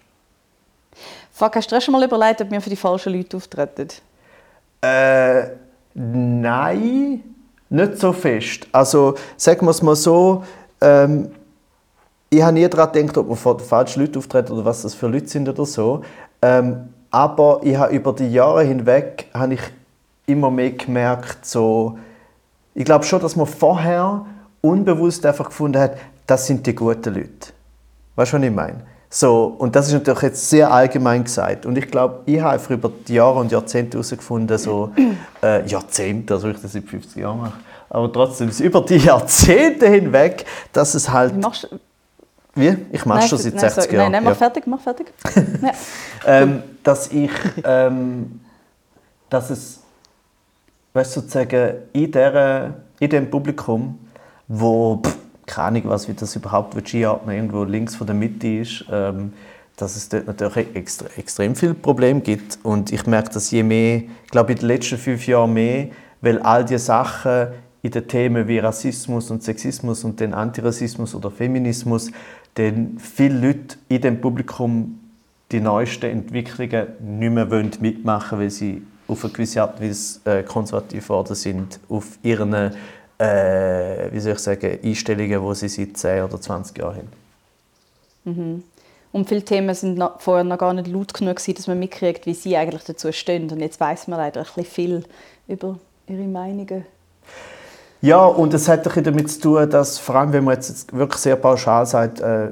Fuck, 1.33 1.57
hast 1.57 1.69
du 1.69 1.75
dir 1.75 1.81
schon 1.81 1.91
mal 1.91 2.03
überlegt, 2.03 2.41
ob 2.41 2.49
wir 2.49 2.62
für 2.62 2.69
die 2.69 2.77
falschen 2.77 3.13
Leute 3.13 3.36
auftreten? 3.36 3.89
Äh, 4.81 5.49
nein 5.93 7.21
nicht 7.69 7.97
so 7.97 8.13
fest. 8.13 8.67
Also 8.71 9.15
sagen 9.36 9.65
wir 9.65 9.71
es 9.71 9.82
mal 9.82 9.95
so, 9.95 10.43
ähm, 10.82 11.30
ich 12.30 12.41
habe 12.41 12.53
nie 12.53 12.67
daran 12.67 12.91
gedacht, 12.91 13.17
ob 13.17 13.27
man 13.27 13.38
vor 13.38 13.60
falschen 13.60 14.01
Leuten 14.01 14.17
auftritt 14.17 14.51
oder 14.51 14.65
was 14.65 14.82
das 14.82 14.93
für 14.93 15.08
Leute 15.08 15.27
sind 15.27 15.47
oder 15.47 15.65
so. 15.65 16.01
Ähm, 16.41 16.89
aber 17.10 17.62
ich 17.63 17.77
habe 17.77 17.95
über 17.95 18.13
die 18.13 18.32
Jahre 18.32 18.63
hinweg 18.63 19.27
habe 19.34 19.53
ich 19.53 19.62
immer 20.25 20.51
mehr 20.51 20.71
gemerkt, 20.71 21.45
so, 21.45 21.97
ich 22.73 22.84
glaube 22.84 23.06
schon, 23.06 23.21
dass 23.21 23.36
man 23.36 23.47
vorher 23.47 24.25
unbewusst 24.62 25.25
einfach 25.25 25.45
gefunden 25.45 25.80
hat, 25.80 25.97
das 26.25 26.47
sind 26.47 26.67
die 26.67 26.75
guten 26.75 27.13
Leute. 27.13 27.53
Weißt 28.15 28.34
du, 28.34 28.38
was 28.38 28.43
ich 28.43 28.51
meine? 28.51 28.82
So, 29.09 29.55
und 29.57 29.75
das 29.75 29.87
ist 29.87 29.93
natürlich 29.93 30.21
jetzt 30.21 30.49
sehr 30.49 30.71
allgemein 30.71 31.23
gesagt. 31.23 31.65
Und 31.65 31.77
ich 31.77 31.89
glaube, 31.89 32.21
ich 32.25 32.39
habe 32.41 32.53
einfach 32.53 32.71
über 32.71 32.91
die 33.07 33.13
Jahre 33.13 33.39
und 33.39 33.51
Jahrzehnte 33.51 33.97
herausgefunden, 33.97 34.57
so 34.57 34.91
äh, 35.43 35.65
Jahrzehnte, 35.65 36.33
also 36.33 36.49
ich 36.49 36.59
das 36.61 36.73
seit 36.73 36.83
50 36.83 37.21
Jahren 37.21 37.39
mache, 37.39 37.53
aber 37.89 38.11
trotzdem 38.11 38.49
über 38.59 38.81
die 38.81 38.97
Jahrzehnte 39.05 39.87
hinweg, 39.87 40.45
dass 40.73 40.93
es 40.93 41.09
halt... 41.09 41.33
Wie 41.35 41.39
machst 41.39 41.69
Wie? 42.53 42.75
Ich 42.91 43.05
mache 43.05 43.27
schon 43.27 43.37
seit 43.37 43.57
60 43.57 43.83
sorry. 43.83 43.95
Jahren. 43.95 44.11
Nein, 44.11 44.23
nein, 44.23 44.31
mach 44.31 44.37
fertig, 44.37 44.67
mach 44.67 44.81
fertig. 44.81 45.07
ähm, 46.25 46.63
dass 46.83 47.07
ich, 47.09 47.31
ähm, 47.63 48.41
dass 49.29 49.49
es, 49.49 49.79
weißt 50.93 51.15
du, 51.15 51.21
sozusagen 51.21 51.75
in, 51.93 52.11
der, 52.11 52.73
in 52.99 53.09
dem 53.09 53.29
Publikum, 53.29 53.97
wo, 54.49 54.97
pff, 54.97 55.16
keine 55.47 55.79
Ahnung, 55.79 55.91
was 55.91 56.07
wie 56.07 56.13
das 56.13 56.36
überhaupt 56.36 56.75
einordnen 56.75 57.36
irgendwo 57.36 57.63
links 57.63 57.95
von 57.95 58.05
der 58.05 58.15
Mitte 58.15 58.47
ist, 58.47 58.86
ähm, 58.91 59.33
dass 59.77 59.95
es 59.95 60.10
dort 60.10 60.27
natürlich 60.27 60.75
extre 60.75 61.10
extrem 61.17 61.55
viele 61.55 61.73
Probleme 61.73 62.19
gibt. 62.21 62.60
Und 62.63 62.91
ich 62.91 63.07
merke 63.07 63.29
dass 63.31 63.49
je 63.49 63.63
mehr, 63.63 64.03
ich 64.25 64.31
glaube 64.31 64.51
in 64.51 64.60
den 64.60 64.67
letzten 64.67 64.97
fünf 64.97 65.25
Jahren 65.25 65.53
mehr, 65.53 65.88
weil 66.21 66.39
all 66.39 66.65
diese 66.65 66.79
Sachen 66.79 67.47
in 67.81 67.91
den 67.91 68.07
Themen 68.07 68.47
wie 68.47 68.60
Rassismus 68.60 69.31
und 69.31 69.43
Sexismus 69.43 70.03
und 70.03 70.19
den 70.19 70.33
Antirassismus 70.33 71.15
oder 71.15 71.31
Feminismus, 71.31 72.12
denn 72.58 72.98
viele 73.00 73.39
Leute 73.48 73.77
in 73.87 74.02
dem 74.02 74.19
Publikum 74.19 75.00
die 75.52 75.62
neuesten 75.62 76.08
Entwicklungen 76.08 76.87
nicht 77.00 77.31
mehr 77.31 77.45
mitmachen 77.79 78.39
weil 78.39 78.50
sie 78.50 78.81
auf 79.08 79.23
eine 79.23 79.31
gewisse 79.31 79.62
Art 79.62 79.79
und 79.79 79.87
Weise 79.87 80.19
äh, 80.25 80.43
konservativ 80.43 81.04
geworden 81.04 81.35
sind, 81.35 81.79
auf 81.87 82.19
ihren 82.23 82.71
äh, 83.19 84.11
wie 84.11 84.19
soll 84.19 84.33
ich 84.33 84.39
sagen, 84.39 84.79
Einstellungen, 84.83 85.47
die 85.47 85.55
sie 85.55 85.67
seit 85.69 85.97
10 85.97 86.23
oder 86.23 86.39
20 86.39 86.77
Jahren 86.77 86.95
haben. 86.95 87.09
Mhm. 88.25 88.63
Und 89.11 89.27
viele 89.27 89.43
Themen 89.43 89.73
sind 89.73 89.97
noch, 89.97 90.19
vorher 90.19 90.43
noch 90.43 90.57
gar 90.57 90.73
nicht 90.73 90.87
laut 90.87 91.13
genug, 91.13 91.37
dass 91.43 91.67
man 91.67 91.79
mitkriegt, 91.79 92.25
wie 92.25 92.33
sie 92.33 92.57
eigentlich 92.57 92.83
dazu 92.83 93.11
stehen. 93.11 93.49
Und 93.49 93.59
jetzt 93.59 93.79
weiß 93.79 94.07
man 94.09 94.19
leider 94.19 94.41
ein 94.41 94.45
bisschen 94.45 94.65
viel 94.65 95.03
über 95.47 95.79
ihre 96.07 96.23
Meinungen. 96.23 96.85
Ja, 98.01 98.25
und 98.25 98.53
es 98.53 98.67
hat 98.67 98.87
auch 98.87 99.01
damit 99.01 99.31
zu 99.31 99.41
tun, 99.41 99.69
dass 99.69 99.97
vor 99.97 100.15
allem, 100.15 100.33
wenn 100.33 100.43
man 100.43 100.55
jetzt 100.55 100.93
wirklich 100.95 101.19
sehr 101.19 101.35
pauschal 101.35 101.85
sagt, 101.85 102.19
äh, 102.19 102.49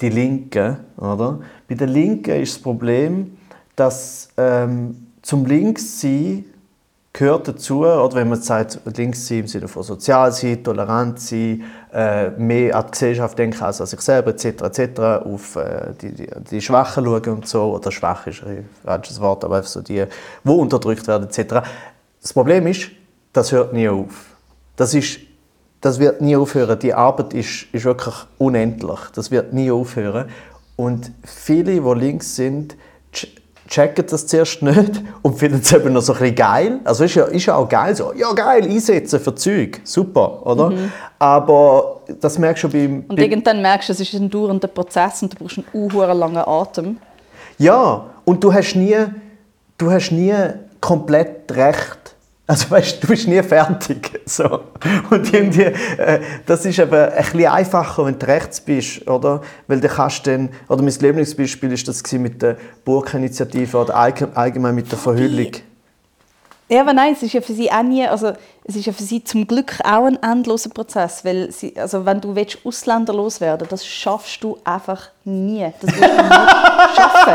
die 0.00 0.10
Linken, 0.10 0.76
oder? 0.98 1.38
Bei 1.68 1.74
den 1.74 1.88
Linken 1.88 2.42
ist 2.42 2.56
das 2.56 2.62
Problem, 2.62 3.38
dass 3.74 4.28
ähm, 4.36 5.06
zum 5.22 5.46
Linkssein 5.46 6.44
gehört 7.12 7.46
dazu, 7.46 7.80
oder 7.84 8.14
wenn 8.14 8.28
man 8.28 8.40
sagt, 8.40 8.80
links 8.96 9.26
sein 9.26 9.40
im 9.40 9.46
Sinne 9.46 9.68
von 9.68 9.82
sozial 9.82 10.32
sein, 10.32 10.64
tolerant 10.64 11.20
sein, 11.20 11.64
äh, 11.92 12.30
mehr 12.30 12.74
an 12.74 12.86
die 12.86 12.90
Gesellschaft 12.92 13.38
denken 13.38 13.62
als 13.62 13.80
an 13.80 13.86
sich 13.86 14.00
selber, 14.00 14.30
etc., 14.30 14.62
etc., 14.62 15.00
auf 15.24 15.56
äh, 15.56 15.92
die, 16.00 16.12
die, 16.12 16.28
die 16.50 16.60
Schwachen 16.60 17.04
schauen 17.04 17.28
und 17.28 17.46
so, 17.46 17.74
oder 17.74 17.92
schwach 17.92 18.26
ist 18.26 18.42
ein 18.44 18.66
falsches 18.82 19.20
Wort, 19.20 19.44
aber 19.44 19.56
einfach 19.56 19.68
so 19.68 19.82
die, 19.82 20.04
die 20.42 20.50
unterdrückt 20.50 21.06
werden, 21.06 21.28
etc. 21.28 21.68
Das 22.22 22.32
Problem 22.32 22.66
ist, 22.66 22.90
das 23.32 23.52
hört 23.52 23.74
nie 23.74 23.88
auf. 23.88 24.36
Das, 24.76 24.94
ist, 24.94 25.20
das 25.82 25.98
wird 25.98 26.22
nie 26.22 26.36
aufhören. 26.36 26.78
Die 26.78 26.94
Arbeit 26.94 27.34
ist, 27.34 27.66
ist 27.72 27.84
wirklich 27.84 28.14
unendlich. 28.38 29.00
Das 29.14 29.30
wird 29.30 29.52
nie 29.52 29.70
aufhören. 29.70 30.28
Und 30.76 31.12
viele, 31.24 31.72
die 31.72 32.00
links 32.00 32.36
sind, 32.36 32.76
checken 33.72 34.04
das 34.08 34.26
zuerst 34.26 34.62
nicht 34.62 35.02
und 35.22 35.38
finden 35.38 35.60
es 35.62 35.72
eben 35.72 35.92
noch 35.92 36.02
so 36.02 36.12
ein 36.12 36.18
bisschen 36.18 36.34
geil. 36.34 36.80
Also 36.84 37.04
ist 37.04 37.14
ja, 37.14 37.24
ist 37.24 37.46
ja 37.46 37.56
auch 37.56 37.68
geil 37.68 37.96
so, 37.96 38.12
ja 38.12 38.32
geil, 38.32 38.64
einsetzen 38.64 39.18
für 39.18 39.34
Zeug, 39.34 39.80
super, 39.84 40.46
oder? 40.46 40.70
Mhm. 40.70 40.92
Aber 41.18 42.02
das 42.20 42.38
merkst 42.38 42.64
du 42.64 42.68
beim... 42.68 43.04
Und 43.08 43.18
irgendwann 43.18 43.62
merkst 43.62 43.88
du, 43.88 43.92
es 43.94 44.00
ist 44.00 44.12
ein 44.14 44.28
dauernder 44.28 44.68
Prozess 44.68 45.22
und 45.22 45.32
du 45.32 45.38
brauchst 45.38 45.58
einen 45.58 45.66
unhuren 45.72 46.18
langen 46.18 46.44
Atem. 46.46 46.98
Ja, 47.58 48.04
und 48.24 48.44
du 48.44 48.52
hast 48.52 48.74
nie, 48.74 48.96
du 49.78 49.90
hast 49.90 50.10
nie 50.10 50.34
komplett 50.80 51.50
recht 51.52 52.01
also 52.46 52.70
weißt, 52.70 53.02
du 53.02 53.06
bist 53.06 53.28
nie 53.28 53.42
fertig. 53.42 54.20
So. 54.32 54.60
Und 55.10 55.32
irgendwie, 55.34 55.62
äh, 55.62 56.20
das 56.46 56.64
ist 56.64 56.78
eben 56.78 56.94
ein 56.94 57.12
bisschen 57.12 57.46
einfacher, 57.46 58.06
wenn 58.06 58.18
du 58.18 58.26
rechts 58.26 58.60
bist, 58.60 59.06
oder? 59.06 59.42
Weil 59.66 59.80
du 59.80 59.88
kannst 59.88 60.26
dann, 60.26 60.48
oder 60.68 60.82
mein 60.82 60.94
Lieblingsbeispiel 60.94 61.72
ist 61.72 61.86
das 61.86 62.10
mit 62.12 62.40
der 62.40 62.56
Burginitiative 62.84 63.76
oder 63.76 63.94
allgemein 63.94 64.74
mit 64.74 64.90
der 64.90 64.98
Verhüllung. 64.98 65.50
Ja, 66.72 66.80
aber 66.80 66.94
nein, 66.94 67.12
es 67.12 67.22
ist 67.22 67.34
ja 67.34 67.42
für 67.42 67.52
sie 67.52 67.70
auch 67.70 67.82
nie, 67.82 68.06
also 68.06 68.32
es 68.64 68.76
ist 68.76 68.86
ja 68.86 68.94
für 68.94 69.02
sie 69.02 69.22
zum 69.22 69.46
Glück 69.46 69.74
auch 69.84 70.06
ein 70.06 70.18
endloser 70.22 70.70
Prozess, 70.70 71.22
weil 71.22 71.52
sie, 71.52 71.78
also 71.78 72.06
wenn 72.06 72.18
du 72.18 72.34
willst, 72.34 72.60
Ausländer 72.64 73.12
loswerden 73.12 73.68
das 73.68 73.84
schaffst 73.84 74.42
du 74.42 74.56
einfach 74.64 75.10
nie. 75.24 75.70
Das 75.82 75.90
wirst 75.90 76.02
du 76.02 76.22
nicht 76.22 76.32
schaffen. 76.96 77.34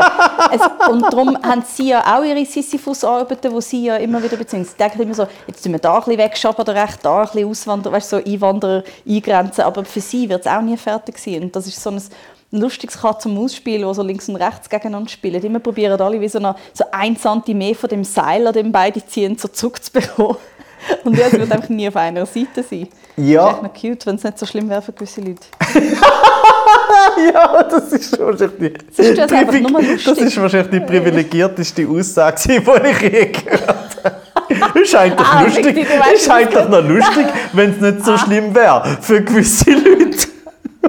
Es, 0.50 0.88
und 0.88 1.02
darum 1.02 1.38
haben 1.40 1.62
sie 1.62 1.90
ja 1.90 2.18
auch 2.18 2.24
ihre 2.24 2.44
Sisyphus-Arbeiten, 2.44 3.54
die 3.54 3.62
sie 3.62 3.84
ja 3.84 3.96
immer 3.98 4.20
wieder 4.20 4.36
beziehen. 4.36 4.64
Sie 4.64 4.76
denken 4.76 5.02
immer 5.02 5.14
so, 5.14 5.28
jetzt 5.46 5.62
tun 5.62 5.70
wir 5.70 5.78
da 5.78 5.94
ein 5.94 6.00
bisschen 6.00 6.18
wegschaffen 6.18 6.60
oder 6.62 6.74
recht, 6.74 6.98
da 7.04 7.20
ein 7.20 7.26
bisschen 7.26 7.48
auswandern, 7.48 7.92
weißt, 7.92 8.10
so 8.10 8.16
Einwanderer 8.16 8.82
eingrenzen, 9.08 9.62
aber 9.62 9.84
für 9.84 10.00
sie 10.00 10.28
wird 10.28 10.46
es 10.46 10.50
auch 10.50 10.62
nie 10.62 10.76
fertig 10.76 11.16
sein. 11.16 11.42
Und 11.42 11.54
das 11.54 11.68
ist 11.68 11.80
so 11.80 11.90
ein 11.90 12.02
ein 12.50 12.60
lustiges 12.60 12.98
Katz 12.98 13.24
zum 13.24 13.36
Ausspielen, 13.38 13.86
wo 13.86 13.92
so 13.92 14.02
links 14.02 14.28
und 14.28 14.36
rechts 14.36 14.70
gegeneinander 14.70 15.10
spielen. 15.10 15.42
Immer 15.42 15.58
probieren 15.58 16.00
alle 16.00 16.20
wie 16.20 16.28
so, 16.28 16.38
eine, 16.38 16.54
so 16.72 16.84
ein 16.90 17.16
Zentimeter 17.16 17.80
von 17.80 17.90
dem 17.90 18.04
Seil, 18.04 18.46
an 18.46 18.54
dem 18.54 18.72
beide 18.72 19.04
ziehen, 19.04 19.36
so 19.36 19.48
Zug 19.48 19.82
zu 19.82 19.92
bekommen. 19.92 20.36
Und 21.04 21.18
das 21.18 21.32
wird 21.32 21.50
einfach 21.50 21.68
nie 21.68 21.88
auf 21.88 21.96
einer 21.96 22.24
Seite 22.24 22.62
sein. 22.62 22.88
Ja. 23.16 23.44
Das 23.44 23.54
echt 23.54 23.62
noch 23.62 23.74
cute, 23.74 24.06
wenn 24.06 24.14
es 24.14 24.22
nicht 24.22 24.38
so 24.38 24.46
schlimm 24.46 24.70
wäre 24.70 24.80
für 24.80 24.92
gewisse 24.92 25.20
Leute. 25.20 25.42
ja, 27.34 27.62
das 27.64 27.92
ist 27.92 28.18
wahrscheinlich 28.18 28.74
das 28.96 29.06
ist, 29.06 30.06
das 30.06 30.18
ist 30.18 30.40
wahrscheinlich 30.40 30.70
die 30.70 30.80
privilegierteste 30.80 31.86
Aussage, 31.86 32.36
die 32.46 32.88
ich 32.88 33.00
je 33.02 33.26
gehört 33.26 33.96
habe. 34.04 34.80
ist 34.80 34.94
eigentlich 34.94 35.28
ah, 35.28 35.42
lustig. 35.42 35.86
ist 36.14 36.30
eigentlich 36.30 36.68
noch 36.68 36.82
lustig, 36.82 37.26
wenn 37.52 37.70
es 37.72 37.80
nicht 37.80 38.04
so 38.04 38.12
ah. 38.12 38.18
schlimm 38.18 38.54
wäre 38.54 38.98
für 39.00 39.22
gewisse 39.22 39.72
Leute. 39.72 40.28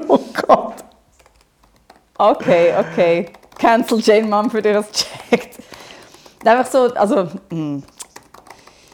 Okay, 2.19 2.73
okay. 2.77 3.27
Cancel 3.57 4.01
Jane 4.01 4.27
Mumford 4.27 4.65
ihr 4.65 4.73
das 4.73 4.91
checkt. 4.91 5.57
Einfach 6.43 6.69
so, 6.69 6.93
also, 6.93 7.15
mh. 7.15 7.29
Hm. 7.49 7.83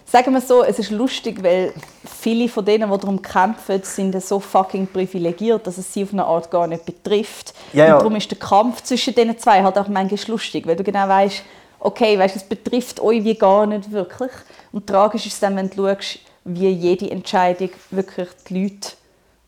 sagen 0.05 0.31
wir 0.31 0.41
so, 0.41 0.63
es 0.63 0.77
ist 0.77 0.91
lustig, 0.91 1.41
weil 1.41 1.73
viele 2.05 2.47
von 2.47 2.63
denen, 2.63 2.91
die 2.91 2.97
darum 2.99 3.19
kämpfen, 3.19 3.81
sind 3.81 4.21
so 4.21 4.39
fucking 4.39 4.85
privilegiert, 4.85 5.65
dass 5.65 5.79
es 5.79 5.91
sie 5.91 6.03
auf 6.03 6.13
eine 6.13 6.23
Art 6.23 6.51
gar 6.51 6.67
nicht 6.67 6.85
betrifft. 6.85 7.55
Ja, 7.73 7.87
ja. 7.87 7.93
Und 7.93 8.01
darum 8.01 8.15
ist 8.15 8.29
der 8.29 8.37
Kampf 8.37 8.83
zwischen 8.83 9.15
diesen 9.15 9.39
zwei 9.39 9.63
halt 9.63 9.77
auch 9.79 9.87
manchmal 9.87 10.19
lustig, 10.27 10.67
weil 10.67 10.75
du 10.75 10.83
genau 10.83 11.07
weißt, 11.07 11.41
okay, 11.79 12.19
weißt, 12.19 12.35
es 12.35 12.43
betrifft 12.43 12.99
euch 12.99 13.23
wie 13.23 13.35
gar 13.35 13.65
nicht 13.65 13.91
wirklich. 13.91 14.31
Und 14.71 14.85
tragisch 14.85 15.25
ist 15.25 15.33
es 15.33 15.39
dann, 15.39 15.55
wenn 15.55 15.71
du 15.71 15.87
schaust, 15.87 16.19
wie 16.43 16.69
jede 16.69 17.09
Entscheidung 17.09 17.71
wirklich 17.89 18.29
die 18.47 18.61
Leute, 18.61 18.91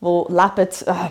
die 0.00 0.32
leben, 0.32 0.68
äh, 0.86 1.10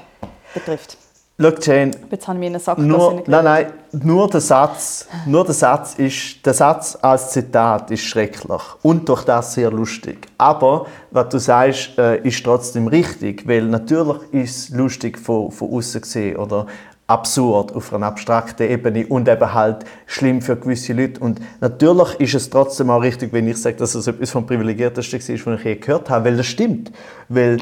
betrifft. 0.54 0.98
Schau, 1.40 1.52
Jane, 1.62 1.92
Jetzt 2.10 2.28
habe 2.28 2.44
ich 2.44 2.50
mir 2.50 2.60
Sack 2.60 2.80
nur, 2.80 3.22
Nein, 3.28 3.44
nein, 3.44 3.66
nur 3.92 4.28
der 4.28 4.42
Satz, 4.42 5.08
nur 5.28 5.46
der 5.46 5.54
Satz 5.54 5.94
ist, 5.94 6.44
der 6.44 6.56
Satz 6.56 6.98
als 7.00 7.30
Zitat 7.30 7.92
ist 7.92 8.02
schrecklich 8.02 8.62
und 8.82 9.08
durch 9.08 9.24
das 9.24 9.54
sehr 9.54 9.70
lustig. 9.70 10.28
Aber 10.40 10.88
was 11.12 11.30
du 11.30 11.38
sagst, 11.38 11.96
äh, 12.00 12.18
ist 12.22 12.44
trotzdem 12.44 12.88
richtig, 12.88 13.48
weil 13.48 13.66
natürlich 13.66 14.18
ist 14.32 14.58
es 14.58 14.70
lustig 14.76 15.20
von, 15.20 15.52
von 15.52 15.72
außen 15.72 16.02
gesehen 16.02 16.38
oder 16.38 16.66
absurd 17.06 17.74
auf 17.76 17.94
einer 17.94 18.08
abstrakten 18.08 18.68
Ebene 18.68 19.06
und 19.06 19.30
eben 19.30 19.54
halt 19.54 19.86
schlimm 20.08 20.42
für 20.42 20.56
gewisse 20.56 20.94
Leute. 20.94 21.20
Und 21.20 21.40
natürlich 21.62 22.20
ist 22.20 22.34
es 22.34 22.50
trotzdem 22.50 22.90
auch 22.90 23.04
richtig, 23.04 23.32
wenn 23.32 23.48
ich 23.48 23.62
sage, 23.62 23.78
dass 23.78 23.94
es 23.94 24.08
etwas 24.08 24.32
vom 24.32 24.48
Privilegiertesten 24.48 25.20
ist, 25.20 25.46
was 25.46 25.60
ich 25.60 25.66
je 25.66 25.76
gehört 25.76 26.10
habe, 26.10 26.26
weil 26.26 26.38
das 26.38 26.48
stimmt. 26.48 26.92
Weil 27.30 27.60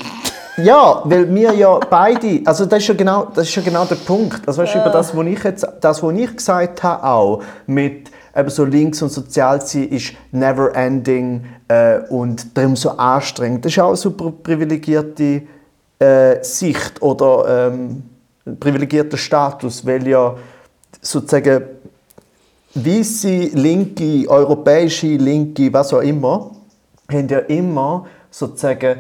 ja, 0.58 1.02
weil 1.04 1.34
wir 1.34 1.54
ja 1.54 1.80
beide, 1.90 2.42
also 2.46 2.66
das 2.66 2.80
ist 2.80 2.88
ja 2.88 2.94
genau, 2.94 3.28
das 3.34 3.48
ist 3.48 3.56
ja 3.56 3.62
genau 3.62 3.86
der 3.86 3.96
Punkt. 3.96 4.48
Also 4.48 4.62
weißt 4.62 4.76
du, 4.76 4.80
über 4.80 4.90
das, 4.90 5.16
was 5.16 5.26
ich 5.26 5.44
jetzt, 5.44 5.68
das, 5.82 6.02
was 6.02 6.16
ich 6.16 6.36
gesagt 6.36 6.84
habe, 6.84 7.04
auch 7.04 7.44
mit 7.68 8.10
eben 8.36 8.50
so 8.50 8.66
links 8.66 9.02
und 9.02 9.10
sozial 9.10 9.62
sein 9.62 9.90
ist 9.90 10.14
never 10.32 10.76
ending 10.76 11.46
äh, 11.68 12.00
und 12.10 12.58
darum 12.58 12.76
so 12.76 12.92
anstrengend. 12.92 13.66
Das 13.66 13.72
ist 13.72 13.80
auch 13.80 13.90
eine 13.90 13.98
super 13.98 14.32
privilegierte 14.32 15.44
äh, 16.00 16.44
Sicht 16.44 17.02
oder 17.02 17.70
ähm, 17.70 18.04
privilegierter 18.60 19.18
Status, 19.18 19.86
weil 19.86 20.08
ja 20.08 20.36
sozusagen 21.02 21.64
weiße, 22.76 23.50
linke, 23.54 24.30
europäische, 24.30 25.16
linke, 25.16 25.72
was 25.72 25.94
auch 25.94 26.02
immer, 26.02 26.52
haben 27.10 27.28
ja 27.30 27.40
immer 27.40 28.06
sozusagen 28.30 28.98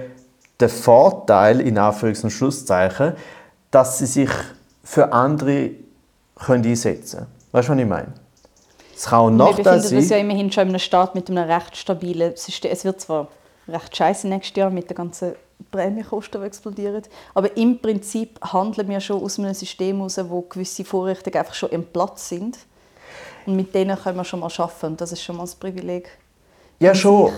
den 0.59 0.69
Vorteil, 0.69 1.61
in 1.61 1.77
Anführungs- 1.77 2.23
und 2.23 2.31
Schlusszeichen, 2.31 3.13
dass 3.71 3.97
sie 3.97 4.05
sich 4.05 4.29
für 4.83 5.11
andere 5.11 5.71
können 6.35 6.65
einsetzen 6.65 7.19
können. 7.19 7.31
Weißt 7.51 7.69
du, 7.69 7.73
was 7.73 7.79
ich 7.79 7.87
meine? 7.87 8.13
Es 8.95 9.05
kann 9.05 9.41
auch 9.41 9.55
sein. 9.55 9.57
Wir 9.57 9.63
befinden 9.63 9.97
uns 9.97 10.09
ja 10.09 10.17
immerhin 10.17 10.51
schon 10.51 10.63
in 10.63 10.69
einem 10.69 10.79
Staat 10.79 11.15
mit 11.15 11.29
einem 11.29 11.49
recht 11.49 11.75
stabilen 11.75 12.35
System. 12.35 12.71
Es 12.71 12.85
wird 12.85 13.01
zwar 13.01 13.27
recht 13.67 13.95
scheiße 13.95 14.27
nächstes 14.27 14.55
Jahr 14.55 14.69
mit 14.69 14.89
den 14.89 14.95
ganzen 14.95 15.33
Prämiekosten, 15.71 16.41
die 16.41 16.47
explodieren, 16.47 17.01
aber 17.33 17.55
im 17.55 17.79
Prinzip 17.79 18.39
handeln 18.41 18.89
wir 18.89 18.99
schon 18.99 19.21
aus 19.21 19.39
einem 19.39 19.53
System 19.53 19.97
heraus, 19.97 20.19
wo 20.27 20.41
gewisse 20.41 20.83
Vorrichtungen 20.83 21.37
einfach 21.37 21.53
schon 21.53 21.69
im 21.69 21.85
Platz 21.85 22.29
sind. 22.29 22.57
Und 23.45 23.55
mit 23.55 23.73
denen 23.73 23.97
können 23.97 24.17
wir 24.17 24.25
schon 24.25 24.39
mal 24.39 24.51
arbeiten. 24.57 24.85
Und 24.87 25.01
das 25.01 25.11
ist 25.11 25.21
schon 25.21 25.37
mal 25.37 25.43
das 25.43 25.55
Privileg. 25.55 26.09
Ja, 26.79 26.93
schon. 26.95 27.31
Sich. 27.31 27.35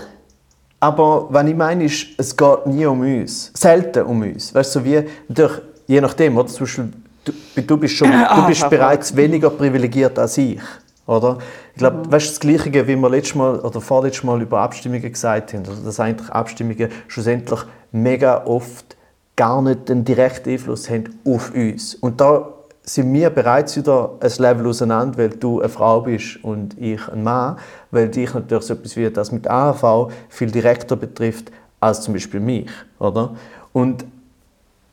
Aber 0.80 1.26
was 1.30 1.46
ich 1.46 1.56
meine 1.56 1.84
ist, 1.84 2.06
es 2.16 2.36
geht 2.36 2.66
nie 2.66 2.86
um 2.86 3.00
uns. 3.00 3.50
Selten 3.54 4.04
um 4.04 4.22
uns. 4.22 4.54
Weißt 4.54 4.74
du, 4.74 4.80
so 4.80 4.84
wie, 4.84 5.02
durch, 5.28 5.60
je 5.86 6.00
nachdem, 6.00 6.36
oder? 6.36 6.46
Zum 6.46 6.66
Beispiel, 6.66 6.92
du, 7.24 7.32
du 7.62 7.76
bist, 7.76 7.94
schon, 7.94 8.10
du 8.10 8.46
bist 8.46 8.62
ah, 8.62 8.68
bereits 8.68 9.14
weniger 9.14 9.50
privilegiert 9.50 10.18
als 10.18 10.38
ich. 10.38 10.60
Oder? 11.06 11.38
Ich 11.72 11.78
glaube, 11.78 12.06
mhm. 12.06 12.12
weißt, 12.12 12.30
das 12.30 12.40
Gleiche, 12.40 12.86
wie 12.86 12.96
wir 12.96 13.10
letztes 13.10 13.34
Mal 13.34 13.58
oder 13.60 13.80
vorletztes 13.80 14.24
Mal 14.24 14.40
über 14.42 14.60
Abstimmungen 14.60 15.10
gesagt 15.10 15.54
haben, 15.54 15.64
dass 15.84 15.98
eigentlich 15.98 16.28
Abstimmungen 16.30 16.90
schlussendlich 17.08 17.60
mega 17.90 18.44
oft 18.44 18.96
gar 19.34 19.62
nicht 19.62 19.88
den 19.88 20.04
direkten 20.04 20.50
Einfluss 20.50 20.90
haben 20.90 21.18
auf 21.24 21.52
uns. 21.54 21.94
Und 21.94 22.20
da 22.20 22.54
sind 22.88 23.12
wir 23.12 23.28
bereits 23.30 23.76
wieder 23.76 24.14
ein 24.20 24.32
Level 24.38 24.66
auseinander, 24.66 25.18
weil 25.18 25.28
du 25.30 25.60
eine 25.60 25.68
Frau 25.68 26.00
bist 26.00 26.42
und 26.42 26.78
ich 26.78 27.06
ein 27.08 27.22
Mann, 27.22 27.58
weil 27.90 28.08
dich 28.08 28.32
natürlich 28.32 28.64
so 28.64 28.74
etwas 28.74 28.96
wie 28.96 29.10
das 29.10 29.30
mit 29.30 29.48
AHV 29.48 30.10
viel 30.30 30.50
direkter 30.50 30.96
betrifft 30.96 31.52
als 31.80 32.00
zum 32.00 32.14
Beispiel 32.14 32.40
mich, 32.40 32.70
oder? 32.98 33.36
Und 33.72 34.06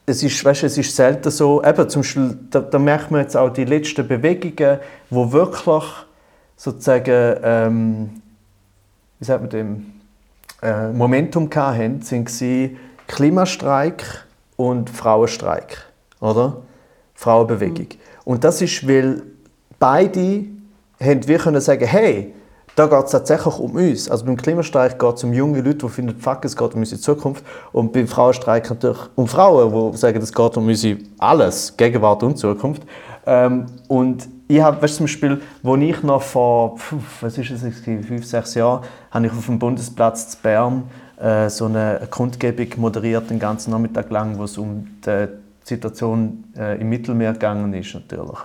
es 0.06 0.22
ist, 0.22 0.44
weißt, 0.44 0.64
es 0.64 0.78
ist 0.78 0.96
selten 0.96 1.32
so, 1.32 1.64
eben 1.64 1.90
zum 1.90 2.02
Beispiel, 2.02 2.38
da, 2.52 2.60
da 2.60 2.78
merkt 2.78 3.12
man 3.12 3.22
jetzt 3.22 3.36
auch 3.38 3.50
die 3.50 3.66
letzten 3.66 4.08
Bewegungen, 4.08 4.80
wo 5.10 5.32
wirklich 5.32 5.84
sozusagen, 6.58 7.38
ähm, 7.44 8.22
wie 9.20 9.26
sagt 9.26 9.42
man 9.42 9.50
dem, 9.50 9.94
äh, 10.62 10.90
Momentum 10.90 11.50
hatten, 11.56 12.02
sind 12.02 12.30
Klimastreik 13.08 14.26
und 14.58 14.90
Frauenstreik, 14.90 15.78
oder? 16.20 16.58
Frauenbewegung. 17.16 17.88
Mhm. 17.88 17.98
Und 18.26 18.44
das 18.44 18.62
ist, 18.62 18.88
weil 18.88 19.24
beide 19.80 20.46
haben 21.00 21.28
wir 21.28 21.38
können 21.40 21.62
sagen, 21.62 21.86
hey, 21.86 22.34
Da 22.76 22.88
geht 22.88 23.06
es 23.06 23.12
tatsächlich 23.12 23.58
um 23.58 23.72
uns. 23.76 24.10
Also 24.10 24.26
beim 24.26 24.36
Klimastreik 24.36 25.00
geht 25.00 25.16
es 25.16 25.24
um 25.24 25.32
junge 25.32 25.62
Leute, 25.62 25.86
die 25.86 25.90
finden, 25.90 26.20
fuck, 26.20 26.44
es 26.44 26.58
geht 26.58 26.74
um 26.74 26.82
unsere 26.82 27.00
Zukunft. 27.00 27.44
Und 27.72 27.94
beim 27.94 28.06
Frauenstreik 28.06 28.70
natürlich 28.70 28.98
um 29.16 29.28
Frauen, 29.28 29.92
die 29.94 29.98
sagen, 29.98 30.22
es 30.22 30.34
geht 30.34 30.58
um 30.58 30.68
unsere 30.68 30.98
alles, 31.18 31.76
Gegenwart 31.78 32.22
und 32.24 32.38
Zukunft. 32.38 32.84
Ähm, 33.26 33.68
und 33.88 34.28
ich 34.50 34.62
habe, 34.62 34.82
weißt, 34.82 34.98
zum 34.98 35.06
Beispiel, 35.06 35.42
wo 35.64 35.78
ich 35.78 36.04
noch 36.04 36.22
vor, 36.22 36.78
was 37.22 37.38
ist 37.38 37.50
es, 37.50 37.62
fünf, 37.80 38.26
sechs 38.26 38.54
Jahren, 38.56 38.84
habe 39.10 39.26
ich 39.26 39.32
auf 39.32 39.46
dem 39.46 39.58
Bundesplatz 39.58 40.32
zu 40.32 40.38
Bern 40.44 40.84
äh, 41.18 41.50
so 41.50 41.66
eine 41.66 42.02
Kundgebung 42.12 42.68
moderiert, 42.76 43.30
den 43.30 43.40
ganzen 43.40 43.72
Nachmittag 43.72 44.12
lang, 44.12 44.38
wo 44.38 44.44
es 44.44 44.58
um 44.58 44.86
die 45.06 45.28
Situation 45.68 46.46
äh, 46.58 46.80
im 46.80 46.90
Mittelmeer 46.90 47.34
gegangen 47.34 47.74
ist, 47.74 47.94
natürlich. 47.94 48.40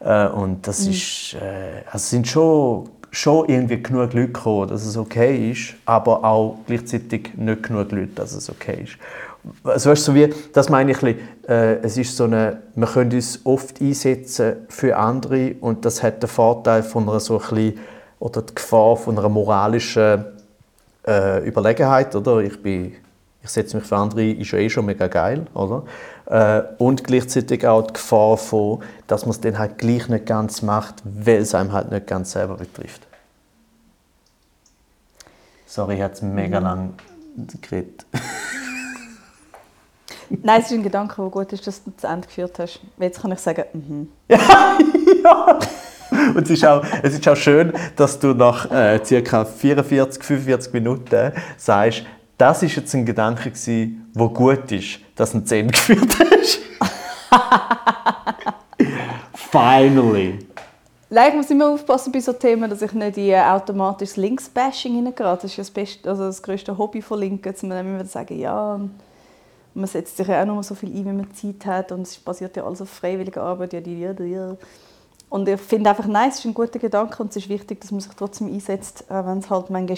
Äh, 0.00 0.28
und 0.28 0.66
das 0.66 0.84
mhm. 0.84 0.90
ist, 0.90 1.34
äh, 1.34 1.82
also 1.90 1.98
sind 1.98 2.28
schon, 2.28 2.88
schon 3.10 3.48
irgendwie 3.48 3.82
genug 3.82 4.12
Leute 4.12 4.26
gekommen, 4.26 4.68
dass 4.68 4.84
es 4.84 4.96
okay 4.96 5.50
ist, 5.50 5.74
aber 5.86 6.24
auch 6.24 6.58
gleichzeitig 6.66 7.30
nicht 7.36 7.62
genug 7.62 7.90
Leute, 7.90 8.12
dass 8.14 8.32
es 8.32 8.50
okay 8.50 8.82
ist 8.84 8.98
also 9.64 9.90
weißt, 9.90 10.04
so 10.04 10.14
wie, 10.14 10.32
das 10.52 10.68
meine 10.68 10.92
ich, 10.92 11.02
äh, 11.02 11.76
es 11.80 11.96
ist 11.96 12.16
so 12.16 12.24
eine, 12.24 12.62
wir 12.74 12.86
können 12.86 13.12
uns 13.12 13.40
oft 13.44 13.80
einsetzen 13.80 14.56
für 14.68 14.96
andere 14.96 15.54
und 15.60 15.84
das 15.84 16.02
hat 16.02 16.22
den 16.22 16.28
Vorteil 16.28 16.82
von 16.82 17.08
einer 17.08 17.20
so 17.20 17.38
ein 17.38 17.48
bisschen, 17.48 17.78
oder 18.18 18.42
die 18.42 18.54
Gefahr 18.54 18.96
von 18.96 19.18
einer 19.18 19.28
moralischen 19.28 20.24
äh, 21.06 21.46
Überlegenheit, 21.46 22.14
oder? 22.16 22.38
Ich, 22.38 22.60
bin, 22.60 22.94
ich 23.42 23.50
setze 23.50 23.76
mich 23.76 23.86
für 23.86 23.96
andere, 23.96 24.30
ist 24.30 24.50
ja 24.50 24.58
eh 24.58 24.68
schon 24.68 24.86
mega 24.86 25.06
geil, 25.06 25.46
oder? 25.54 25.84
Äh, 26.28 26.62
und 26.76 27.04
gleichzeitig 27.04 27.66
auch 27.66 27.86
die 27.86 27.94
Gefahr 27.94 28.36
von, 28.36 28.82
dass 29.06 29.22
man 29.24 29.30
es 29.30 29.40
dann 29.40 29.58
halt 29.58 29.78
gleich 29.78 30.08
nicht 30.08 30.26
ganz 30.26 30.60
macht, 30.60 30.96
weil 31.04 31.38
es 31.38 31.54
einem 31.54 31.72
halt 31.72 31.90
nicht 31.90 32.06
ganz 32.06 32.32
selber 32.32 32.56
betrifft. 32.56 33.06
Sorry, 35.66 35.96
ich 35.96 36.02
habe 36.02 36.14
mega 36.26 36.60
mhm. 36.60 36.66
lang 36.66 36.94
geredet. 37.62 38.04
Nein, 40.30 40.60
es 40.60 40.66
ist 40.66 40.72
ein 40.72 40.82
Gedanke, 40.82 41.14
der 41.16 41.30
gut 41.30 41.50
ist, 41.54 41.66
dass 41.66 41.82
du 41.82 41.90
zu 41.96 42.06
Ende 42.06 42.26
geführt 42.26 42.58
hast. 42.58 42.80
Jetzt 42.98 43.22
kann 43.22 43.32
ich 43.32 43.38
sagen, 43.38 43.64
mhm. 43.72 44.08
ja. 44.28 45.58
Und 46.34 46.42
es 46.42 46.50
ist, 46.50 46.64
auch, 46.66 46.84
es 47.02 47.14
ist 47.14 47.26
auch 47.26 47.36
schön, 47.36 47.72
dass 47.96 48.18
du 48.18 48.34
nach 48.34 48.70
äh, 48.70 48.98
ca. 49.22 49.44
44, 49.46 50.22
45 50.22 50.72
Minuten 50.74 51.32
sagst, 51.56 52.04
das 52.38 52.62
war 52.62 52.68
jetzt 52.68 52.94
ein 52.94 53.04
Gedanke, 53.04 53.50
der 54.18 54.28
gut 54.28 54.72
ist, 54.72 55.00
dass 55.14 55.30
zu 55.30 55.38
Ende 55.56 55.72
geführt 55.72 56.16
hast. 56.18 56.60
Finally. 59.34 60.38
Nein, 61.10 61.30
ich 61.30 61.36
muss 61.36 61.50
immer 61.50 61.70
aufpassen 61.70 62.12
bei 62.12 62.20
so 62.20 62.34
Themen, 62.34 62.68
dass 62.68 62.82
ich 62.82 62.92
nicht 62.92 63.16
in 63.16 63.34
automatisches 63.34 64.16
Links-Bashing 64.16 64.94
hineingerate. 64.94 65.42
Das 65.42 65.52
ist 65.52 65.58
das, 65.58 65.70
beste, 65.70 66.10
also 66.10 66.24
das 66.24 66.42
größte 66.42 66.76
Hobby 66.76 67.00
von 67.00 67.18
Linken, 67.18 67.50
dass 67.50 67.62
man 67.62 67.78
immer 67.78 68.04
sagen, 68.04 68.38
ja, 68.38 68.78
man 69.72 69.86
setzt 69.86 70.18
sich 70.18 70.28
ja 70.28 70.42
auch 70.42 70.46
nur 70.46 70.62
so 70.62 70.74
viel 70.74 70.90
ein, 70.90 71.06
wie 71.06 71.12
man 71.12 71.32
Zeit 71.32 71.64
hat 71.64 71.92
und 71.92 72.02
es 72.02 72.18
basiert 72.18 72.56
ja 72.58 72.64
alles 72.64 72.82
auf 72.82 72.90
freiwilliger 72.90 73.42
Arbeit. 73.42 73.72
Ja, 73.72 73.80
die, 73.80 73.94
die, 73.94 74.14
die. 74.14 74.56
Und 75.30 75.48
ich 75.48 75.60
finde 75.60 75.90
einfach, 75.90 76.06
nein, 76.06 76.28
es 76.28 76.40
ist 76.40 76.44
ein 76.44 76.54
guter 76.54 76.78
Gedanke 76.78 77.22
und 77.22 77.30
es 77.30 77.36
ist 77.36 77.48
wichtig, 77.48 77.80
dass 77.80 77.90
man 77.90 78.00
sich 78.00 78.12
trotzdem 78.12 78.52
einsetzt, 78.52 79.04
wenn 79.08 79.38
es 79.38 79.48
halt 79.48 79.70
manchmal... 79.70 79.96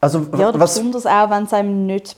Also, 0.00 0.26
ja, 0.36 0.58
was, 0.58 0.74
besonders 0.74 1.06
auch, 1.06 1.30
wenn 1.30 1.44
es 1.44 1.52
einem 1.52 1.86
nicht 1.86 2.16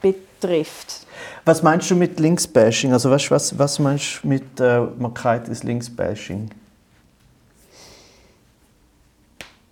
betrifft. 0.00 1.06
Was 1.44 1.62
meinst 1.62 1.90
du 1.90 1.94
mit 1.94 2.18
Linksbashing? 2.18 2.92
Also 2.92 3.10
weißt, 3.10 3.30
was, 3.30 3.58
was 3.58 3.78
meinst 3.78 4.20
du 4.22 4.28
mit 4.28 4.60
äh, 4.60 4.80
Markheit 4.98 5.48
ist 5.48 5.62
Linksbashing? 5.64 6.50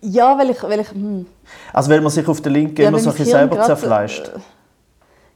Ja, 0.01 0.37
weil 0.37 0.51
ich... 0.51 0.63
Weil 0.63 0.79
ich 0.79 0.91
hm. 0.91 1.25
Also 1.73 1.89
weil 1.91 2.01
man 2.01 2.11
sich 2.11 2.27
auf 2.27 2.39
der 2.41 2.51
Linken 2.51 2.81
ja, 2.81 2.87
immer 2.87 2.99
so 2.99 3.11
ein 3.11 3.25
selber 3.25 3.61
zerfleischt? 3.61 4.29
Äh, 4.29 4.39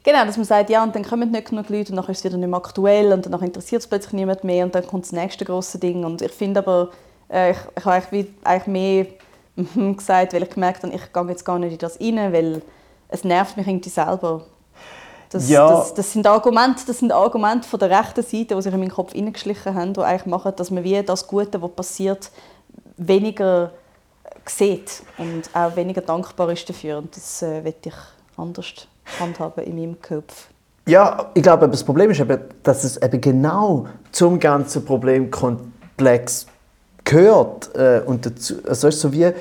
Genau, 0.05 0.23
dass 0.23 0.37
man 0.37 0.45
sagt, 0.45 0.69
ja, 0.69 0.83
und 0.83 0.95
dann 0.95 1.03
kommen 1.03 1.31
nicht 1.31 1.49
genug 1.49 1.67
Leute 1.67 1.91
und 1.91 1.95
dann 1.95 2.05
ist 2.05 2.19
es 2.19 2.23
wieder 2.23 2.37
nicht 2.37 2.47
mehr 2.47 2.57
aktuell 2.57 3.11
und 3.11 3.25
dann 3.25 3.41
interessiert 3.41 3.81
es 3.81 3.87
plötzlich 3.87 4.13
niemand 4.13 4.43
mehr 4.43 4.63
und 4.63 4.75
dann 4.75 4.85
kommt 4.85 5.05
das 5.05 5.11
nächste 5.11 5.45
große 5.45 5.79
Ding. 5.79 6.05
Und 6.05 6.21
ich 6.21 6.31
finde 6.31 6.59
aber, 6.59 6.91
äh, 7.27 7.51
ich, 7.51 7.57
ich 7.75 7.85
habe 7.85 7.95
eigentlich, 7.95 8.27
eigentlich 8.43 8.67
mehr 8.67 9.07
gesagt, 9.55 10.33
weil 10.33 10.43
ich 10.43 10.49
gemerkt 10.49 10.83
habe, 10.83 10.93
ich 10.93 11.13
gehe 11.13 11.27
jetzt 11.27 11.45
gar 11.45 11.59
nicht 11.59 11.73
in 11.73 11.77
das 11.77 11.99
rein, 11.99 12.33
weil 12.33 12.61
es 13.09 13.23
nervt 13.23 13.57
mich 13.57 13.67
irgendwie 13.67 13.89
selber. 13.89 14.41
Das, 15.29 15.49
ja. 15.49 15.67
das, 15.69 15.93
das, 15.93 16.13
sind 16.13 16.27
Argumente, 16.27 16.83
das 16.85 16.99
sind 16.99 17.11
Argumente 17.11 17.67
von 17.67 17.79
der 17.79 17.89
rechten 17.89 18.21
Seite, 18.21 18.55
die 18.55 18.61
sich 18.61 18.73
in 18.73 18.79
meinen 18.79 18.91
Kopf 18.91 19.13
hineingeschlichen 19.13 19.75
haben, 19.75 19.93
die 19.93 20.01
eigentlich 20.01 20.27
machen, 20.27 20.53
dass 20.55 20.71
man 20.71 20.83
wie 20.83 21.01
das 21.01 21.27
Gute, 21.27 21.61
was 21.61 21.71
passiert, 21.71 22.31
weniger 22.97 23.71
sieht 24.45 25.03
und 25.17 25.49
auch 25.53 25.75
weniger 25.75 26.01
dankbar 26.01 26.51
ist 26.51 26.69
dafür. 26.69 26.99
Und 26.99 27.15
das 27.15 27.41
äh, 27.41 27.67
ich 27.67 27.93
anders 28.37 28.87
handhaben 29.19 29.63
in 29.63 29.75
meinem 29.75 30.01
Kopf. 30.01 30.47
Ja, 30.87 31.31
ich 31.33 31.41
glaube, 31.41 31.67
das 31.67 31.83
Problem 31.83 32.11
ist 32.11 32.19
eben, 32.19 32.39
dass 32.61 32.83
es 32.83 32.97
eben 33.01 33.19
genau 33.19 33.87
zum 34.11 34.39
ganzen 34.39 34.85
Problemkomplex 34.85 36.45
gehört. 37.05 37.73
Äh, 37.75 38.01
und 38.05 38.25
dazu, 38.25 38.55
also 38.67 38.89
ist 38.89 38.99
so 38.99 39.13
wie, 39.13 39.31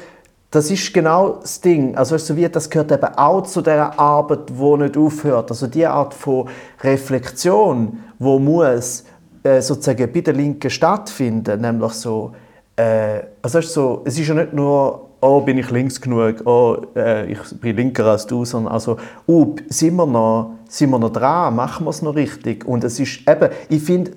das 0.51 0.71
ist 0.71 0.95
genau 0.95 1.39
das 1.41 1.61
Ding. 1.61 1.97
Also 1.97 2.15
ist 2.15 2.27
so 2.27 2.37
wie, 2.37 2.49
das 2.49 2.71
gehört 2.71 2.93
eben 2.93 3.15
auch 3.17 3.43
zu 3.43 3.61
der 3.61 3.99
Arbeit, 3.99 4.51
die 4.51 4.77
nicht 4.77 4.97
aufhört. 4.97 5.51
Also 5.51 5.67
die 5.67 5.85
Art 5.85 6.15
von 6.15 6.49
Reflexion, 6.83 7.99
wo 8.21 8.39
muss 8.39 9.05
äh, 9.43 9.61
sozusagen 9.61 10.13
bei 10.13 10.21
der 10.21 10.35
Linken 10.35 10.71
stattfinden, 10.71 11.61
nämlich 11.61 11.93
so, 11.95 12.33
äh, 12.77 13.21
also 13.43 13.59
ist 13.59 13.73
so, 13.73 14.03
es 14.05 14.17
ist 14.17 14.29
ja 14.29 14.35
nicht 14.35 14.53
nur 14.53 15.05
oh, 15.25 15.41
bin 15.41 15.57
ich 15.59 15.71
links 15.71 16.01
genug, 16.01 16.47
oh, 16.47 16.77
äh, 16.95 17.33
ich 17.33 17.39
bin 17.61 17.77
linker 17.77 18.05
als 18.05 18.27
du, 18.27 18.45
sondern 18.45 18.75
also, 18.75 18.99
oh, 19.27 19.55
sind 19.69 19.97
wir 19.97 20.07
noch, 20.07 20.53
sind 20.69 20.91
wir 20.91 20.99
noch 20.99 21.13
dran, 21.13 21.57
machen 21.57 21.87
wir 21.87 21.91
es 21.91 22.03
noch 22.03 22.15
richtig? 22.15 22.67
Und 22.67 22.85
es 22.85 23.01
ist 23.01 23.27
eben, 23.27 23.49
ich 23.71 23.83
finde, 23.83 24.13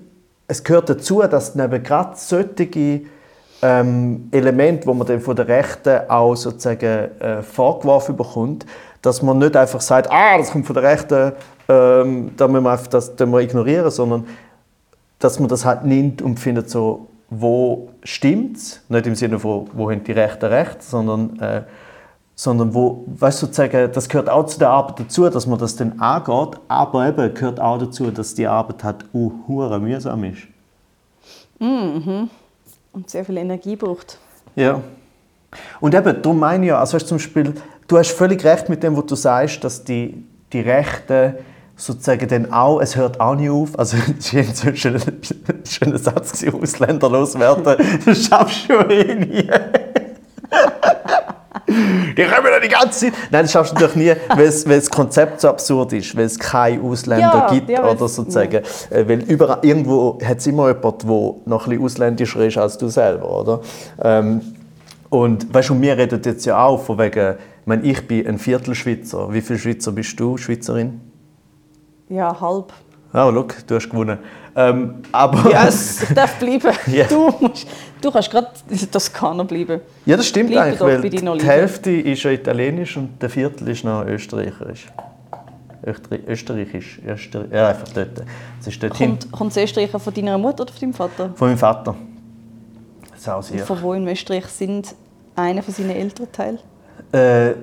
es 0.46 0.62
gehört 0.62 0.90
dazu, 0.90 1.22
dass 1.22 1.54
neben 1.54 1.82
gerade 1.82 2.12
solche 2.16 3.02
ähm, 3.62 4.28
Elemente, 4.30 4.86
wo 4.86 4.94
man 4.94 5.06
dann 5.06 5.20
von 5.20 5.36
der 5.36 5.48
Rechten 5.48 6.08
auch 6.08 6.34
sozusagen 6.34 7.20
äh, 7.20 7.42
vorgeworfen 7.42 8.16
bekommt, 8.16 8.66
dass 9.02 9.22
man 9.22 9.38
nicht 9.38 9.56
einfach 9.56 9.80
sagt, 9.80 10.10
ah, 10.10 10.38
das 10.38 10.50
kommt 10.50 10.66
von 10.66 10.74
der 10.74 10.82
Rechten, 10.84 11.32
ähm, 11.68 12.30
da 12.36 12.48
müssen 12.48 12.64
wir 12.64 12.72
einfach 12.72 12.86
das, 12.86 13.14
das 13.14 13.28
wir 13.28 13.40
ignorieren, 13.40 13.90
sondern 13.90 14.26
dass 15.18 15.40
man 15.40 15.48
das 15.48 15.64
halt 15.64 15.84
nimmt 15.84 16.22
und 16.22 16.38
findet 16.38 16.70
so, 16.70 17.08
wo 17.30 17.90
stimmt 18.04 18.56
es, 18.56 18.80
nicht 18.88 19.06
im 19.06 19.14
Sinne 19.14 19.38
von, 19.38 19.68
wo 19.72 19.90
haben 19.90 20.02
die 20.04 20.12
Rechten 20.12 20.46
recht, 20.46 20.82
sondern, 20.82 21.38
äh, 21.40 21.62
sondern 22.34 22.72
wo, 22.72 23.04
weißt 23.06 23.40
sozusagen, 23.40 23.90
das 23.92 24.08
gehört 24.08 24.30
auch 24.30 24.46
zu 24.46 24.58
der 24.58 24.70
Arbeit 24.70 25.00
dazu, 25.00 25.28
dass 25.28 25.46
man 25.46 25.58
das 25.58 25.76
dann 25.76 25.98
angeht, 26.00 26.60
aber 26.68 27.08
eben 27.08 27.34
gehört 27.34 27.60
auch 27.60 27.78
dazu, 27.78 28.10
dass 28.10 28.34
die 28.34 28.46
Arbeit 28.46 28.84
halt 28.84 29.04
uh, 29.12 29.32
mühsam 29.78 30.24
ist. 30.24 30.46
Mhm. 31.58 32.30
Und 32.98 33.08
sehr 33.08 33.24
viel 33.24 33.36
Energie 33.36 33.76
braucht. 33.76 34.18
Ja. 34.56 34.82
Und 35.78 35.94
eben, 35.94 36.20
darum 36.20 36.40
meine 36.40 36.64
ich 36.64 36.70
ja, 36.70 36.80
also 36.80 36.98
zum 36.98 37.18
Beispiel, 37.18 37.54
du 37.86 37.96
hast 37.96 38.10
völlig 38.10 38.44
recht 38.44 38.68
mit 38.68 38.82
dem, 38.82 38.96
was 38.96 39.06
du 39.06 39.14
sagst, 39.14 39.62
dass 39.62 39.84
die, 39.84 40.24
die 40.52 40.60
Rechten 40.62 41.34
sozusagen 41.76 42.26
dann 42.26 42.52
auch, 42.52 42.80
es 42.80 42.96
hört 42.96 43.20
auch 43.20 43.36
nicht 43.36 43.50
auf, 43.50 43.78
also 43.78 43.96
das 44.16 44.58
so 44.58 44.68
ein 44.68 44.76
schöner 44.76 45.98
Satz, 45.98 46.44
Ausländer 46.52 47.08
loswerden, 47.08 47.76
das 48.04 48.24
schaffst 48.24 48.68
du 48.68 48.74
eh 48.74 49.14
nie. 49.14 49.48
Die 52.18 52.24
kommen 52.24 52.48
ja 52.50 52.60
die 52.60 52.68
ganze 52.68 53.06
Zeit. 53.06 53.12
Nein, 53.30 53.44
das 53.44 53.52
schaffst 53.52 53.72
du 53.72 53.74
natürlich 53.76 53.96
nie, 53.96 54.14
weil, 54.36 54.76
das 54.76 54.90
Konzept 54.90 55.40
so 55.40 55.48
absurd 55.48 55.92
ist, 55.92 56.16
weil 56.16 56.24
es 56.24 56.38
keine 56.38 56.82
Ausländer 56.82 57.46
ja, 57.48 57.50
gibt 57.50 57.70
ja, 57.70 57.88
oder 57.88 58.08
sozusagen. 58.08 58.62
Ja. 58.90 58.96
Äh, 58.96 59.08
weil 59.08 59.22
überall, 59.22 59.60
irgendwo 59.62 60.18
hat 60.22 60.38
es 60.38 60.46
immer 60.48 60.68
jemanden, 60.68 61.06
der 61.06 61.34
noch 61.46 61.66
ein 61.66 61.70
bisschen 61.70 61.84
ausländischer 61.84 62.44
ist 62.44 62.58
als 62.58 62.76
du 62.76 62.88
selber, 62.88 63.40
oder? 63.40 63.60
Ähm, 64.02 64.40
und 65.10 65.52
weißt 65.54 65.70
du, 65.70 65.80
wir 65.80 65.96
reden 65.96 66.20
jetzt 66.22 66.44
ja 66.44 66.62
auch 66.62 66.82
von 66.82 66.98
wegen, 66.98 67.36
ich 67.36 67.66
meine, 67.66 67.82
ich 67.82 68.06
bin 68.06 68.26
ein 68.26 68.38
Viertelschweizer. 68.38 69.32
Wie 69.32 69.40
viele 69.40 69.58
Schweizer 69.58 69.92
bist 69.92 70.18
du, 70.18 70.36
Schweizerin? 70.36 71.00
Ja, 72.08 72.38
halb. 72.40 72.72
Oh, 73.14 73.30
look, 73.30 73.54
du 73.66 73.76
hast 73.76 73.88
gewonnen. 73.88 74.18
Ähm, 74.54 74.96
aber 75.12 75.50
yes, 75.50 76.02
ich 76.02 76.14
darf 76.14 76.34
bleiben. 76.38 76.72
Yeah. 76.88 77.06
Du, 77.06 77.32
musst, 77.40 77.66
du 78.00 78.10
kannst 78.10 78.30
gerade 78.30 78.48
Toskana 78.90 79.42
bleiben. 79.44 79.80
Ja, 80.06 80.16
das 80.16 80.26
stimmt 80.26 80.50
Bleib 80.50 80.80
eigentlich, 80.80 81.24
weil 81.24 81.38
die 81.38 81.46
Hälfte 81.46 81.90
ist 81.90 82.22
ja 82.22 82.30
italienisch 82.30 82.96
und 82.96 83.20
der 83.20 83.30
Viertel 83.30 83.68
ist 83.68 83.84
noch 83.84 84.04
österreichisch. 84.06 84.88
Österreichisch, 86.26 87.00
Österreich, 87.06 87.50
ja, 87.52 87.68
einfach 87.68 87.88
dort. 87.94 88.18
Das 88.58 88.66
ist 88.66 88.82
dort 88.82 88.94
kommt, 88.94 89.30
kommt 89.30 89.56
das 89.56 89.62
Österreicher 89.62 89.98
von 89.98 90.12
deiner 90.12 90.36
Mutter 90.36 90.62
oder 90.62 90.72
von 90.72 90.80
deinem 90.80 90.94
Vater? 90.94 91.30
Von 91.34 91.48
meinem 91.48 91.58
Vater. 91.58 91.94
Sau 93.16 93.42
sehr. 93.42 93.64
Von 93.64 93.80
wo 93.82 93.94
in 93.94 94.06
Österreich 94.06 94.46
sind 94.46 94.94
einer 95.34 95.62
von 95.62 95.72
seinen 95.72 95.90
Elternteil? 95.90 96.58
Äh, 97.12 97.54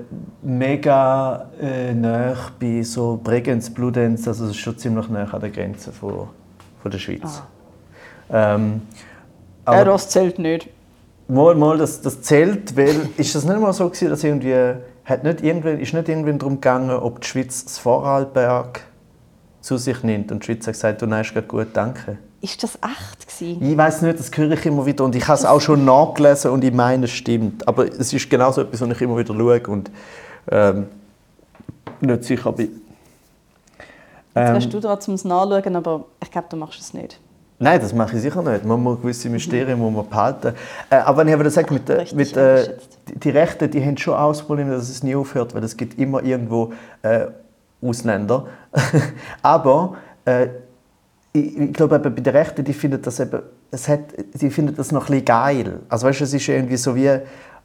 mega 0.42 1.50
äh, 1.62 1.94
nah 1.94 2.36
bei 2.60 2.82
so 2.82 3.20
Bregenz, 3.22 3.70
Bludenz, 3.70 4.28
also 4.28 4.46
es 4.46 4.52
ist 4.52 4.58
schon 4.58 4.78
ziemlich 4.78 5.08
nah 5.10 5.26
an 5.26 5.40
der 5.40 5.50
Grenze 5.50 5.92
von, 5.92 6.30
von 6.82 6.92
der 6.92 6.98
Schweiz. 6.98 7.44
Ah. 8.30 8.56
Ähm, 8.56 8.82
aber, 9.66 9.78
ja, 9.78 9.84
das 9.86 10.10
zählt 10.10 10.40
nicht. 10.40 10.70
Mal, 11.28 11.56
mal, 11.56 11.78
das, 11.78 12.02
das 12.02 12.22
zählt, 12.22 12.78
weil 12.78 13.10
ist 13.18 13.34
das 13.36 13.44
nicht 13.46 13.60
mal 13.60 13.74
so 13.74 13.90
gewesen, 13.90 14.10
dass 14.10 14.24
irgendwie, 14.24 14.76
hat 15.06 15.24
nicht 15.24 15.42
irgendwann, 15.42 15.80
ist 15.80 15.94
nicht 15.94 16.08
irgendwann 16.08 16.40
darum 16.40 16.56
gegangen, 16.56 16.92
ob 16.92 17.22
die 17.22 17.28
Schweiz 17.28 17.66
das 17.66 17.78
Vorarlberg 17.78 18.82
zu 19.62 19.78
sich 19.78 20.04
nimmt 20.04 20.32
und 20.32 20.44
die 20.44 20.46
Schweiz 20.46 20.68
hat 20.68 20.74
gesagt, 20.74 21.02
du 21.02 21.08
nein, 21.08 21.22
ist 21.22 21.48
gut, 21.48 21.68
danke. 21.74 22.20
Ist 22.42 22.62
das 22.62 22.76
echt 22.76 23.28
gewesen? 23.28 23.72
Ich 23.72 23.76
weiß 23.76 24.04
nicht, 24.04 24.20
das 24.20 24.30
höre 24.36 24.52
ich 24.52 24.66
immer 24.68 24.86
wieder 24.86 25.04
und 25.04 25.16
ich 25.16 25.28
habe 25.28 25.40
es 25.40 25.46
auch 25.46 25.60
schon 25.60 25.84
nachgelesen 25.84 26.52
und 26.52 26.64
ich 26.64 26.72
meine, 26.72 27.06
es 27.06 27.12
stimmt. 27.12 27.68
Aber 27.68 27.88
es 27.88 28.14
ist 28.14 28.30
genau 28.30 28.52
so 28.52 28.62
etwas, 28.62 28.82
was 28.82 28.90
ich 28.90 29.02
immer 29.02 29.18
wieder 29.18 29.34
schaue 29.34 29.62
und 29.68 29.90
ähm, 30.52 30.86
nicht 32.02 32.24
sicher 32.24 32.52
bin. 32.52 32.68
Jetzt 32.68 34.50
Ähm, 34.50 34.54
wärst 34.54 34.74
du 34.74 34.80
dran, 34.80 35.00
um 35.08 35.14
es 35.16 35.24
nachzuschauen, 35.26 35.76
aber 35.76 36.06
ich 36.22 36.30
glaube, 36.30 36.48
du 36.52 36.58
machst 36.58 36.80
es 36.80 36.94
nicht. 36.94 37.20
Nein, 37.58 37.80
das 37.80 37.94
mache 37.94 38.16
ich 38.18 38.22
sicher 38.22 38.42
nicht. 38.42 38.66
Man 38.66 38.82
muss 38.84 39.00
gewisse 39.02 39.30
Mysterien 39.30 39.80
muss 39.80 39.94
man 39.94 40.10
behalten. 40.10 40.54
Äh, 40.90 40.96
aber 40.98 41.20
wenn 41.20 41.30
ich 41.30 41.34
aber 41.34 41.50
sage, 41.50 41.74
mit, 41.74 41.88
der- 41.88 42.00
Richtig 42.00 42.18
mit, 42.18 42.36
äh, 42.38 42.74
die, 43.08 43.20
die 43.20 43.30
Rechten, 43.30 43.72
die 43.72 43.84
haben 43.84 43.96
schon 43.98 44.14
auch 44.14 44.30
das 44.30 44.42
Problem, 44.42 44.70
dass 44.70 44.90
es 44.90 45.04
nie 45.04 45.16
aufhört, 45.16 45.56
weil 45.56 45.64
es 45.64 45.78
gibt 45.78 45.98
immer 45.98 46.22
irgendwo 46.24 46.74
äh, 47.02 47.28
Ausländer. 47.82 48.48
aber 49.42 49.96
äh, 50.26 50.48
ich, 51.34 51.58
ich 51.58 51.74
glaube, 51.74 51.96
eben 51.96 52.16
bei 52.16 52.22
den 52.22 52.36
Rechten, 52.36 52.64
die 52.64 52.74
finden 52.74 53.02
das 53.02 53.20
eben, 53.20 53.42
es 53.72 53.88
hat, 53.88 54.00
die 54.34 54.50
finden 54.50 54.76
das 54.76 54.92
noch 54.92 55.04
ein 55.04 55.12
bisschen 55.12 55.26
geil. 55.26 55.80
Also 55.90 56.08
weißt 56.08 56.20
du, 56.22 56.24
es 56.26 56.34
ist 56.34 56.48
irgendwie 56.48 56.78
so 56.78 56.96
wie, 56.96 57.10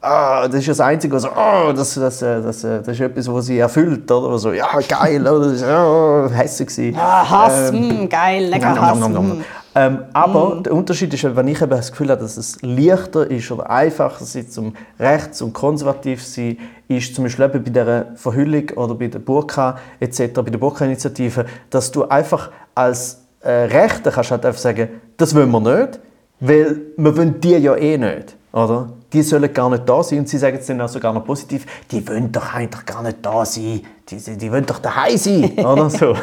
ah, 0.01 0.47
das 0.47 0.55
ist 0.61 0.69
das 0.69 0.79
Einzige, 0.79 1.15
was, 1.15 1.25
oh, 1.25 1.71
das, 1.73 1.95
das, 1.95 2.21
äh, 2.21 2.41
das, 2.41 2.63
äh, 2.63 2.79
das 2.79 2.87
ist 2.89 2.99
etwas, 3.01 3.31
was 3.31 3.45
sie 3.45 3.59
erfüllt, 3.59 4.09
oder? 4.11 4.37
So, 4.37 4.51
ja, 4.53 4.67
geil, 4.87 5.21
oder? 5.27 5.45
Das 5.49 5.53
ist 5.53 5.65
oh, 5.65 6.29
hässlich. 6.33 6.95
Ah, 6.97 7.29
Hass, 7.29 7.71
Ähm, 7.71 8.03
mm, 8.05 8.09
geil, 8.09 8.45
lecker 8.45 8.69
Nom, 8.75 8.81
Hass. 8.81 8.99
nom, 8.99 9.13
nom, 9.13 9.27
nom. 9.27 9.37
mm. 9.39 9.43
Ähm, 9.73 9.99
aber 10.11 10.61
der 10.65 10.73
Unterschied 10.73 11.13
ist, 11.13 11.23
wenn 11.23 11.47
ich 11.47 11.61
eben 11.61 11.69
das 11.69 11.91
Gefühl 11.91 12.09
habe, 12.09 12.21
dass 12.21 12.35
es 12.35 12.61
leichter 12.61 13.29
ist 13.31 13.49
oder 13.51 13.69
einfacher 13.69 14.21
ist, 14.21 14.53
zum 14.53 14.73
rechts 14.99 15.41
und 15.41 15.53
konservativ 15.53 16.23
zu 16.25 16.31
sein, 16.31 16.57
ist 16.89 17.15
zum 17.15 17.23
Beispiel 17.23 17.45
eben 17.45 17.63
bei 17.63 17.69
der 17.69 18.07
Verhüllung 18.15 18.69
oder 18.75 18.95
bei 18.95 19.07
der 19.07 19.19
Burka 19.19 19.77
etc., 19.99 20.33
bei 20.33 20.49
der 20.49 20.57
Burka-Initiative, 20.57 21.45
dass 21.69 21.89
du 21.89 22.03
einfach 22.03 22.51
als 22.75 23.21
äh, 23.41 23.49
Rechter 23.49 24.11
kannst 24.11 24.31
halt 24.31 24.45
einfach 24.45 24.59
sagen, 24.59 24.89
das 25.15 25.33
wollen 25.33 25.51
wir 25.51 25.59
nicht, 25.61 25.99
weil 26.41 26.81
wir 26.97 27.17
wollen 27.17 27.39
die 27.39 27.51
ja 27.51 27.75
eh 27.75 27.97
nicht, 27.97 28.35
oder? 28.51 28.89
Die 29.13 29.21
sollen 29.23 29.53
gar 29.53 29.69
nicht 29.69 29.87
da 29.87 30.03
sein 30.03 30.19
und 30.19 30.29
sie 30.29 30.37
sagen 30.37 30.57
es 30.59 30.67
dann 30.67 30.81
auch 30.81 30.89
sogar 30.89 31.13
noch 31.13 31.25
positiv, 31.25 31.65
die 31.91 32.05
wollen 32.07 32.31
doch 32.31 32.53
eigentlich 32.53 32.85
gar 32.85 33.03
nicht 33.03 33.17
da 33.21 33.45
sein, 33.45 33.81
die, 34.09 34.37
die 34.37 34.51
wollen 34.51 34.65
doch 34.65 34.79
daheim 34.79 35.17
sein, 35.17 35.51
oder 35.57 35.89
so. 35.89 36.13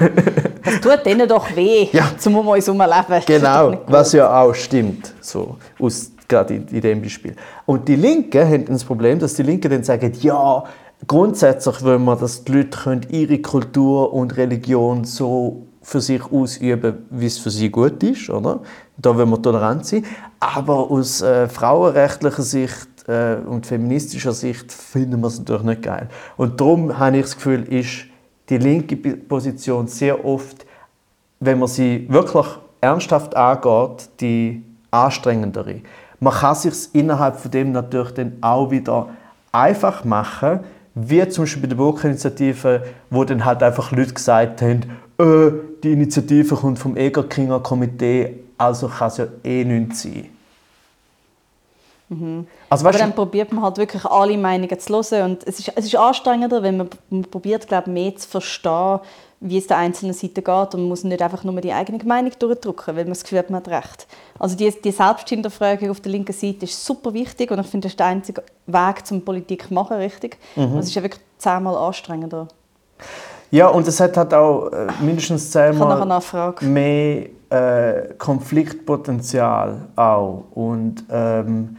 Das 0.71 0.81
tut 0.81 1.07
denen 1.07 1.29
doch 1.29 1.55
weh, 1.57 1.89
Ja. 1.93 2.11
zum 2.19 2.37
um 2.37 2.49
uns 2.49 2.67
herumleben. 2.67 3.23
Genau, 3.27 3.79
was 3.87 4.13
ja 4.13 4.43
auch 4.43 4.55
stimmt, 4.55 5.15
so, 5.21 5.57
aus, 5.81 6.13
gerade 6.27 6.55
in, 6.55 6.69
in 6.69 6.81
dem 6.81 7.03
Beispiel. 7.03 7.35
Und 7.67 7.89
die 7.89 7.97
Linken 7.97 8.47
haben 8.47 8.67
das 8.67 8.85
Problem, 8.85 9.19
dass 9.19 9.35
die 9.35 9.43
Linken 9.43 9.71
dann 9.71 9.85
sagen, 9.85 10.13
ja, 10.21 10.65
grundsätzlich 11.07 11.83
wollen 11.83 12.05
wir, 12.05 12.17
dass 12.17 12.45
die 12.45 12.53
Leute 12.53 12.77
können 12.79 13.07
ihre 13.11 13.39
Kultur 13.39 14.13
und 14.13 14.37
Religion 14.37 15.05
so 15.05 15.65
für 15.83 16.01
sich 16.01 16.23
ausüben, 16.31 17.07
wie 17.11 17.27
es 17.27 17.39
für 17.39 17.51
sie 17.51 17.71
gut 17.71 18.03
ist, 18.03 18.29
oder? 18.29 18.61
Da 18.99 19.17
wollen 19.17 19.31
wir 19.31 19.41
tolerant 19.41 19.87
sein. 19.87 20.05
Aber 20.41 20.91
aus 20.91 21.23
äh, 21.23 21.49
frauenrechtlicher 21.49 22.43
Sicht 22.43 22.89
äh, 23.07 23.37
und 23.47 23.65
feministischer 23.65 24.33
Sicht 24.33 24.71
finden 24.71 25.21
wir 25.21 25.29
es 25.29 25.39
natürlich 25.39 25.63
nicht 25.63 25.83
geil. 25.83 26.09
Und 26.37 26.61
darum 26.61 26.99
habe 26.99 27.17
ich 27.17 27.23
das 27.23 27.37
Gefühl, 27.37 27.63
ist 27.73 28.05
die 28.49 28.59
linke 28.59 28.97
Position 28.97 29.87
sehr 29.87 30.25
oft 30.25 30.67
wenn 31.41 31.59
man 31.59 31.69
sie 31.69 32.07
wirklich 32.09 32.47
ernsthaft 32.81 33.37
angeht, 33.37 34.09
die 34.21 34.63
anstrengendere. 34.91 35.81
Man 36.21 36.33
kann 36.33 36.55
sich 36.55 36.95
innerhalb 36.95 37.39
von 37.39 37.51
dem 37.51 37.73
natürlich 37.73 38.13
dann 38.13 38.33
auch 38.41 38.71
wieder 38.71 39.09
einfach 39.53 40.05
machen, 40.05 40.61
wie 40.95 41.27
zum 41.29 41.45
Beispiel 41.45 41.63
bei 41.63 41.69
der 41.69 41.77
Burg-Initiative, 41.77 42.83
wo 43.11 43.25
dann 43.25 43.45
halt 43.45 43.63
einfach 43.63 43.93
Leute 43.93 44.15
gesagt 44.15 44.63
haben, 44.63 44.83
äh, 45.19 45.53
die 45.83 45.93
Initiative 45.93 46.57
kommt 46.57 46.79
vom 46.79 46.97
Egerkinger 46.97 47.61
Komitee, 47.61 48.41
also 48.57 48.89
kann 48.89 49.09
es 49.09 49.19
ja 49.19 49.27
eh 49.45 49.65
nichts 49.65 50.03
sein. 50.03 50.27
Also, 52.11 52.25
Mhm. 52.25 52.47
Aber 52.71 52.85
weißt 52.85 53.01
dann 53.01 53.13
probiert 53.13 53.53
man 53.53 53.65
halt 53.65 53.77
wirklich 53.79 54.05
alle 54.05 54.37
Meinungen 54.39 54.79
zu 54.79 54.93
hören. 54.95 55.33
Und 55.33 55.47
es 55.47 55.59
ist, 55.61 55.73
es 55.75 55.87
ist 55.87 55.97
anstrengender, 55.97 56.63
wenn 56.63 56.79
man, 56.79 56.89
man 57.11 57.23
probiert, 57.23 57.67
glaube 57.67 57.91
mehr 57.91 58.17
zu 58.17 58.29
verstehen, 58.29 59.01
wie 59.41 59.59
es 59.59 59.67
der 59.67 59.77
einzelnen 59.77 60.15
Seite 60.15 60.43
geht. 60.43 60.75
Und 60.75 60.81
man 60.81 60.89
muss 60.89 61.05
nicht 61.05 61.23
einfach 61.23 61.45
nur 61.45 61.61
die 61.61 61.73
eigene 61.73 62.03
Meinung 62.05 62.33
durchdrücken, 62.39 62.97
weil 62.97 63.05
man 63.05 63.13
das 63.13 63.23
Gefühl 63.23 63.39
hat, 63.39 63.51
man 63.51 63.61
hat 63.61 63.69
recht. 63.69 64.07
Also 64.39 64.57
die, 64.57 64.73
die 64.83 64.91
Selbsthinterfragung 64.91 65.91
auf 65.91 66.01
der 66.01 66.13
linken 66.13 66.33
Seite 66.33 66.65
ist 66.65 66.85
super 66.85 67.13
wichtig 67.13 67.51
und 67.51 67.61
ich 67.61 67.67
finde, 67.67 67.87
das 67.87 67.93
ist 67.93 68.01
der 68.01 68.07
einzige 68.07 68.43
Weg 68.67 69.07
zum 69.07 69.25
Politik 69.25 69.71
machen, 69.71 69.99
richtig. 69.99 70.39
Mhm. 70.57 70.79
Es 70.79 70.87
ist 70.87 70.95
ja 70.95 71.03
wirklich 71.03 71.23
zehnmal 71.37 71.77
anstrengender. 71.77 72.49
ja, 73.51 73.69
und 73.69 73.87
es 73.87 74.01
hat 74.01 74.17
halt 74.17 74.35
auch 74.35 74.69
äh, 74.69 74.89
mindestens 75.01 75.51
zehnmal 75.51 76.21
mehr 76.63 77.27
äh, 77.51 78.15
Konfliktpotenzial 78.19 79.89
auch 79.97 80.45
und 80.55 81.05
ähm, 81.11 81.77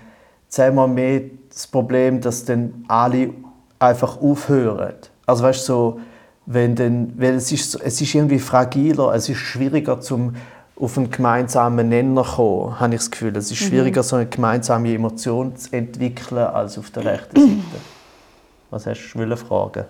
zehnmal 0.50 0.88
mehr 0.88 1.22
das 1.50 1.68
Problem, 1.68 2.22
dass 2.22 2.46
dann 2.46 2.86
alle 2.88 3.30
einfach 3.80 4.22
aufhören. 4.22 4.96
Also 5.26 5.44
weißt 5.44 5.62
du, 5.62 5.74
so, 5.74 6.00
wenn 6.46 6.76
dann, 6.76 7.14
weil 7.18 7.36
es 7.36 7.52
ist, 7.52 7.76
es 7.76 8.02
ist 8.02 8.14
irgendwie 8.14 8.40
fragiler, 8.40 9.14
es 9.14 9.30
ist 9.30 9.38
schwieriger 9.38 10.02
zum 10.02 10.36
auf 10.80 10.98
einen 10.98 11.12
gemeinsamen 11.12 11.90
Nenner 11.90 12.24
kommen, 12.24 12.80
habe 12.80 12.96
ich 12.96 13.02
das 13.02 13.12
Gefühl. 13.12 13.36
Es 13.36 13.52
ist 13.52 13.58
schwieriger, 13.58 14.02
so 14.02 14.16
eine 14.16 14.28
gemeinsame 14.28 14.94
Emotion 14.94 15.56
zu 15.58 15.74
entwickeln 15.76 16.40
als 16.40 16.78
auf 16.78 16.90
der 16.92 17.04
rechten 17.04 17.36
Seite. 17.36 17.82
Was 18.70 18.86
hast 18.86 19.14
du 19.14 19.36
fragen? 19.36 19.84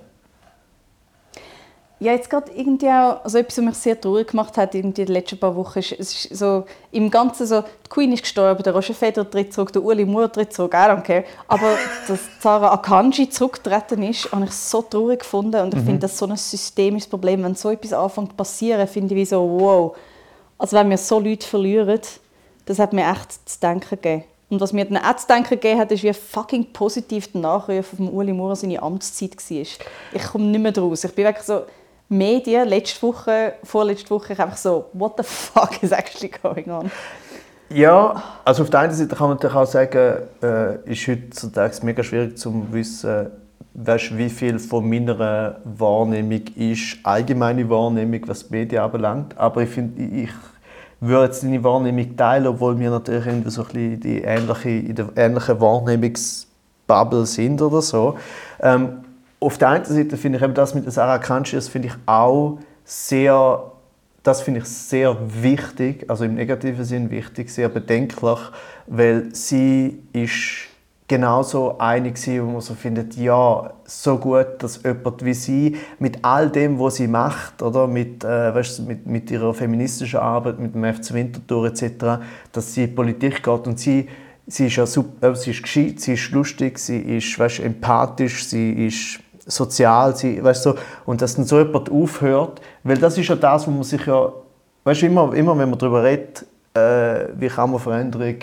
Ja, 2.02 2.14
jetzt 2.14 2.30
gerade 2.30 2.50
irgendwie 2.56 2.88
auch, 2.88 3.26
also 3.26 3.38
etwas, 3.38 3.58
was 3.58 3.66
mich 3.66 3.76
sehr 3.76 4.00
traurig 4.00 4.30
gemacht 4.30 4.56
hat 4.56 4.74
in 4.74 4.94
den 4.94 5.08
letzten 5.08 5.38
paar 5.38 5.54
Wochen, 5.54 5.80
ist, 5.80 5.92
es 5.92 6.26
ist 6.26 6.38
so, 6.38 6.64
im 6.92 7.12
Ganzen 7.12 7.46
so, 7.46 7.62
die 7.62 7.90
Queen 7.90 8.14
ist 8.14 8.22
gestorben, 8.22 8.64
der 8.64 8.74
Roger 8.74 8.94
Federer 8.94 9.30
tritt 9.30 9.54
zurück, 9.54 9.74
der 9.74 9.84
Uli 9.84 10.06
Moore 10.06 10.32
tritt 10.32 10.54
zurück, 10.54 10.74
I 10.74 10.78
don't 10.78 11.02
care. 11.02 11.26
Aber 11.50 11.78
dass 12.08 12.22
Sarah 12.40 12.72
Akanji 12.72 13.30
zurückgetreten 13.30 14.02
ist, 14.04 14.32
habe 14.32 14.46
ich 14.46 14.52
so 14.52 14.82
traurig 14.82 15.20
gefunden 15.20 15.62
und 15.62 15.74
ich 15.74 15.82
finde, 15.82 16.00
das 16.00 16.14
ist 16.14 16.20
so 16.20 16.26
ein 16.26 16.38
systemisches 16.38 17.10
Problem. 17.10 17.44
Wenn 17.44 17.56
so 17.56 17.70
etwas 17.70 17.92
anfängt 17.92 18.30
zu 18.30 18.36
passieren, 18.36 18.88
finde 18.88 19.14
ich 19.14 19.20
wie 19.20 19.26
so, 19.26 19.42
wow. 19.60 19.98
Also 20.58 20.78
wenn 20.78 20.90
wir 20.90 20.98
so 20.98 21.20
Leute 21.20 21.46
verlieren, 21.46 22.00
das 22.66 22.80
hat 22.80 22.94
mir 22.94 23.12
echt 23.12 23.50
zu 23.50 23.60
denken 23.60 23.90
gegeben. 23.90 24.24
Und 24.50 24.62
was 24.62 24.74
mir 24.74 24.86
dann 24.86 24.98
auch 24.98 25.16
zu 25.16 25.28
denken 25.28 25.50
gegeben 25.50 25.80
hat, 25.80 25.92
ist, 25.92 26.04
wie 26.04 26.14
fucking 26.14 26.72
positiv 26.74 27.32
der 27.32 27.42
Nachruf 27.42 27.88
von 27.88 28.10
Uli 28.10 28.34
Moore 28.34 28.56
seine 28.56 28.82
Amtszeit 28.82 29.36
war. 29.38 29.58
Ich 29.58 30.24
komme 30.32 30.46
nicht 30.46 30.62
mehr 30.62 30.72
draus. 30.72 31.04
Ich 31.04 31.14
bin 31.14 31.26
wirklich 31.26 31.46
so, 31.46 31.64
Medien, 32.10 32.68
letzte 32.68 33.04
Woche, 33.04 33.54
vorletzte 33.64 34.10
Woche, 34.10 34.32
einfach 34.32 34.58
so, 34.58 34.90
what 34.94 35.14
the 35.18 35.24
fuck 35.24 35.82
is 35.84 35.92
actually 35.92 36.32
going 36.42 36.70
on? 36.70 36.92
Ja, 37.70 38.24
also 38.44 38.64
auf 38.64 38.72
der 38.72 38.80
einen 38.80 38.94
Seite 38.94 39.16
kann 39.16 39.28
man 39.28 39.38
natürlich 39.38 39.56
auch 39.56 39.66
sagen, 39.66 40.18
äh, 40.42 40.92
ist 40.92 41.08
heutzutage 41.08 41.78
mega 41.84 42.04
schwierig 42.04 42.36
zu 42.36 42.66
wissen, 42.72 43.28
weißt, 43.76 44.18
wie 44.18 44.30
viel 44.30 44.58
von 44.58 44.90
meiner 44.90 45.60
Wahrnehmung 45.64 46.42
ist 46.56 46.98
allgemeine 47.04 47.70
Wahrnehmung, 47.70 48.22
was 48.26 48.48
die 48.48 48.56
Medien 48.56 48.82
anbelangt. 48.82 49.38
Aber 49.38 49.62
ich 49.62 49.70
finde, 49.70 50.02
ich 50.02 50.32
würde 51.00 51.26
jetzt 51.26 51.44
deine 51.44 51.64
Wahrnehmung 51.64 52.18
teilen, 52.18 52.48
obwohl 52.48 52.78
wir 52.80 52.90
natürlich 52.90 53.28
irgendwie 53.28 53.52
so 53.52 53.62
ein 53.62 53.68
bisschen 53.68 54.00
die 54.00 54.22
ähnliche, 54.24 54.70
in 54.70 54.96
der 54.96 55.10
ähnlichen 55.16 55.62
Wahrnehmungsbubble 55.62 57.26
sind 57.28 57.62
oder 57.62 57.84
so. 57.84 58.18
Ähm, 58.62 59.04
auf 59.40 59.58
der 59.58 59.70
einen 59.70 59.86
Seite 59.86 60.18
finde 60.18 60.38
ich 60.38 60.44
eben 60.44 60.54
das 60.54 60.76
mit 60.76 60.86
der 60.86 60.92
Sarah 60.92 61.18
das 61.18 61.68
finde 61.68 61.88
ich 61.88 61.94
auch 62.06 62.60
sehr 62.84 63.72
das 64.24 64.42
finde 64.42 64.60
ich 64.60 64.66
sehr 64.66 65.18
wichtig, 65.42 66.06
also 66.10 66.26
im 66.26 66.36
negativen 66.36 66.84
Sinn 66.84 67.10
wichtig, 67.10 67.50
sehr 67.50 67.70
bedenklich, 67.70 68.40
weil 68.86 69.34
sie 69.34 70.04
ist 70.12 70.68
genauso 71.08 71.78
eine 71.80 72.12
gewesen, 72.12 72.46
wo 72.46 72.52
man 72.52 72.62
so 72.62 72.74
findet, 72.76 73.16
ja, 73.16 73.74
so 73.86 74.18
gut, 74.18 74.46
dass 74.60 74.84
jemand 74.84 75.24
wie 75.24 75.34
sie 75.34 75.78
mit 76.00 76.20
all 76.22 76.50
dem, 76.50 76.78
was 76.80 76.96
sie 76.96 77.08
macht, 77.08 77.62
oder 77.62 77.88
mit, 77.88 78.24
äh, 78.24 78.54
weißt, 78.54 78.82
mit, 78.82 79.08
mit 79.08 79.32
ihrer 79.32 79.54
feministischen 79.54 80.20
Arbeit, 80.20 80.60
mit 80.60 80.76
dem 80.76 80.84
FC 80.84 81.14
Winterthur 81.14 81.68
etc., 81.68 82.22
dass 82.52 82.74
sie 82.74 82.84
in 82.84 82.90
die 82.90 82.96
Politik 82.96 83.42
geht 83.42 83.68
und 83.68 83.80
sie 83.80 84.08
Sie 84.52 84.66
ist 84.66 84.78
ja 84.78 84.88
super, 84.88 85.36
sie 85.36 85.52
ist 85.52 85.62
gescheit, 85.62 86.00
sie 86.00 86.14
ist 86.14 86.32
lustig, 86.32 86.80
sie 86.80 86.98
ist 86.98 87.38
weißt, 87.38 87.60
empathisch, 87.60 88.48
sie 88.48 88.88
ist 88.88 89.20
sozial, 89.50 90.16
sie, 90.16 90.44
weißt, 90.44 90.64
so, 90.64 90.76
und 91.06 91.22
dass 91.22 91.36
dann 91.36 91.46
so 91.46 91.60
jemand 91.60 91.92
aufhört, 91.92 92.62
weil 92.84 92.98
das 92.98 93.18
ist 93.18 93.28
ja 93.28 93.36
das, 93.36 93.68
wo 93.68 93.72
man 93.72 93.84
sich 93.84 94.06
ja, 94.06 94.32
weißt, 94.84 95.04
immer, 95.04 95.34
immer 95.34 95.58
wenn 95.58 95.70
man 95.70 95.80
darüber 95.80 96.04
redet, 96.04 96.46
äh, 96.74 97.28
wie 97.36 97.48
kann 97.48 97.72
man 97.72 97.80
Veränderung 97.80 98.36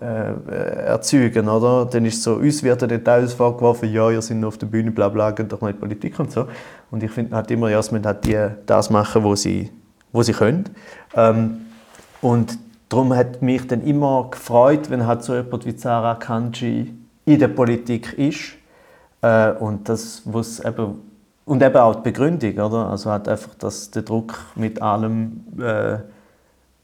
äh, 0.00 0.86
erzeugen, 0.86 1.48
oder? 1.48 1.86
Dann 1.86 2.04
ist 2.04 2.22
so, 2.22 2.34
uns 2.34 2.62
wird 2.62 2.82
dann 2.82 3.04
teils 3.04 3.32
vorgeworfen, 3.32 3.92
ja, 3.92 4.10
ihr 4.10 4.22
seid 4.22 4.42
auf 4.44 4.58
der 4.58 4.66
Bühne, 4.66 4.90
bla 4.90 5.08
bla, 5.08 5.30
geht 5.30 5.52
doch 5.52 5.60
die 5.66 5.72
Politik 5.72 6.18
und 6.18 6.32
so. 6.32 6.46
Und 6.90 7.02
ich 7.02 7.10
finde 7.10 7.36
halt 7.36 7.50
immer, 7.50 7.70
ja, 7.70 7.78
es 7.78 7.90
müssen 7.90 8.06
halt 8.06 8.24
die 8.24 8.48
das 8.66 8.90
machen, 8.90 9.22
wo 9.24 9.34
sie, 9.34 9.70
wo 10.12 10.22
sie 10.22 10.32
können. 10.32 10.64
Ähm, 11.14 11.66
und 12.20 12.58
darum 12.88 13.14
hat 13.14 13.42
mich 13.42 13.66
dann 13.66 13.82
immer 13.82 14.28
gefreut, 14.30 14.90
wenn 14.90 15.06
halt 15.06 15.22
so 15.22 15.34
jemand 15.34 15.66
wie 15.66 15.76
Sarah 15.76 16.14
Kanji 16.14 16.94
in 17.24 17.38
der 17.38 17.48
Politik 17.48 18.14
ist. 18.18 18.54
Äh, 19.24 19.52
und 19.58 19.88
das, 19.88 20.20
was 20.26 20.60
eben, 20.60 21.00
und 21.46 21.62
eben 21.62 21.76
auch 21.76 21.94
die 21.94 22.02
Begründung, 22.02 22.58
oder? 22.58 22.90
Also 22.90 23.10
halt 23.10 23.26
einfach, 23.26 23.54
dass 23.54 23.90
der 23.90 24.02
Druck 24.02 24.38
mit 24.54 24.82
allem 24.82 25.44
äh, 25.58 25.98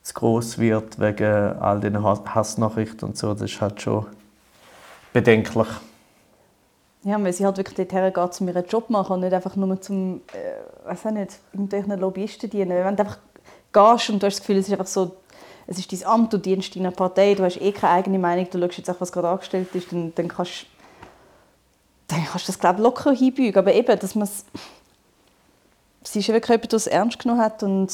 zu 0.03 0.15
groß 0.15 0.59
wird 0.59 0.99
wegen 0.99 1.59
all 1.61 1.81
den 1.81 2.03
Hassnachrichten 2.03 3.11
und 3.11 3.19
so, 3.19 3.35
das 3.35 3.43
ist 3.43 3.61
halt 3.61 3.83
schon 3.83 4.07
bedenklich. 5.13 5.69
Ja, 7.03 7.23
weil 7.23 7.33
sie 7.33 7.45
halt 7.45 7.59
wirklich 7.59 7.77
dorthin 7.77 8.13
geht, 8.13 8.41
um 8.41 8.49
ihren 8.49 8.67
Job 8.67 8.89
machen 8.89 9.15
und 9.15 9.21
nicht 9.21 9.35
einfach 9.35 9.57
nur 9.57 9.79
zum, 9.81 10.23
äh, 10.33 10.89
weiß 10.89 11.07
auch 11.07 11.11
nicht, 11.11 11.39
irgendwelchen 11.53 11.99
Lobbyisten 11.99 12.49
dienen. 12.49 12.71
Wenn 12.71 12.97
du 12.97 13.03
einfach 13.03 13.19
gehst 13.73 14.09
und 14.09 14.23
du 14.23 14.27
hast 14.27 14.37
das 14.37 14.41
Gefühl, 14.41 14.57
es 14.57 14.67
ist 14.67 14.73
einfach 14.73 14.87
so, 14.87 15.17
es 15.67 15.79
ist 15.79 15.93
dein 15.93 16.07
Amt, 16.07 16.33
du 16.33 16.39
dienst 16.39 16.75
deiner 16.75 16.91
Partei, 16.91 17.35
du 17.35 17.45
hast 17.45 17.61
eh 17.61 17.73
keine 17.73 17.93
eigene 17.95 18.19
Meinung, 18.19 18.49
du 18.51 18.59
schaust 18.59 18.79
jetzt 18.79 18.91
auch, 18.91 19.01
was 19.01 19.13
gerade 19.13 19.29
angestellt 19.29 19.75
ist, 19.75 19.93
dann, 19.93 20.15
dann 20.15 20.29
kannst 20.29 20.67
dann 22.11 22.25
kannst 22.25 22.49
du 22.49 22.53
das 22.53 22.59
glaube 22.59 22.77
ich, 22.77 22.83
locker 22.83 23.13
hinbügen. 23.13 23.59
Aber 23.59 23.73
eben, 23.73 23.99
dass 23.99 24.15
man 24.15 24.25
es... 24.25 24.45
Sie 26.03 26.21
ist 26.21 26.29
wirklich 26.29 26.49
jemand, 26.49 26.73
der 26.73 26.77
es 26.77 26.87
ernst 26.87 27.19
genommen 27.19 27.41
hat 27.41 27.63
und 27.63 27.89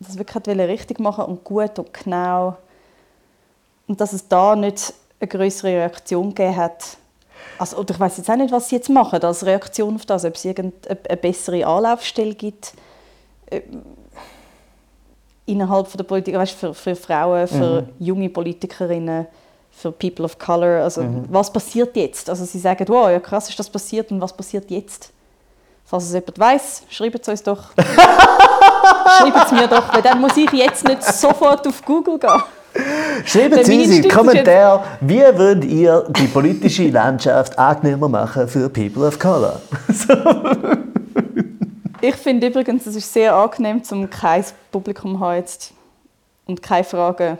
das 0.00 0.18
wirklich 0.18 0.58
richtig 0.58 1.00
machen 1.00 1.24
und 1.24 1.44
gut 1.44 1.78
und 1.78 1.92
genau. 1.92 2.56
Und 3.86 4.00
dass 4.00 4.12
es 4.12 4.26
da 4.28 4.56
nicht 4.56 4.94
eine 5.20 5.28
größere 5.28 5.68
Reaktion 5.68 6.34
gegeben 6.34 6.56
hat. 6.56 6.96
Also, 7.58 7.78
oder 7.78 7.94
ich 7.94 8.00
weiß 8.00 8.18
jetzt 8.18 8.30
auch 8.30 8.36
nicht, 8.36 8.52
was 8.52 8.68
sie 8.68 8.76
jetzt 8.76 8.90
machen 8.90 9.22
als 9.22 9.44
Reaktion 9.44 9.94
auf 9.96 10.04
das, 10.04 10.24
ob 10.24 10.34
es 10.34 10.44
irgendeine 10.44 11.16
bessere 11.16 11.66
Anlaufstelle 11.66 12.34
gibt 12.34 12.74
äh, 13.46 13.62
innerhalb 15.46 15.90
der 15.92 16.04
Politik, 16.04 16.34
weißt, 16.34 16.52
für, 16.52 16.74
für 16.74 16.96
Frauen, 16.96 17.46
für 17.46 17.82
mhm. 17.82 17.88
junge 17.98 18.28
Politikerinnen, 18.28 19.26
für 19.76 19.92
People 19.92 20.24
of 20.24 20.38
Color. 20.38 20.82
Also 20.82 21.02
mhm. 21.02 21.26
was 21.28 21.52
passiert 21.52 21.94
jetzt? 21.96 22.30
Also 22.30 22.44
sie 22.44 22.58
sagen, 22.58 22.84
wow, 22.88 23.10
ja 23.10 23.20
krass 23.20 23.48
ist 23.48 23.58
das 23.58 23.68
passiert 23.68 24.10
und 24.10 24.20
was 24.20 24.32
passiert 24.32 24.70
jetzt? 24.70 25.12
Falls 25.84 26.04
es 26.04 26.14
jemand 26.14 26.38
weiß, 26.38 26.82
schreibt 26.88 27.20
es 27.20 27.28
uns 27.28 27.42
doch. 27.42 27.70
schreibt 27.76 29.46
es 29.46 29.52
mir 29.52 29.68
doch, 29.68 29.94
weil 29.94 30.02
dann 30.02 30.20
muss 30.20 30.36
ich 30.36 30.50
jetzt 30.50 30.86
nicht 30.88 31.04
sofort 31.04 31.66
auf 31.68 31.84
Google 31.84 32.18
gehen. 32.18 32.42
Schreiben 33.24 33.64
Sie 33.64 33.78
uns 33.78 33.96
in 33.96 34.02
die 34.02 34.08
Kommentare, 34.08 34.84
wie 35.00 35.20
würdet 35.20 35.64
ihr 35.64 36.04
die 36.10 36.26
politische 36.26 36.88
Landschaft 36.88 37.58
angenehmer 37.58 38.08
machen 38.08 38.48
für 38.48 38.68
People 38.68 39.06
of 39.06 39.18
Color? 39.18 39.60
ich 42.00 42.16
finde 42.16 42.48
übrigens, 42.48 42.84
es 42.86 42.96
ist 42.96 43.12
sehr 43.12 43.34
angenehm, 43.34 43.82
zum 43.82 44.10
kein 44.10 44.44
Publikum 44.70 45.18
haben 45.20 45.36
jetzt 45.36 45.72
und 46.46 46.62
keine 46.62 46.84
Fragen. 46.84 47.38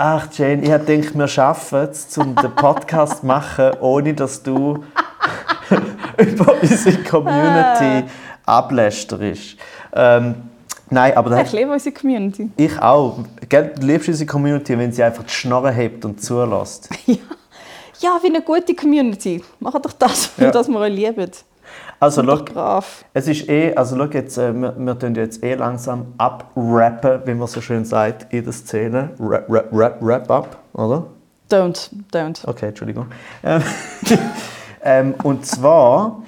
Ach 0.00 0.28
Jane, 0.32 0.62
ich 0.62 0.84
denke, 0.84 1.18
wir 1.18 1.26
schaffen 1.26 1.88
es, 1.90 2.16
um 2.16 2.32
den 2.36 2.54
Podcast 2.54 3.18
zu 3.18 3.26
machen, 3.26 3.72
ohne 3.80 4.14
dass 4.14 4.40
du 4.40 4.84
über 6.18 6.54
unsere 6.62 7.02
Community 7.02 8.04
ah. 8.46 8.58
ablästerst. 8.58 9.56
Ähm, 9.92 10.36
Nein, 10.88 11.16
aber 11.16 11.42
ich 11.42 11.50
liebe 11.50 11.72
unsere 11.72 11.92
Community. 11.92 12.48
Ich 12.56 12.80
auch. 12.80 13.18
Gell, 13.48 13.74
du 13.76 13.86
liebst 13.88 14.06
unsere 14.06 14.30
Community, 14.30 14.78
wenn 14.78 14.92
sie 14.92 15.02
einfach 15.02 15.24
die 15.24 15.32
Schnorre 15.32 15.72
hebt 15.72 16.04
und 16.04 16.22
zulässt. 16.22 16.88
ja. 17.06 17.16
ja, 17.98 18.18
wie 18.22 18.28
eine 18.28 18.42
gute 18.42 18.76
Community. 18.76 19.42
Mach 19.58 19.80
doch 19.80 19.94
das, 19.94 20.30
ja. 20.36 20.52
das 20.52 20.68
wir 20.68 20.78
euch 20.78 20.94
lieben. 20.94 21.28
Also, 22.00 22.22
schau, 22.24 22.36
brav. 22.44 23.04
es 23.12 23.26
ist 23.26 23.48
eh, 23.48 23.74
also 23.74 23.96
schau 23.96 24.04
jetzt, 24.04 24.38
äh, 24.38 24.52
wir, 24.52 24.74
wir 24.78 24.98
tun 24.98 25.14
jetzt 25.14 25.42
eh 25.42 25.54
langsam 25.54 26.14
abrappen, 26.16 27.22
wie 27.24 27.34
man 27.34 27.48
so 27.48 27.60
schön 27.60 27.84
sagt 27.84 28.32
in 28.32 28.44
der 28.44 28.52
Szene. 28.52 29.10
Rap, 29.18 29.46
rap, 29.48 29.68
rap, 29.72 29.98
wrap 30.00 30.30
up, 30.30 30.56
oder? 30.74 31.06
Don't, 31.50 31.90
don't. 32.12 32.46
Okay, 32.46 32.68
Entschuldigung. 32.68 33.06
Ähm, 33.42 33.62
ähm, 34.84 35.14
und 35.22 35.44
zwar 35.44 36.22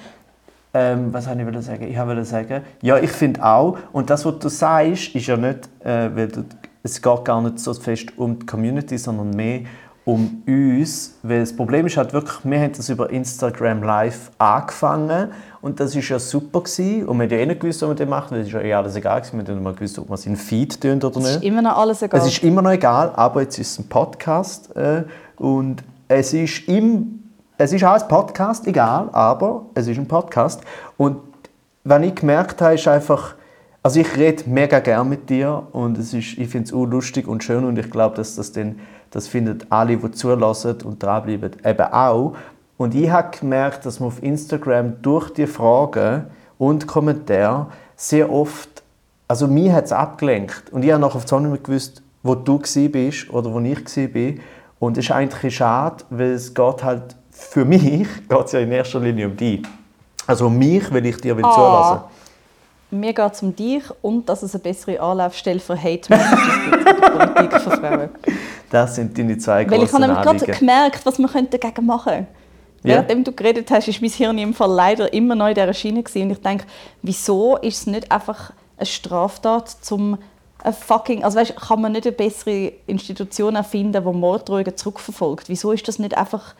ähm, 0.73 1.13
was 1.13 1.27
habe 1.27 1.43
ich 1.43 1.65
sagen? 1.65 1.89
Ich 1.89 1.99
wollte 1.99 2.25
sagen, 2.25 2.63
ja, 2.81 2.97
ich 2.99 3.11
finde 3.11 3.45
auch, 3.45 3.77
und 3.93 4.09
das, 4.09 4.25
was 4.25 4.39
du 4.39 4.49
sagst, 4.49 5.15
ist 5.15 5.27
ja 5.27 5.37
nicht, 5.37 5.69
äh, 5.85 6.11
weil 6.15 6.29
du, 6.29 6.45
es 6.83 7.03
geht 7.03 7.25
gar 7.25 7.43
nicht 7.43 7.59
so 7.59 7.75
fest 7.75 8.17
um 8.17 8.39
die 8.39 8.47
Community, 8.47 8.97
sondern 8.97 9.31
mehr 9.31 9.63
um 10.05 10.43
uns, 10.47 11.19
weil 11.23 11.41
das 11.41 11.55
Problem 11.55 11.87
ist 11.87 11.97
halt 11.97 12.13
wirklich, 12.13 12.39
wir 12.43 12.59
haben 12.59 12.73
das 12.73 12.89
über 12.89 13.11
Instagram 13.11 13.83
Live 13.83 14.31
angefangen 14.39 15.29
und 15.61 15.79
das 15.79 15.95
war 15.95 16.03
ja 16.03 16.19
super 16.19 16.61
gewesen. 16.61 17.07
und 17.07 17.19
wir 17.19 17.25
haben 17.25 17.31
ja 17.31 17.39
eh 17.39 17.47
nicht 17.47 17.61
gewusst, 17.61 17.83
was 17.83 17.91
wir 17.91 17.95
das 17.95 18.09
machen, 18.09 18.39
das 18.39 18.47
ist 18.47 18.53
ja 18.53 18.61
eh 18.61 18.73
alles 18.73 18.97
egal 18.97 19.21
gewesen. 19.21 19.39
wir 19.39 19.45
haben 19.45 19.55
nicht 19.55 19.65
mal 19.65 19.75
gewusst, 19.75 19.99
ob 19.99 20.09
wir 20.09 20.15
es 20.15 20.27
in 20.27 20.37
Feed 20.37 20.81
tun 20.81 21.03
oder 21.03 21.19
nicht. 21.19 21.29
Es 21.29 21.37
ist 21.37 21.45
immer 21.45 21.63
noch 21.63 21.77
alles 21.77 22.03
egal. 22.03 22.21
Es 22.21 22.27
ist 22.27 22.43
immer 22.43 22.63
noch 22.63 22.73
egal, 22.73 23.13
aber 23.15 23.43
jetzt 23.43 23.59
ist 23.59 23.73
es 23.73 23.79
ein 23.79 23.89
Podcast 23.89 24.75
äh, 24.77 25.05
und 25.37 25.83
es 26.09 26.33
ist 26.33 26.67
im 26.69 27.21
es 27.63 27.75
ist 27.75 27.85
ein 27.85 28.09
Podcast, 28.09 28.67
egal, 28.67 29.11
aber 29.13 29.67
es 29.75 29.87
ist 29.87 29.99
ein 29.99 30.09
Podcast. 30.09 30.63
Und 30.97 31.19
was 31.85 32.03
ich 32.03 32.15
gemerkt 32.15 32.63
habe, 32.63 32.77
ist 32.77 32.89
einfach, 32.89 33.35
also 33.83 34.01
ich 34.01 34.17
rede 34.17 34.45
mega 34.49 34.79
gern 34.79 35.11
mit 35.11 35.29
dir 35.29 35.67
und 35.73 35.99
es 35.99 36.15
ist, 36.15 36.39
ich 36.39 36.49
finde 36.49 36.69
es 36.69 36.73
auch 36.73 36.87
lustig 36.87 37.29
und 37.29 37.45
schön 37.45 37.65
und 37.65 37.79
ich 37.79 37.91
glaube, 37.91 38.17
dass 38.17 38.37
das 38.37 38.53
dann, 38.53 38.79
das 39.11 39.29
findet 39.29 39.67
alle, 39.71 39.97
die 39.97 40.11
zulassen 40.13 40.77
und 40.83 41.03
dranbleiben, 41.03 41.53
eben 41.65 41.93
auch. 41.93 42.35
Und 42.77 42.95
ich 42.95 43.11
habe 43.11 43.37
gemerkt, 43.37 43.85
dass 43.85 44.01
man 44.01 44.09
auf 44.09 44.23
Instagram 44.23 45.03
durch 45.03 45.31
die 45.31 45.47
Fragen 45.47 46.27
und 46.59 46.87
Kommentare 46.87 47.67
sehr 47.97 48.33
oft, 48.33 48.83
also 49.29 49.47
mir 49.47 49.73
hat 49.73 49.85
es 49.85 49.93
abgelenkt 49.93 50.73
und 50.73 50.85
ich 50.85 50.93
habe 50.93 51.01
nachher 51.01 51.41
nicht 51.41 51.51
mehr 51.51 51.59
gewusst, 51.59 52.03
wo 52.23 52.35
du 52.35 52.59
bist 52.59 53.31
oder 53.31 53.53
wo 53.53 53.61
ich 53.61 53.97
war. 53.97 54.33
Und 54.79 54.97
es 54.97 55.05
ist 55.05 55.11
eigentlich 55.11 55.57
schade, 55.57 56.05
weil 56.11 56.33
es 56.33 56.55
geht 56.55 56.83
halt 56.83 57.17
für 57.31 57.65
mich 57.65 57.83
geht 58.29 58.45
es 58.45 58.53
ja 58.53 58.61
in 58.61 58.73
erster 58.73 59.01
Linie 59.01 59.27
um 59.27 59.37
dich. 59.37 59.63
Also 60.27 60.47
um 60.47 60.59
mich, 60.59 60.93
weil 60.93 61.05
ich 61.07 61.17
dir 61.17 61.37
will 61.37 61.45
ah. 61.45 61.53
zulassen 61.53 62.99
Mir 62.99 63.13
geht 63.13 63.33
es 63.33 63.43
um 63.43 63.55
dich 63.55 63.83
und 64.03 64.29
dass 64.29 64.43
es 64.43 64.55
eine 64.55 64.63
bessere 64.63 65.01
Anlaufstelle 65.01 65.61
für 65.61 65.77
Hate 65.77 66.09
Messages 66.09 66.55
gibt 66.65 67.01
Politik 67.01 67.61
für 67.61 67.71
Frauen. 67.73 68.09
Das 68.71 68.95
sind 68.95 69.17
deine 69.19 69.37
zwei 69.39 69.65
großen 69.65 69.79
Weil 69.79 69.87
ich 69.87 69.93
habe 69.93 70.07
nämlich 70.07 70.23
gerade 70.23 70.59
gemerkt, 70.59 71.05
was 71.05 71.19
man 71.19 71.31
dagegen 71.51 71.87
machen 71.87 72.13
könnte. 72.13 72.27
Ja. 72.83 72.95
Währenddem 72.95 73.25
du 73.25 73.33
geredet 73.33 73.71
hast, 73.71 73.89
ist 73.89 74.01
mein 74.01 74.11
Hirn 74.11 74.39
im 74.39 74.55
Fall 74.55 74.71
leider 74.71 75.13
immer 75.13 75.35
noch 75.35 75.49
in 75.49 75.55
dieser 75.55 75.75
Schiene 75.75 76.03
gewesen. 76.03 76.23
und 76.23 76.31
ich 76.31 76.41
denke, 76.41 76.65
wieso 77.03 77.57
ist 77.59 77.79
es 77.79 77.87
nicht 77.87 78.11
einfach 78.11 78.53
eine 78.79 78.87
Straftat 78.87 79.69
zum 79.69 80.17
fucking, 80.87 81.25
also 81.25 81.39
weißt, 81.39 81.57
kann 81.57 81.81
man 81.81 81.93
nicht 81.93 82.07
eine 82.07 82.17
bessere 82.17 82.73
Institution 82.87 83.57
erfinden, 83.57 84.05
die 84.05 84.13
Morddrohungen 84.13 84.77
zurückverfolgt? 84.77 85.49
Wieso 85.49 85.73
ist 85.73 85.87
das 85.89 85.99
nicht 85.99 86.17
einfach 86.17 86.55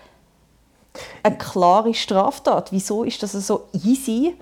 eine 1.23 1.37
klare 1.37 1.95
Straftat. 1.95 2.73
Wieso 2.73 3.05
ist 3.05 3.23
das 3.23 3.33
so 3.33 3.69
easy? 3.73 4.35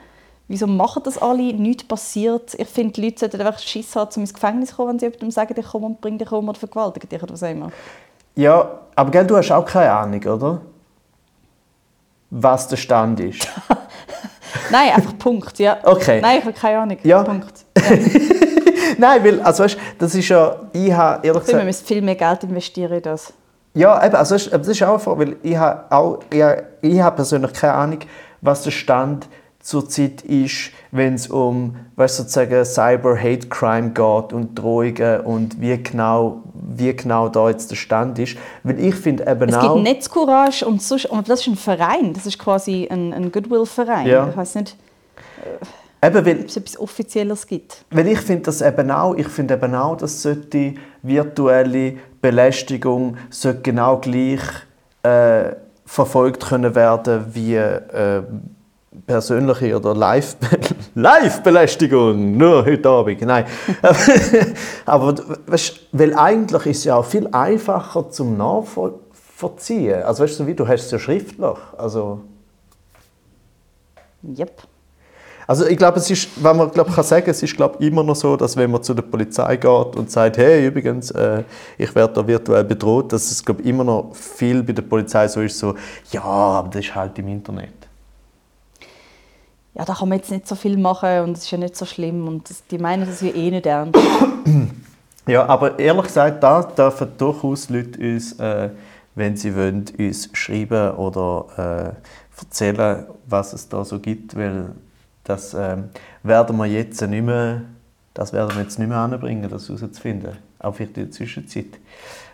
Wieso 0.49 0.66
machen 0.66 1.03
das 1.05 1.18
alle? 1.18 1.53
Nichts 1.53 1.84
passiert. 1.84 2.55
Ich 2.55 2.68
finde, 2.68 2.94
die 2.94 3.03
Leute 3.03 3.20
sollten 3.20 3.40
einfach 3.42 3.61
Schiss 3.61 3.94
haben, 3.94 4.11
um 4.16 4.22
ins 4.22 4.32
Gefängnis 4.32 4.70
zu 4.70 4.76
kommen, 4.76 4.92
wenn 4.92 4.99
sie 4.99 5.05
jemandem 5.07 5.30
sagen, 5.30 5.55
ich 5.57 5.66
komme 5.66 5.86
und 5.86 6.01
bringe 6.01 6.16
dich 6.16 6.32
um 6.32 6.49
oder 6.49 6.59
vergewaltige 6.59 7.07
dich 7.07 7.22
oder 7.22 7.34
was 7.34 7.42
auch 7.42 7.51
immer. 7.51 7.70
Ja, 8.34 8.80
aber 8.94 9.11
gell, 9.11 9.26
du 9.26 9.36
hast 9.36 9.51
auch 9.53 9.64
keine 9.64 9.92
Ahnung, 9.92 10.24
oder? 10.24 10.61
Was 12.30 12.66
der 12.68 12.76
Stand 12.76 13.20
ist. 13.20 13.46
Nein, 14.70 14.94
einfach 14.94 15.18
Punkt, 15.18 15.59
ja. 15.59 15.78
Okay. 15.82 16.20
Nein, 16.22 16.38
ich 16.38 16.44
habe 16.44 16.55
keine 16.55 16.78
Ahnung. 16.78 16.99
Ja. 17.03 17.22
Punkt. 17.22 17.64
Ja. 17.76 17.82
Nein, 18.99 19.24
weil, 19.24 19.40
also 19.42 19.64
weißt, 19.64 19.76
das 19.99 20.14
ist 20.14 20.28
ja, 20.28 20.57
ich 20.72 20.92
habe 20.92 21.26
ehrlich 21.26 21.42
gesagt... 21.42 21.59
Wir 21.59 21.64
müssen 21.64 21.86
viel 21.86 22.01
mehr 22.01 22.14
Geld 22.14 22.44
investieren 22.44 22.92
in 22.92 23.03
das. 23.03 23.32
Ja, 23.74 24.05
eben, 24.05 24.16
also 24.16 24.34
das 24.34 24.68
ist 24.68 24.82
auch 24.82 24.99
vor, 24.99 25.18
weil 25.18 25.36
ich 25.42 25.57
habe 25.57 25.84
auch, 25.94 26.20
ich, 26.30 26.42
ich 26.80 27.01
habe 27.01 27.16
persönlich 27.16 27.53
keine 27.53 27.74
Ahnung, 27.74 27.99
was 28.40 28.62
der 28.62 28.70
Stand 28.70 29.28
zurzeit 29.68 30.22
ist, 30.22 30.70
wenn 30.92 31.14
es 31.14 31.28
um 31.28 31.76
weißt, 31.96 32.16
sozusagen 32.16 32.64
Cyber 32.64 33.18
Hate 33.18 33.48
Crime 33.48 33.90
geht 33.90 34.32
und 34.32 34.54
Drohungen 34.54 35.20
und 35.20 35.60
wie 35.60 35.76
genau, 35.82 36.42
wie 36.54 36.96
genau 36.96 37.28
da 37.28 37.50
jetzt 37.50 37.70
der 37.70 37.76
Stand 37.76 38.18
ist. 38.18 38.38
Weil 38.62 38.80
ich 38.80 38.94
finde 38.94 39.26
eben 39.30 39.50
es 39.50 39.60
gibt 39.60 39.76
Netzcourage 39.76 40.64
und, 40.64 40.80
sonst, 40.80 41.04
und 41.06 41.28
das 41.28 41.40
ist 41.40 41.48
ein 41.48 41.56
Verein, 41.56 42.14
das 42.14 42.24
ist 42.24 42.38
quasi 42.38 42.88
ein, 42.90 43.12
ein 43.12 43.30
Goodwill-Verein. 43.30 44.06
Ja. 44.06 44.30
Ich 44.30 44.36
weiß 44.36 44.54
nicht... 44.54 44.76
Eben, 46.00 46.24
weil, 46.24 46.40
Ob 46.40 46.46
es 46.46 46.56
etwas 46.56 46.78
Offizielles 46.78 47.46
gibt. 47.46 47.84
Weil 47.90 48.06
ich 48.06 48.20
finde 48.20 48.44
das 48.44 48.62
eben 48.62 48.90
auch, 48.90 49.16
ich 49.16 49.28
finde 49.28 49.54
eben 49.54 49.74
auch, 49.74 49.96
dass 49.96 50.22
sollte 50.22 50.74
virtuelle 51.02 51.96
Belästigung 52.22 53.16
sollte 53.28 53.60
genau 53.62 53.98
gleich 53.98 54.40
äh, 55.02 55.56
verfolgt 55.84 56.46
können 56.46 56.74
werden 56.74 57.26
wie 57.34 57.56
äh, 57.56 58.22
persönliche 59.09 59.74
oder 59.74 59.94
Live 59.94 60.36
Live-Belästigung, 60.94 62.36
nur 62.36 62.64
heute 62.64 62.88
Abend. 62.88 63.20
Nein. 63.22 63.46
Aber 64.86 65.14
weißt, 65.46 65.80
weil 65.92 66.14
eigentlich 66.14 66.66
ist 66.66 66.78
es 66.78 66.84
ja 66.84 66.96
auch 66.96 67.04
viel 67.04 67.26
einfacher 67.28 68.11
zum 68.11 68.36
Nachvollziehen. 68.36 70.02
Also 70.02 70.22
weißt 70.22 70.40
du, 70.40 70.46
wie 70.46 70.54
du 70.54 70.68
hast 70.68 70.84
es 70.84 70.90
ja 70.90 70.98
schriftlich. 70.98 71.59
Also. 71.76 72.20
Yep. 74.22 74.62
Also 75.46 75.66
ich 75.66 75.78
glaube, 75.78 75.98
es 75.98 76.11
ist, 76.11 76.28
wenn 76.44 76.59
man 76.59 76.70
glaub, 76.70 76.92
kann 76.92 77.02
sagen, 77.02 77.30
es 77.30 77.42
ist 77.42 77.56
glaube 77.56 77.82
immer 77.82 78.02
noch 78.02 78.16
so, 78.16 78.36
dass 78.36 78.54
wenn 78.54 78.70
man 78.70 78.82
zu 78.82 78.92
der 78.92 79.02
Polizei 79.02 79.56
geht 79.56 79.96
und 79.96 80.11
sagt, 80.11 80.36
hey, 80.36 80.66
übrigens, 80.66 81.11
äh, 81.12 81.42
ich 81.78 81.94
werde 81.94 82.12
da 82.12 82.26
virtuell 82.26 82.64
bedroht, 82.64 83.14
dass 83.14 83.30
es 83.30 83.42
glaube 83.42 83.62
immer 83.62 83.82
noch 83.82 84.14
viel 84.14 84.62
bei 84.62 84.74
der 84.74 84.82
Polizei 84.82 85.26
so 85.26 85.40
ist, 85.40 85.59
so, 85.59 85.74
ja, 86.11 86.22
aber 86.22 86.68
das 86.68 86.84
ist 86.84 86.94
halt 86.94 87.18
im 87.18 87.28
Internet. 87.28 87.77
Ja, 89.78 89.84
da 89.84 89.94
kann 89.94 90.08
man 90.08 90.18
jetzt 90.18 90.30
nicht 90.32 90.48
so 90.48 90.56
viel 90.56 90.76
machen 90.76 91.20
und 91.20 91.38
es 91.38 91.44
ist 91.44 91.50
ja 91.52 91.58
nicht 91.58 91.76
so 91.76 91.86
schlimm 91.86 92.26
und 92.26 92.50
das, 92.50 92.66
die 92.66 92.78
meinen 92.78 93.06
das 93.06 93.20
ja 93.20 93.28
eh 93.28 93.50
nicht 93.50 93.66
ernst. 93.66 93.98
Ja, 95.26 95.44
aber 95.44 95.78
ehrlich 95.78 96.06
gesagt, 96.06 96.42
da 96.42 96.62
dürfen 96.62 97.08
durchaus 97.18 97.68
Leute 97.68 98.00
uns, 98.00 98.32
äh, 98.40 98.70
wenn 99.14 99.36
sie 99.36 99.54
wollen, 99.54 99.84
uns 99.98 100.30
schreiben 100.32 100.92
oder 100.92 101.94
äh, 101.94 102.40
erzählen, 102.40 103.04
was 103.26 103.52
es 103.52 103.68
da 103.68 103.84
so 103.84 103.98
gibt, 103.98 104.34
weil 104.34 104.70
das 105.24 105.52
ähm, 105.52 105.90
werden 106.22 106.56
wir 106.56 106.64
jetzt 106.64 107.02
nicht 107.02 107.22
mehr, 107.22 107.60
das 108.14 108.32
werden 108.32 108.56
wir 108.56 108.62
jetzt 108.62 108.78
nicht 108.78 108.88
mehr 108.88 108.96
anbringen, 108.96 109.50
das 109.50 109.68
herauszufinden, 109.68 110.38
auch 110.60 110.74
vielleicht 110.74 110.96
in 110.96 111.04
der 111.04 111.12
Zwischenzeit. 111.12 111.78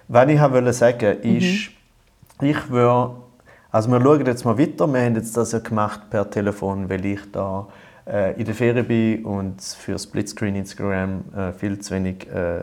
Was 0.07 0.29
ich 0.29 0.41
wollte 0.41 0.73
sagen, 0.73 1.21
ist, 1.23 1.71
ich 2.41 2.71
würde, 2.71 3.17
also 3.75 3.91
wir 3.91 4.01
schauen 4.01 4.25
jetzt 4.25 4.45
mal 4.45 4.57
weiter, 4.57 4.87
wir 4.87 5.01
haben 5.01 5.17
jetzt 5.17 5.37
das 5.37 5.51
ja 5.51 5.59
gemacht 5.59 6.09
per 6.09 6.31
Telefon, 6.31 6.89
weil 6.89 7.05
ich 7.05 7.19
da 7.33 7.67
äh, 8.07 8.39
in 8.39 8.45
der 8.45 8.55
Ferien 8.55 8.87
bin 8.87 9.25
und 9.25 9.61
für 9.61 9.99
Splitscreen 9.99 10.55
Instagram 10.55 11.25
äh, 11.37 11.53
viel 11.53 11.81
zu 11.81 11.93
wenig, 11.93 12.29
äh, 12.31 12.63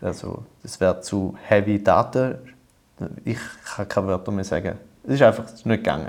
also 0.00 0.46
das 0.62 0.80
wäre 0.80 1.02
zu 1.02 1.34
heavy 1.46 1.82
Daten, 1.82 2.36
ich 3.26 3.36
kann 3.66 3.88
keine 3.90 4.06
Wörter 4.06 4.32
mehr 4.32 4.44
sagen. 4.44 4.78
Es 5.08 5.14
ist 5.14 5.22
einfach 5.22 5.44
nicht 5.44 5.64
gegangen. 5.64 6.08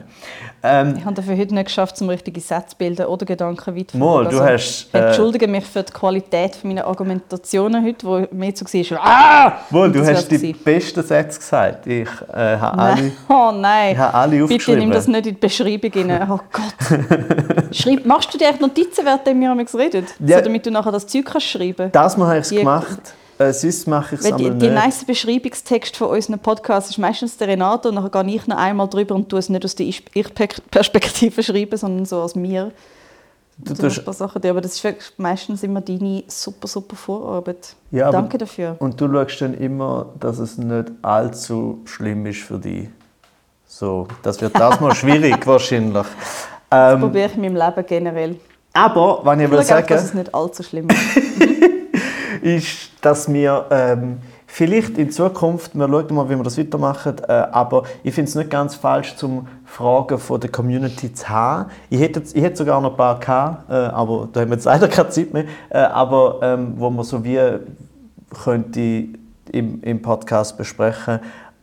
Ähm, 0.62 0.96
Ich 0.98 1.06
habe 1.06 1.16
dafür 1.16 1.38
heute 1.38 1.54
nicht 1.54 1.68
geschafft, 1.68 1.96
zum 1.96 2.10
richtige 2.10 2.42
Sätze 2.42 2.72
zu 2.72 2.76
bilden 2.76 3.06
oder 3.06 3.26
Gedanken 3.26 3.74
weit 3.74 3.94
Mal, 3.94 4.26
du 4.28 4.42
hast, 4.42 4.88
Ich 4.90 4.94
äh, 4.94 5.08
entschuldige 5.08 5.48
mich 5.48 5.64
für 5.64 5.84
die 5.84 5.94
Qualität 5.94 6.58
meiner 6.66 6.86
Argumentationen 6.86 7.86
heute, 7.86 8.06
wo 8.06 8.28
mir 8.36 8.54
so 8.54 8.66
war, 8.66 9.00
ah! 9.02 9.54
Wohl, 9.70 9.90
du 9.90 10.00
Das 10.00 10.10
hast 10.10 10.28
die 10.30 10.52
besten 10.52 11.02
Sätze 11.02 11.40
gesagt. 11.40 11.88
Ich 11.88 12.10
äh, 12.34 12.58
habe 12.58 12.78
alle. 12.78 13.12
Oh 13.30 13.52
nein. 13.54 13.94
ich 13.94 13.98
habe 13.98 14.14
alle 14.14 14.32
Bitte 14.32 14.44
aufgeschrieben. 14.44 14.80
nimm 14.82 14.92
das 14.92 15.08
nicht 15.08 15.28
in 15.28 15.34
die 15.36 15.40
Beschreibung 15.40 15.92
rein. 15.94 16.28
Oh 16.30 16.40
Gott. 16.52 17.00
Schreib, 17.76 18.06
machst 18.06 18.34
du 18.34 18.38
dir 18.38 18.50
echt 18.50 18.60
Notizen, 18.60 19.06
während 19.06 19.26
wir 19.26 19.80
reden? 19.80 20.08
Ja. 20.20 20.40
So, 20.40 20.44
damit 20.44 20.66
du 20.66 20.72
nachher 20.72 20.92
das 20.92 21.08
Zeug 21.08 21.24
kannst 21.24 21.48
schreiben 21.48 21.90
Das 21.94 22.18
Mal 22.18 22.28
habe 22.28 22.40
ich 22.40 22.46
es 22.46 22.50
gemacht. 22.50 23.14
Äh, 23.40 23.54
sonst 23.54 23.88
mache 23.88 24.16
ich 24.16 24.22
es 24.22 24.36
die, 24.36 24.52
die 24.52 24.68
nice 24.70 25.06
Beschreibungstext 25.06 25.96
von 25.96 26.10
unseren 26.10 26.40
Podcasts 26.40 26.90
ist 26.90 26.98
meistens 26.98 27.38
der 27.38 27.48
Renato 27.48 27.88
und 27.90 27.96
dann 27.96 28.12
gehe 28.28 28.36
ich 28.36 28.48
noch 28.48 28.58
einmal 28.58 28.90
drüber 28.90 29.16
und 29.16 29.30
tue 29.30 29.40
es 29.40 29.48
nicht 29.48 29.64
aus 29.64 29.76
der 29.76 29.86
Ich-Perspektive 29.86 31.42
schreiben, 31.44 31.78
sondern 31.78 32.06
so 32.06 32.18
aus 32.18 32.36
mir. 32.36 32.72
Du 33.58 33.74
So 33.76 33.84
ein 33.84 33.90
tust, 33.90 34.04
paar 34.06 34.14
Sachen. 34.14 34.42
Aber 34.46 34.60
das 34.62 34.74
ist 34.74 34.84
wirklich 34.84 35.12
meistens 35.18 35.64
immer 35.64 35.80
deine 35.82 36.24
super, 36.28 36.68
super 36.68 36.96
Vorarbeit. 36.98 37.76
Ja, 37.92 38.12
Danke 38.12 38.38
dafür. 38.38 38.76
und 38.80 39.00
du 39.00 39.10
schaust 39.12 39.40
dann 39.42 39.54
immer, 39.54 40.08
dass 40.20 40.40
es 40.40 40.58
nicht 40.58 40.92
allzu 41.02 41.80
schlimm 41.86 42.26
ist 42.26 42.42
für 42.42 42.58
dich. 42.60 42.90
So, 43.66 44.06
das 44.22 44.42
wird 44.42 44.54
das 44.60 44.82
mal 44.82 44.94
schwierig 44.96 45.48
wahrscheinlich. 45.48 46.06
Ähm, 46.72 47.00
Probiere 47.00 47.28
ich 47.30 47.36
in 47.36 47.42
meinem 47.42 47.56
Leben 47.56 47.86
generell. 47.88 48.36
aber, 48.74 49.22
wenn 49.24 49.40
ich 49.40 49.50
will 49.50 49.60
einfach, 49.60 49.82
dass 49.86 50.02
es 50.04 50.08
sagen, 50.10 50.20
nicht 50.20 50.36
allzu 50.36 50.62
schlimm 50.64 50.88
ist. 50.90 51.00
ist, 52.42 52.92
dass 53.02 53.32
wir 53.32 53.66
ähm, 53.72 54.18
vielleicht 54.48 54.98
in 54.98 55.12
Zukunft, 55.12 55.76
wir 55.76 55.88
schauen 55.88 56.16
mal, 56.16 56.30
wie 56.30 56.36
wir 56.36 56.44
das 56.44 56.58
weitermachen, 56.58 57.16
äh, 57.28 57.32
aber 57.32 57.84
ich 58.04 58.14
finde 58.14 58.30
es 58.30 58.36
nicht 58.36 58.50
ganz 58.50 58.76
falsch, 58.76 59.16
zum 59.16 59.48
Fragen 59.66 60.18
von 60.18 60.40
der 60.42 60.50
Community 60.50 61.14
zu 61.14 61.30
haben. 61.30 61.70
Ich 61.90 62.00
hätte, 62.00 62.24
ich 62.34 62.44
hätte 62.44 62.58
sogar 62.58 62.82
noch 62.82 62.92
ein 62.92 62.98
paar 62.98 63.20
gehabt, 63.20 63.70
äh, 63.70 63.74
aber 63.74 64.28
da 64.32 64.42
haben 64.42 64.50
wir 64.50 64.56
jetzt 64.56 64.66
leider 64.74 64.88
keine 64.88 65.10
Zeit 65.10 65.34
mehr, 65.34 65.46
äh, 65.70 65.78
aber 65.78 66.40
ähm, 66.42 66.74
wo 66.78 66.90
man 66.90 67.06
so 67.06 67.24
wie 67.24 67.40
könnte 68.44 68.80
im, 69.52 69.82
im 69.82 70.02
Podcast 70.02 70.58
besprechen. 70.58 71.20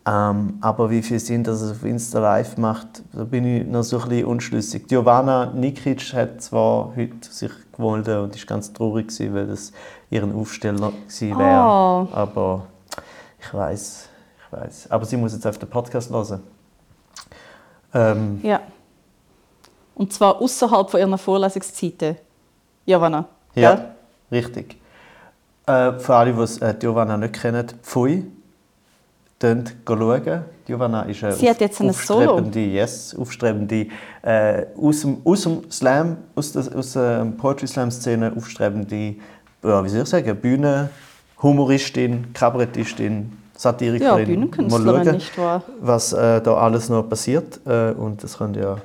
Ähm, 0.08 0.58
aber 0.60 0.88
wie 0.88 1.02
viel 1.02 1.18
Sinn 1.18 1.44
es 1.46 1.68
auf 1.68 1.84
Insta 1.84 2.20
Live 2.20 2.56
macht, 2.58 3.02
da 3.12 3.24
bin 3.24 3.44
ich 3.44 3.66
noch 3.66 3.82
so 3.82 3.98
ein 4.00 4.08
bisschen 4.08 4.26
unschlüssig. 4.26 4.86
Giovanna 4.86 5.46
Nikic 5.46 6.12
hat 6.14 6.40
zwar 6.40 6.92
heute 6.94 7.28
sich 7.28 7.50
gewollt 7.72 8.08
und 8.08 8.36
ist 8.36 8.46
ganz 8.46 8.72
traurig 8.72 9.08
gewesen, 9.08 9.34
weil 9.34 9.48
das 9.48 9.72
ihren 10.10 10.34
Aufsteller 10.34 10.92
gewesen 10.92 11.38
wäre. 11.38 11.48
Oh. 11.50 12.08
Aber 12.12 12.66
ich 13.40 13.52
weiß, 13.52 14.08
ich 14.38 14.52
weiß. 14.52 14.90
Aber 14.90 15.04
sie 15.04 15.16
muss 15.16 15.32
jetzt 15.32 15.46
auf 15.46 15.58
den 15.58 15.68
Podcast 15.68 16.10
hören. 16.10 16.42
Ähm, 17.94 18.40
Ja. 18.42 18.60
Und 19.94 20.12
zwar 20.12 20.40
außerhalb 20.40 20.90
von 20.90 21.00
ihren 21.00 21.16
Vorlesungszeiten. 21.16 22.16
Giovanna. 22.84 23.24
ja, 23.54 23.74
gell? 23.74 23.84
richtig. 24.30 24.76
Äh, 25.66 25.92
für 25.98 26.14
alle, 26.14 26.32
die 26.32 26.40
es, 26.40 26.58
äh, 26.58 26.74
Giovanna 26.78 27.16
nicht 27.16 27.40
kennen, 27.40 27.66
Pfui, 27.82 28.24
schauen. 29.40 30.44
Giovanna 30.66 31.02
ist 31.02 31.22
eine 31.22 31.32
Sie 31.32 31.48
hat 31.48 31.60
jetzt 31.60 31.80
ein 31.80 31.92
Solo. 31.92 32.32
aufstrebende, 32.32 32.60
yes, 32.60 33.14
aufstrebende 33.16 33.86
äh, 34.22 34.66
aus, 34.76 35.00
dem, 35.00 35.18
aus 35.24 35.42
dem 35.42 35.70
Slam, 35.70 36.16
aus 36.34 36.52
der, 36.52 36.76
aus 36.76 36.92
der 36.92 37.24
Poetry 37.36 37.66
Slam 37.66 37.90
Szene 37.90 38.32
aufstrebende, 38.36 39.16
ja, 39.62 39.84
wie 39.84 39.88
soll 39.88 40.02
ich 40.02 40.08
sagen, 40.08 40.36
Bühne, 40.36 40.90
Humoristin, 41.42 42.32
Kabarettistin, 42.32 43.32
Satirikerin. 43.56 44.18
Ja, 44.18 44.24
Bühnenkünstlerin, 44.24 45.04
schauen, 45.04 45.14
nicht 45.14 45.38
wahr? 45.38 45.62
was 45.80 46.12
äh, 46.12 46.40
da 46.40 46.54
alles 46.56 46.88
noch 46.88 47.08
passiert 47.08 47.60
äh, 47.66 47.90
und 47.92 48.22
das 48.22 48.38
könnt 48.38 48.56
ihr, 48.56 48.80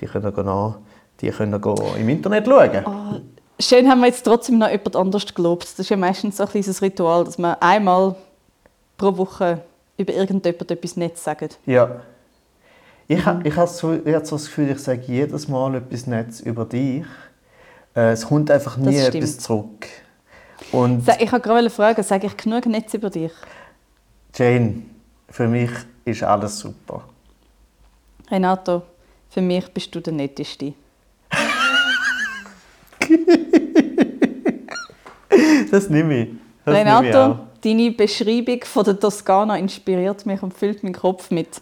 die 0.00 0.06
können 0.06 0.32
nach, 0.44 0.78
die 1.20 1.30
können 1.30 1.60
im 1.98 2.08
Internet 2.08 2.46
schauen. 2.46 2.84
Oh, 2.86 3.20
schön 3.60 3.88
haben 3.88 4.00
wir 4.00 4.06
jetzt 4.08 4.24
trotzdem 4.24 4.58
noch 4.58 4.68
jemand 4.68 4.96
anders 4.96 5.34
gelobt. 5.34 5.64
Das 5.64 5.78
ist 5.78 5.88
ja 5.88 5.96
meistens 5.96 6.36
so 6.36 6.44
ein 6.44 6.48
kleines 6.48 6.82
Ritual, 6.82 7.24
dass 7.24 7.38
man 7.38 7.56
einmal 7.60 8.14
pro 8.96 9.16
Woche 9.16 9.60
über 9.96 10.12
irgendjemand 10.12 10.70
etwas 10.70 10.96
Nettes 10.96 11.24
sagt. 11.24 11.58
Ja. 11.66 12.00
Ich, 13.08 13.24
Mhm. 13.24 13.40
ich 13.44 13.56
habe 13.56 13.70
so, 13.70 13.94
ich 13.94 14.14
so 14.24 14.36
das 14.36 14.46
Gefühl, 14.46 14.70
ich 14.70 14.78
sage 14.80 15.02
jedes 15.06 15.46
Mal 15.48 15.76
etwas 15.76 16.06
Nettes 16.06 16.40
über 16.40 16.64
dich. 16.64 17.04
Äh, 17.94 18.10
es 18.10 18.26
kommt 18.26 18.50
einfach 18.50 18.76
nie 18.76 18.96
etwas 18.96 19.38
zurück. 19.38 19.86
Und 20.72 21.08
Ich 21.20 21.32
wollte 21.32 21.40
gerade 21.40 21.70
fragen, 21.70 22.02
sage 22.02 22.26
ich 22.26 22.36
genug 22.36 22.66
Nettes 22.66 22.94
über 22.94 23.10
dich? 23.10 23.32
Jane, 24.34 24.82
für 25.30 25.48
mich 25.48 25.70
ist 26.04 26.22
alles 26.22 26.58
super. 26.58 27.04
Renato, 28.30 28.82
für 29.30 29.40
mich 29.40 29.66
bist 29.72 29.94
du 29.94 30.00
der 30.00 30.12
Netteste. 30.12 30.74
Das 35.70 35.90
nehme 35.90 36.22
ich. 36.22 36.28
Das 36.64 36.74
nehme 36.74 37.08
ich. 37.08 37.14
Renato, 37.14 37.38
deine 37.62 37.90
Beschreibung 37.90 38.64
von 38.64 38.84
der 38.84 38.98
Toskana 38.98 39.58
inspiriert 39.58 40.24
mich 40.24 40.42
und 40.42 40.54
füllt 40.54 40.82
meinen 40.82 40.94
Kopf 40.94 41.30
mit, 41.30 41.60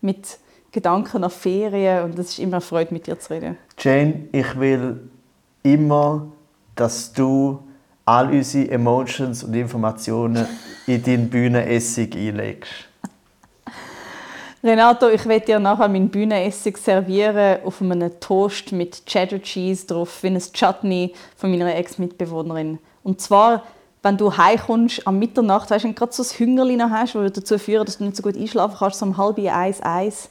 mit 0.00 0.38
Gedanken 0.72 1.22
an 1.22 1.30
Ferien 1.30 2.04
und 2.04 2.18
es 2.18 2.30
ist 2.30 2.38
immer 2.38 2.54
eine 2.54 2.60
Freude, 2.62 2.92
mit 2.92 3.06
dir 3.06 3.18
zu 3.18 3.34
reden. 3.34 3.58
Jane, 3.78 4.28
ich 4.32 4.58
will 4.58 5.08
immer, 5.62 6.26
dass 6.74 7.12
du 7.12 7.62
all 8.04 8.30
unsere 8.30 8.70
Emotions 8.70 9.44
und 9.44 9.54
Informationen 9.54 10.46
in 10.86 11.02
deinen 11.02 11.30
Bühnenessig 11.30 12.14
einlegst. 12.16 12.72
Renato, 14.64 15.08
ich 15.08 15.26
werde 15.26 15.46
dir 15.46 15.58
nachher 15.58 15.88
meinen 15.88 16.08
Bühnenessig 16.08 16.76
servieren 16.76 17.58
auf 17.64 17.82
einem 17.82 18.20
Toast 18.20 18.70
mit 18.70 19.04
Cheddar 19.06 19.40
Cheese 19.40 19.86
drauf, 19.88 20.22
wie 20.22 20.28
ein 20.28 20.38
Chutney 20.38 21.14
von 21.36 21.50
meiner 21.50 21.74
Ex-Mitbewohnerin. 21.74 22.78
Und 23.02 23.20
zwar, 23.20 23.64
wenn 24.02 24.16
du 24.16 24.36
heimkommst 24.36 25.04
am 25.04 25.18
Mitternacht, 25.18 25.70
weißt 25.70 25.82
du, 25.82 25.88
wenn 25.88 25.94
du 25.94 25.98
gerade 25.98 26.12
so 26.12 26.22
ein 26.22 26.38
Hüngerli 26.38 26.78
hast, 26.78 27.16
das 27.16 27.32
dazu 27.32 27.58
führt, 27.58 27.88
dass 27.88 27.98
du 27.98 28.04
nicht 28.04 28.16
so 28.16 28.22
gut 28.22 28.36
einschlafen 28.36 28.76
kannst, 28.78 29.00
so 29.00 29.06
um 29.06 29.16
halb 29.16 29.38
eins, 29.38 29.80
eins, 29.80 30.28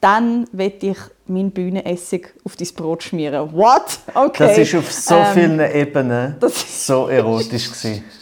dann 0.00 0.46
werde 0.52 0.86
ich 0.86 0.98
meinen 1.28 1.50
Bühnenessig 1.50 2.28
auf 2.44 2.56
dein 2.56 2.68
Brot 2.74 3.02
schmieren. 3.02 3.52
What? 3.52 3.98
Okay. 4.14 4.46
Das 4.48 4.58
ist 4.58 4.74
auf 4.74 4.90
so 4.92 5.14
Ähm, 5.14 5.26
vielen 5.34 5.60
Ebenen 5.60 6.36
das 6.40 6.52
ist- 6.56 6.86
so 6.86 7.08
erotisch 7.08 7.68
gewesen. 7.70 8.04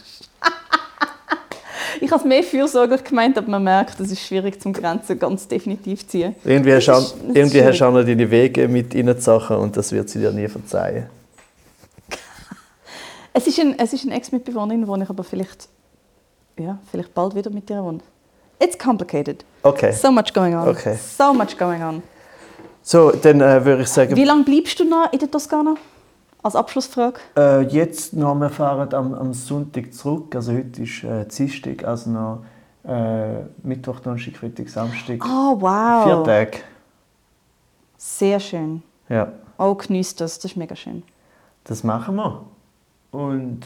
Ich 2.01 2.11
habe 2.11 2.21
es 2.21 2.27
mehr 2.29 2.43
fürsorglich 2.43 3.05
gemeint, 3.05 3.39
aber 3.39 3.49
man 3.49 3.63
merkt, 3.63 3.99
es 4.01 4.11
ist 4.11 4.21
schwierig 4.27 4.61
zum 4.61 4.73
Grenzen 4.73 5.17
ganz 5.19 5.47
definitiv 5.47 6.01
zu 6.01 6.09
ziehen. 6.09 6.35
Irgendwie 6.45 6.75
hast, 6.75 6.87
du 6.89 6.93
auch- 6.93 6.99
ist- 6.99 7.13
das 7.15 7.21
ist 7.23 7.37
irgendwie 7.37 7.59
hast 7.63 7.77
schwierig. 7.77 7.79
du 7.79 7.85
auch 7.87 7.93
noch 7.93 8.05
deine 8.05 8.31
Wege 8.31 8.69
mit 8.69 8.95
reinzusachen 8.95 9.57
und 9.57 9.77
das 9.77 9.93
wird 9.93 10.09
sie 10.11 10.19
dir 10.19 10.33
nie 10.33 10.49
verzeihen. 10.49 11.07
Es 13.33 13.47
ist 13.47 13.59
ein, 13.59 13.77
es 13.79 13.93
ist 13.93 14.05
eine 14.07 14.15
Ex-Mitbewohnerin, 14.17 14.87
wo 14.87 14.95
ich 14.97 15.09
aber 15.11 15.25
vielleicht, 15.25 15.69
ja, 16.59 16.79
vielleicht 16.91 17.13
bald 17.15 17.35
wieder 17.35 17.51
mit 17.51 17.69
dir 17.69 17.83
wohne. 17.83 17.99
It's 18.61 18.79
complicated. 18.79 19.45
Okay. 19.63 19.91
So 19.93 20.13
much 20.13 20.33
going 20.33 20.55
on. 20.55 20.69
Okay. 20.69 20.97
So 20.97 21.33
much 21.35 21.57
going 21.59 21.83
on. 21.83 22.03
So, 22.87 23.11
dann 23.12 23.41
äh, 23.41 23.64
würde 23.64 23.82
ich 23.82 23.89
sagen, 23.89 24.14
Wie 24.14 24.24
lange 24.24 24.45
bleibst 24.45 24.78
du 24.78 24.85
noch 24.85 25.11
in 25.11 25.18
der 25.18 25.30
Toskana? 25.30 25.74
Als 26.43 26.55
Abschlussfrage. 26.55 27.18
äh, 27.35 27.62
jetzt 27.62 28.12
noch, 28.12 28.35
wir 28.35 28.51
fahren 28.51 28.93
am, 28.93 29.14
am 29.14 29.32
Sonntag 29.32 29.95
zurück. 29.95 30.37
Also 30.37 30.53
heute 30.53 30.82
ist 30.82 31.03
äh, 31.03 31.24
Dienstag, 31.24 31.82
also 31.85 32.11
noch 32.11 32.45
äh, 32.87 33.41
Mittwoch, 33.62 34.01
Donnerstag, 34.01 34.37
Freitag, 34.37 34.68
Samstag. 34.68 35.24
Oh, 35.24 35.57
wow. 35.59 36.05
Vier 36.05 36.22
Tage. 36.24 36.59
Sehr 37.97 38.39
schön. 38.39 38.82
Ja. 39.09 39.32
Oh, 39.57 39.74
genießt 39.74 40.20
das. 40.20 40.39
Das 40.39 40.51
ist 40.51 40.57
mega 40.59 40.76
schön. 40.76 41.03
das 41.64 41.82
machen 41.85 42.16
wir. 42.16 42.45
Und 43.12 43.61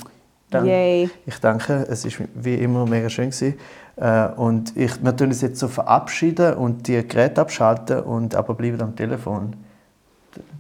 dann, 0.51 0.65
Yay. 0.65 1.11
ich 1.27 1.39
denke, 1.41 1.85
es 1.91 2.05
ist 2.05 2.19
wie 2.35 2.55
immer 2.55 2.87
mega 2.87 3.11
schön 3.11 3.31
gewesen. 3.31 3.59
Äh, 4.01 4.29
und 4.37 4.77
ich, 4.77 5.01
uns 5.25 5.41
jetzt 5.41 5.59
so 5.59 5.69
verabschieden 5.69 6.55
und 6.55 6.87
die 6.87 7.07
Geräte 7.07 7.41
abschalten 7.41 8.01
und 8.01 8.35
aber 8.35 8.55
bleiben 8.55 8.81
am 8.81 8.95
Telefon. 8.95 9.55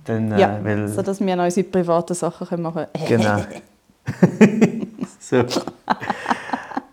Dann, 0.05 0.32
äh, 0.32 0.41
Ja, 0.41 0.59
weil, 0.62 0.89
sodass 0.89 1.20
wir 1.20 1.36
noch 1.36 1.45
unsere 1.45 1.66
privaten 1.66 2.14
Sachen 2.14 2.49
können 2.49 2.62
machen 2.62 2.86
können. 3.07 3.22
Genau. 3.22 4.86
so. 5.20 5.45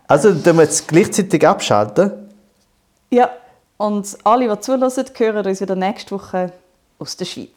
Also, 0.06 0.32
dann 0.34 0.56
wir 0.56 0.62
jetzt 0.62 0.86
gleichzeitig 0.86 1.46
abschalten. 1.46 2.12
Ja, 3.10 3.30
und 3.76 4.16
alle, 4.22 4.48
die 4.48 4.60
zulassen, 4.60 5.04
hören 5.16 5.46
uns 5.46 5.60
wieder 5.60 5.74
nächste 5.74 6.14
Woche 6.14 6.52
aus 6.98 7.16
der 7.16 7.24
Schweiz. 7.24 7.48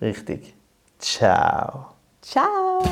Richtig. 0.00 0.54
Ciao. 0.98 1.86
Ciao! 2.22 2.82